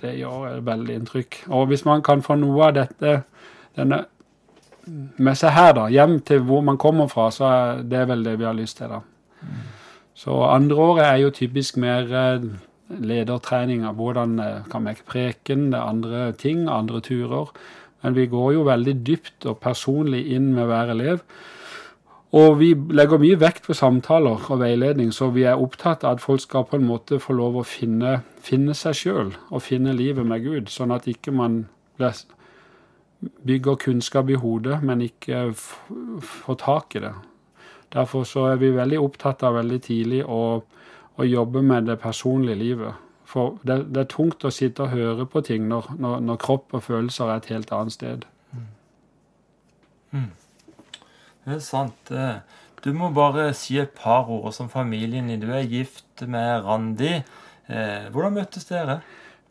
det 0.00 0.16
gjør 0.18 0.62
veldig 0.66 0.96
inntrykk. 1.00 1.42
Og 1.54 1.66
hvis 1.70 1.84
man 1.84 2.02
kan 2.02 2.22
få 2.24 2.38
noe 2.40 2.70
av 2.70 2.78
dette 2.78 3.20
denne, 3.78 4.04
med 5.20 5.38
seg 5.38 5.54
her, 5.54 5.74
da, 5.76 5.86
hjem 5.92 6.18
til 6.26 6.42
hvor 6.48 6.64
man 6.66 6.80
kommer 6.80 7.10
fra, 7.10 7.28
så 7.34 7.46
er 7.50 7.84
det 7.86 8.06
vel 8.10 8.24
det 8.26 8.38
vi 8.40 8.48
har 8.48 8.56
lyst 8.56 8.80
til, 8.80 8.90
da. 8.90 9.02
Mm. 9.40 9.60
Så 10.20 10.36
andre 10.44 10.76
året 10.76 11.06
er 11.06 11.20
jo 11.22 11.30
typisk 11.32 11.78
mer 11.80 12.10
eh, 12.12 12.48
ledertrening 12.98 13.86
av 13.88 13.96
hvordan 14.00 14.40
eh, 14.42 14.66
kan 14.72 14.88
vi 14.88 14.96
preken, 15.06 15.70
det 15.72 15.78
er 15.78 15.92
andre 15.92 16.24
ting, 16.36 16.66
andre 16.68 17.00
turer. 17.04 17.52
Men 18.02 18.16
vi 18.16 18.26
går 18.32 18.52
jo 18.56 18.66
veldig 18.68 18.96
dypt 19.06 19.46
og 19.48 19.60
personlig 19.62 20.24
inn 20.34 20.50
med 20.56 20.68
hver 20.68 20.92
elev. 20.94 21.22
Og 22.30 22.60
vi 22.60 22.74
legger 22.94 23.18
mye 23.18 23.38
vekt 23.40 23.64
på 23.66 23.74
samtaler 23.74 24.44
og 24.52 24.60
veiledning, 24.60 25.10
så 25.12 25.32
vi 25.34 25.42
er 25.50 25.58
opptatt 25.58 26.04
av 26.06 26.18
at 26.18 26.22
folk 26.22 26.44
skal 26.44 26.66
på 26.68 26.78
en 26.78 26.86
måte 26.86 27.18
få 27.18 27.34
lov 27.34 27.58
å 27.58 27.66
finne, 27.66 28.20
finne 28.38 28.76
seg 28.78 28.94
sjøl 28.94 29.32
og 29.50 29.64
finne 29.66 29.96
livet 29.98 30.26
med 30.26 30.44
Gud, 30.46 30.70
sånn 30.70 30.94
at 30.94 31.08
ikke 31.10 31.34
man 31.34 31.64
bygger 33.44 33.80
kunnskap 33.82 34.30
i 34.30 34.38
hodet, 34.38 34.78
men 34.82 35.02
ikke 35.02 35.50
får 35.56 36.60
tak 36.62 36.96
i 36.96 37.04
det. 37.04 37.14
Derfor 37.90 38.24
så 38.24 38.46
er 38.52 38.60
vi 38.62 38.70
veldig 38.76 39.00
opptatt 39.02 39.42
av 39.42 39.58
veldig 39.58 39.80
tidlig 39.82 40.22
å, 40.22 40.62
å 41.18 41.26
jobbe 41.26 41.62
med 41.66 41.90
det 41.90 41.98
personlige 41.98 42.60
livet. 42.62 43.06
For 43.26 43.58
det, 43.66 43.90
det, 43.90 44.04
er 44.04 44.10
tungt 44.10 44.46
å 44.46 44.52
sitte 44.54 44.86
og 44.86 44.94
høre 44.94 45.26
på 45.26 45.42
ting 45.46 45.66
når, 45.70 45.90
når, 45.98 46.22
når 46.26 46.38
kropp 46.42 46.78
og 46.78 46.86
følelser 46.86 47.30
er 47.30 47.42
et 47.42 47.50
helt 47.50 47.74
annet 47.74 47.94
sted. 47.94 48.26
Mm. 48.54 48.70
Mm. 50.14 50.30
Det 51.44 51.56
er 51.56 51.62
sant. 51.64 52.12
Du 52.84 52.92
må 52.96 53.10
bare 53.12 53.50
si 53.56 53.76
et 53.80 53.92
par 53.96 54.28
ord 54.32 54.52
som 54.56 54.70
familien 54.72 55.28
din. 55.28 55.40
Du 55.42 55.50
er 55.52 55.68
gift 55.68 56.22
med 56.24 56.64
Randi. 56.64 57.18
Eh, 57.70 58.06
hvordan 58.12 58.38
møttes 58.38 58.68
dere? 58.70 59.00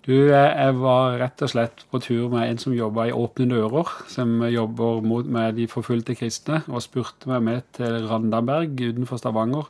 Du, 0.07 0.13
jeg 0.31 0.75
var 0.79 1.17
rett 1.19 1.41
og 1.45 1.51
slett 1.51 1.83
på 1.91 1.99
tur 2.01 2.29
med 2.31 2.49
en 2.49 2.59
som 2.61 2.73
jobba 2.73 3.09
i 3.09 3.13
Åpne 3.13 3.49
dører, 3.51 3.91
som 4.09 4.39
jobber 4.47 5.03
med 5.05 5.59
de 5.59 5.67
forfulgte 5.69 6.15
kristne, 6.17 6.63
og 6.71 6.81
spurte 6.81 7.29
meg 7.29 7.43
med 7.45 7.67
til 7.77 8.07
Randaberg 8.09 8.79
utenfor 8.79 9.19
Stavanger. 9.21 9.67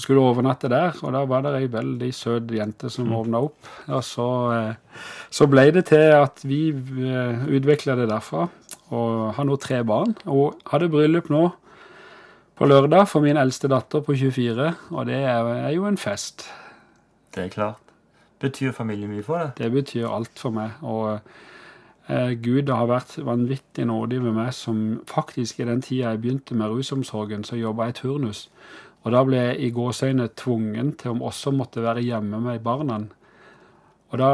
Og 0.00 0.04
Skulle 0.06 0.22
overnatte 0.24 0.68
der, 0.72 0.94
og 1.04 1.12
da 1.12 1.20
var 1.28 1.42
det 1.44 1.50
ei 1.58 1.66
veldig 1.68 2.08
søt 2.16 2.48
jente 2.56 2.88
som 2.88 3.10
åpna 3.12 3.42
opp. 3.44 3.66
Og 3.92 4.00
så, 4.00 4.28
så 5.28 5.46
ble 5.50 5.66
det 5.76 5.90
til 5.90 6.14
at 6.16 6.40
vi 6.48 6.70
utvikla 6.72 7.98
det 7.98 8.08
derfra, 8.08 8.46
og 8.96 9.34
har 9.36 9.44
nå 9.44 9.58
tre 9.60 9.82
barn. 9.84 10.16
Og 10.24 10.56
hadde 10.72 10.88
bryllup 10.88 11.28
nå 11.28 11.42
på 12.56 12.70
lørdag 12.72 13.10
for 13.12 13.20
min 13.20 13.36
eldste 13.36 13.68
datter 13.68 14.00
på 14.00 14.16
24, 14.16 14.72
og 14.88 15.06
det 15.12 15.20
er 15.20 15.70
jo 15.76 15.84
en 15.84 16.00
fest. 16.00 16.48
Det 17.36 17.44
er 17.44 17.52
klart. 17.52 17.94
Betyr 18.40 18.72
familien 18.72 19.12
mye 19.12 19.24
for 19.24 19.36
deg? 19.36 19.52
Det 19.60 19.72
betyr 19.76 20.08
alt 20.08 20.40
for 20.40 20.56
meg. 20.56 20.80
Og 20.80 21.20
eh, 22.08 22.32
Gud 22.40 22.72
har 22.72 22.88
vært 22.88 23.18
vanvittig 23.20 23.84
nådig 23.84 24.22
med 24.24 24.38
meg 24.40 24.54
som 24.56 25.02
faktisk 25.08 25.60
i 25.60 25.68
den 25.68 25.84
tida 25.84 26.14
jeg 26.14 26.24
begynte 26.24 26.56
med 26.56 26.72
rusomsorgen, 26.72 27.44
så 27.44 27.60
jobba 27.60 27.90
jeg 27.90 28.00
turnus. 28.00 28.46
Og 29.00 29.14
da 29.14 29.22
ble 29.24 29.40
jeg 29.40 29.58
i 29.64 29.72
gåseøyne 29.72 30.28
tvungen 30.36 30.92
til 31.00 31.14
å 31.14 31.30
også 31.30 31.52
måtte 31.56 31.84
være 31.84 32.04
hjemme 32.04 32.40
med 32.44 32.60
barna. 32.64 32.98
Og 34.10 34.20
da, 34.20 34.30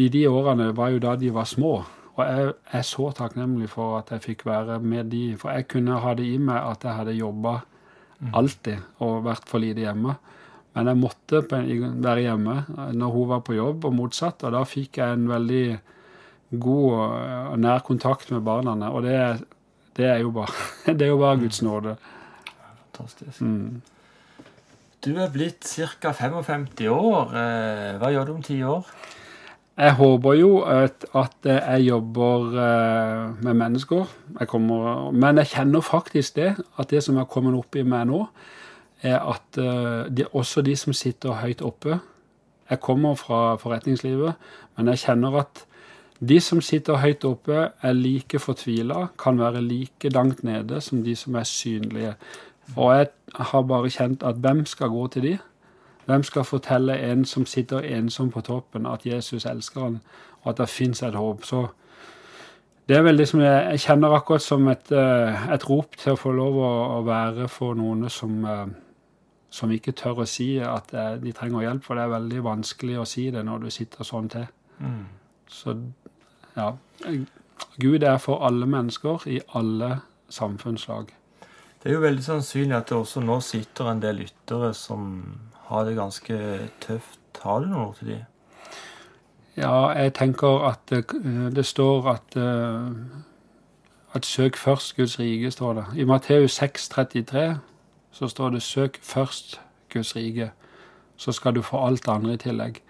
i 0.00 0.08
de 0.12 0.24
årene 0.30 0.70
var 0.76 0.94
jo 0.94 1.02
da 1.02 1.14
de 1.20 1.32
var 1.34 1.48
små. 1.48 1.74
Og 2.16 2.22
jeg 2.24 2.54
er 2.74 2.86
så 2.86 3.10
takknemlig 3.14 3.68
for 3.70 3.98
at 4.00 4.14
jeg 4.14 4.24
fikk 4.24 4.46
være 4.48 4.78
med 4.82 5.10
de, 5.12 5.36
for 5.38 5.52
jeg 5.54 5.68
kunne 5.70 6.00
ha 6.02 6.14
det 6.18 6.26
i 6.26 6.38
meg 6.40 6.58
at 6.58 6.86
jeg 6.86 6.98
hadde 6.98 7.18
jobba 7.18 7.58
alltid 8.34 9.04
og 9.04 9.20
vært 9.28 9.46
for 9.50 9.62
lite 9.62 9.84
hjemme. 9.84 10.16
Men 10.74 10.90
jeg 10.90 11.00
måtte 11.00 11.42
være 11.50 12.24
hjemme 12.24 12.56
når 12.96 13.14
hun 13.14 13.30
var 13.32 13.44
på 13.46 13.56
jobb, 13.56 13.86
og 13.88 13.94
motsatt. 13.98 14.42
Og 14.46 14.54
da 14.54 14.64
fikk 14.68 15.00
jeg 15.02 15.14
en 15.14 15.28
veldig 15.30 15.66
god 16.58 16.88
og 16.96 17.60
nær 17.60 17.84
kontakt 17.86 18.32
med 18.32 18.44
barna. 18.46 18.74
Og 18.90 19.04
det, 19.06 19.18
det, 19.98 20.08
er, 20.08 20.18
jo 20.24 20.32
bare, 20.34 20.54
det 20.98 21.06
er 21.06 21.12
jo 21.12 21.20
bare 21.20 21.40
Guds 21.44 21.62
nåde. 21.66 21.96
Fantastisk. 22.96 23.40
Mm. 23.42 23.82
Du 25.08 25.16
er 25.16 25.30
blitt 25.32 25.64
ca. 25.64 26.10
55 26.12 26.84
år. 26.92 27.30
Eh, 27.32 27.94
hva 27.96 28.10
gjør 28.12 28.26
du 28.28 28.32
om 28.34 28.42
ti 28.44 28.58
år? 28.60 28.84
Jeg 29.78 29.94
håper 29.96 30.34
jo 30.36 30.50
at, 30.68 31.06
at 31.16 31.48
jeg 31.48 31.86
jobber 31.86 32.56
eh, 32.60 33.22
med 33.46 33.56
mennesker. 33.56 34.10
Jeg 34.40 34.50
kommer, 34.50 35.08
men 35.14 35.40
jeg 35.40 35.52
kjenner 35.54 35.86
faktisk 35.86 36.36
det, 36.36 36.50
at 36.76 36.90
det 36.92 37.00
som 37.06 37.16
er 37.16 37.30
kommet 37.30 37.56
opp 37.56 37.78
i 37.78 37.86
meg 37.88 38.04
nå, 38.10 38.20
er 39.00 39.16
at 39.22 39.60
uh, 39.62 40.10
de, 40.10 40.26
også 40.34 40.60
de 40.66 40.72
som 40.74 40.90
sitter 40.90 41.36
høyt 41.38 41.60
oppe 41.62 42.00
Jeg 42.68 42.80
kommer 42.82 43.14
fra 43.14 43.54
forretningslivet, 43.62 44.34
men 44.76 44.90
jeg 44.90 44.98
kjenner 45.04 45.36
at 45.38 45.60
de 46.18 46.40
som 46.42 46.58
sitter 46.60 46.98
høyt 46.98 47.22
oppe, 47.24 47.70
er 47.80 47.94
like 47.94 48.40
fortvila, 48.42 49.06
kan 49.16 49.38
være 49.38 49.62
like 49.62 50.10
langt 50.10 50.42
nede 50.42 50.82
som 50.82 51.04
de 51.06 51.14
som 51.16 51.38
er 51.38 51.46
synlige. 51.46 52.16
Og 52.76 52.96
jeg 52.96 53.08
har 53.34 53.62
bare 53.62 53.90
kjent 53.90 54.22
at 54.22 54.34
hvem 54.34 54.66
skal 54.66 54.88
gå 54.88 55.06
til 55.06 55.22
de? 55.22 55.38
Hvem 56.06 56.22
skal 56.22 56.44
fortelle 56.44 56.98
en 57.10 57.24
som 57.24 57.46
sitter 57.46 57.84
ensom 57.84 58.30
på 58.30 58.40
toppen, 58.40 58.86
at 58.86 59.06
Jesus 59.06 59.44
elsker 59.44 59.80
han, 59.80 60.00
og 60.42 60.50
at 60.50 60.58
det 60.58 60.68
fins 60.68 61.02
et 61.02 61.14
håp? 61.14 61.44
Så 61.44 61.66
det 62.88 62.96
er 62.96 63.02
vel 63.02 63.14
liksom 63.14 63.40
jeg, 63.40 63.70
jeg 63.70 63.80
kjenner 63.80 64.14
akkurat 64.16 64.42
som 64.42 64.68
et, 64.68 64.92
eh, 64.92 65.48
et, 65.52 65.70
rop 65.70 65.96
til 65.96 66.12
å 66.12 66.20
få 66.20 66.32
lov 66.32 66.56
å, 66.56 66.70
å 66.98 67.02
være 67.04 67.48
for 67.52 67.76
noen 67.76 68.08
som 68.08 68.44
eh, 68.44 68.68
som 69.50 69.72
ikke 69.72 69.94
tør 69.96 70.22
å 70.22 70.28
si 70.28 70.56
at 70.60 70.92
eh, 70.94 71.14
de 71.22 71.32
trenger 71.36 71.64
hjelp, 71.64 71.84
for 71.84 71.96
det 71.96 72.04
er 72.04 72.14
veldig 72.14 72.42
vanskelig 72.44 72.98
å 73.00 73.06
si 73.08 73.28
det 73.32 73.44
når 73.46 73.64
du 73.64 73.70
sitter 73.72 74.06
sånn 74.06 74.28
til. 74.32 74.48
Mm. 74.78 75.04
Så 75.48 75.74
ja. 76.56 76.72
Gud 77.80 78.04
er 78.04 78.18
for 78.22 78.44
alle 78.46 78.68
mennesker 78.68 79.24
i 79.30 79.40
alle 79.56 80.00
samfunnslag. 80.32 81.14
Det 81.88 81.94
er 81.94 81.96
jo 81.96 82.04
veldig 82.04 82.24
sannsynlig 82.24 82.74
at 82.76 82.90
det 82.90 82.96
også 82.98 83.20
nå 83.24 83.38
sitter 83.40 83.86
en 83.88 84.00
del 84.02 84.18
lyttere 84.20 84.74
som 84.76 85.04
har 85.70 85.86
det 85.88 85.94
ganske 85.96 86.34
tøft. 86.84 87.38
Har 87.40 87.62
du 87.64 87.70
noe 87.70 87.94
til 87.96 88.10
de? 88.10 88.16
Ja, 89.56 89.88
jeg 89.96 90.12
tenker 90.18 90.66
at 90.68 90.82
det, 90.92 91.06
det 91.56 91.64
står 91.64 92.10
at, 92.12 92.36
eh, 92.36 92.92
at 94.12 94.28
søk 94.28 94.60
først 94.60 94.96
Guds 95.00 95.16
rike, 95.18 95.50
står 95.50 95.72
det. 95.80 95.86
I 95.96 96.04
Matteus 96.04 96.60
6, 96.60 96.88
33 96.88 97.58
så 98.12 98.28
står 98.28 98.50
det 98.50 98.62
'søk 98.62 98.98
først 99.02 99.60
Guds 99.92 100.16
rike', 100.16 100.50
så 101.16 101.32
skal 101.32 101.54
du 101.54 101.62
få 101.62 101.86
alt 101.86 102.04
det 102.04 102.12
andre 102.12 102.32
i 102.32 102.36
tillegg. 102.36 102.82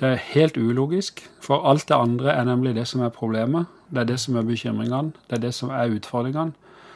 Det 0.00 0.08
er 0.08 0.16
helt 0.32 0.56
ulogisk, 0.56 1.30
for 1.40 1.70
alt 1.70 1.88
det 1.88 1.94
andre 1.94 2.32
er 2.32 2.44
nemlig 2.44 2.74
det 2.74 2.88
som 2.88 3.00
er 3.00 3.08
problemet. 3.08 3.66
Det 3.90 3.98
er 3.98 4.04
det 4.04 4.20
som 4.20 4.36
er 4.36 4.42
bekymringene, 4.42 5.12
det 5.30 5.36
er 5.36 5.40
det 5.40 5.54
som 5.54 5.68
er 5.68 5.96
utfordringene. 5.96 6.52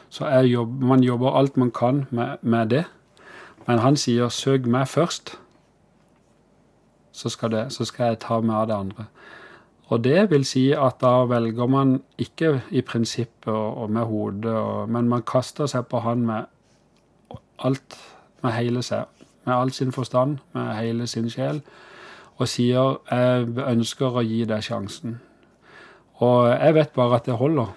Så 0.09 0.25
jobb, 0.25 0.81
man 0.81 1.03
jobber 1.03 1.37
alt 1.37 1.57
man 1.57 1.71
kan 1.71 2.05
med, 2.09 2.37
med, 2.41 2.69
det. 2.69 2.85
Men 3.67 3.79
han 3.79 3.95
sier 3.95 4.29
'søk 4.29 4.65
meg 4.65 4.87
først', 4.87 5.37
så 7.11 7.29
skal, 7.29 7.51
det, 7.51 7.73
så 7.73 7.85
skal 7.85 8.05
jeg 8.05 8.19
ta 8.19 8.39
meg 8.39 8.55
av 8.55 8.67
det 8.67 8.75
andre. 8.75 9.05
Og 9.89 10.03
det 10.03 10.31
vil 10.31 10.45
si 10.45 10.71
at 10.71 11.01
da 11.01 11.25
velger 11.25 11.67
man 11.67 12.01
ikke 12.17 12.61
i 12.71 12.81
prinsippet 12.81 13.53
og, 13.53 13.77
og 13.77 13.91
med 13.91 14.05
hodet, 14.05 14.89
men 14.89 15.09
man 15.09 15.21
kaster 15.21 15.65
seg 15.65 15.85
på 15.85 15.99
han 15.99 16.25
med 16.25 16.43
alt 17.59 17.97
med 18.43 18.51
hele 18.51 18.83
seg, 18.83 19.05
med 19.45 19.55
all 19.55 19.71
sin 19.71 19.91
forstand, 19.91 20.37
med 20.53 20.75
hele 20.75 21.07
sin 21.07 21.29
sjel, 21.29 21.61
og 22.37 22.47
sier 22.47 22.97
'jeg 23.11 23.47
ønsker 23.67 24.05
å 24.05 24.23
gi 24.23 24.45
deg 24.45 24.63
sjansen'. 24.63 25.19
Og 26.19 26.49
jeg 26.49 26.73
vet 26.73 26.93
bare 26.93 27.15
at 27.15 27.25
det 27.25 27.33
holder. 27.33 27.67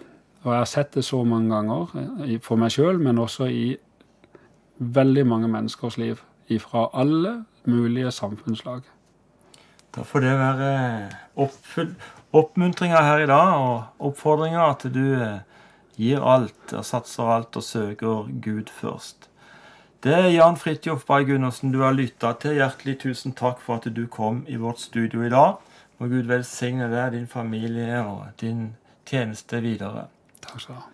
Og 0.43 0.51
jeg 0.51 0.59
har 0.59 0.70
sett 0.70 0.95
det 0.95 1.05
så 1.07 1.22
mange 1.24 1.55
ganger 1.55 2.38
for 2.43 2.59
meg 2.59 2.74
sjøl, 2.74 2.99
men 2.99 3.20
også 3.22 3.47
i 3.47 3.76
veldig 4.82 5.26
mange 5.26 5.49
menneskers 5.49 5.99
liv. 6.01 6.22
Fra 6.61 6.90
alle 6.93 7.45
mulige 7.64 8.11
samfunnslag. 8.12 8.82
Da 9.97 10.03
får 10.05 10.20
det 10.20 10.32
være 10.36 11.09
oppmuntringa 12.32 13.01
her 13.07 13.22
i 13.22 13.26
dag, 13.30 13.55
og 13.57 14.09
oppfordringa 14.09 14.66
at 14.70 14.86
du 14.93 15.14
eh, 15.16 15.40
gir 15.97 16.24
alt 16.24 16.72
og 16.72 16.84
satser 16.84 17.28
alt 17.28 17.57
og 17.57 17.64
søker 17.64 18.28
Gud 18.45 18.72
først. 18.72 19.28
Det 20.03 20.12
er 20.12 20.32
Jan 20.34 20.57
Fridtjof 20.57 21.05
Bay 21.07 21.24
Gundersen 21.28 21.72
du 21.72 21.82
har 21.84 21.93
lytta 21.95 22.32
til. 22.43 22.57
Hjertelig 22.59 22.99
tusen 23.05 23.36
takk 23.38 23.61
for 23.62 23.78
at 23.78 23.86
du 23.95 24.07
kom 24.11 24.43
i 24.49 24.57
vårt 24.57 24.80
studio 24.80 25.22
i 25.22 25.30
dag. 25.30 25.61
Må 25.99 26.09
Gud 26.11 26.26
velsigne 26.26 26.88
deg, 26.90 27.12
din 27.12 27.28
familie 27.30 28.01
og 28.03 28.32
din 28.40 28.72
tjeneste 29.07 29.61
videre. 29.62 30.09
Takk 30.43 30.61
skal 30.61 30.76
du 30.76 30.80
ha. 30.80 30.90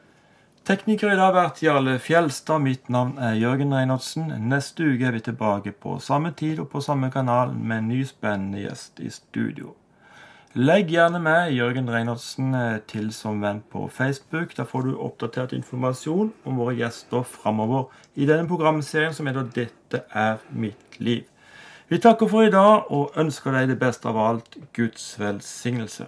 Tekniker 0.68 1.08
i 1.08 1.16
dag 1.16 1.30
har 1.30 1.36
vært 1.36 1.62
Jarle 1.64 1.94
Fjelstad. 2.04 2.60
Mitt 2.60 2.90
navn 2.92 3.14
er 3.16 3.38
Jørgen 3.40 3.72
Reinholdsen. 3.72 4.28
Neste 4.50 4.84
uke 4.84 5.08
er 5.08 5.14
vi 5.16 5.22
tilbake 5.24 5.72
på 5.72 5.96
samme 6.04 6.34
tid 6.36 6.60
og 6.60 6.68
på 6.74 6.82
samme 6.84 7.08
kanal 7.14 7.54
med 7.56 7.78
en 7.78 7.88
ny 7.88 8.02
spennende 8.04 8.66
gjest 8.66 9.00
i 9.00 9.08
studio. 9.08 9.72
Legg 10.56 10.88
gjerne 10.92 11.20
med 11.24 11.52
Jørgen 11.52 11.88
Reinertsen 11.92 12.54
eh, 12.56 12.78
til 12.88 13.10
som 13.12 13.40
venn 13.40 13.62
på 13.72 13.86
Facebook. 13.92 14.52
Da 14.56 14.64
får 14.68 14.86
du 14.86 14.94
oppdatert 14.96 15.52
informasjon 15.56 16.32
om 16.44 16.60
våre 16.60 16.76
gjester 16.78 17.24
framover 17.24 17.88
i 18.16 18.28
denne 18.28 18.48
programserien 18.48 19.14
som 19.14 19.28
heter 19.28 19.44
'Dette 19.44 20.04
er 20.12 20.36
mitt 20.50 21.00
liv'. 21.00 21.28
Vi 21.88 21.98
takker 21.98 22.28
for 22.28 22.42
i 22.42 22.50
dag 22.50 22.92
og 22.92 23.12
ønsker 23.16 23.52
deg 23.52 23.68
det 23.68 23.78
beste 23.78 24.08
av 24.08 24.16
alt 24.16 24.56
Guds 24.72 25.14
velsignelse. 25.20 26.06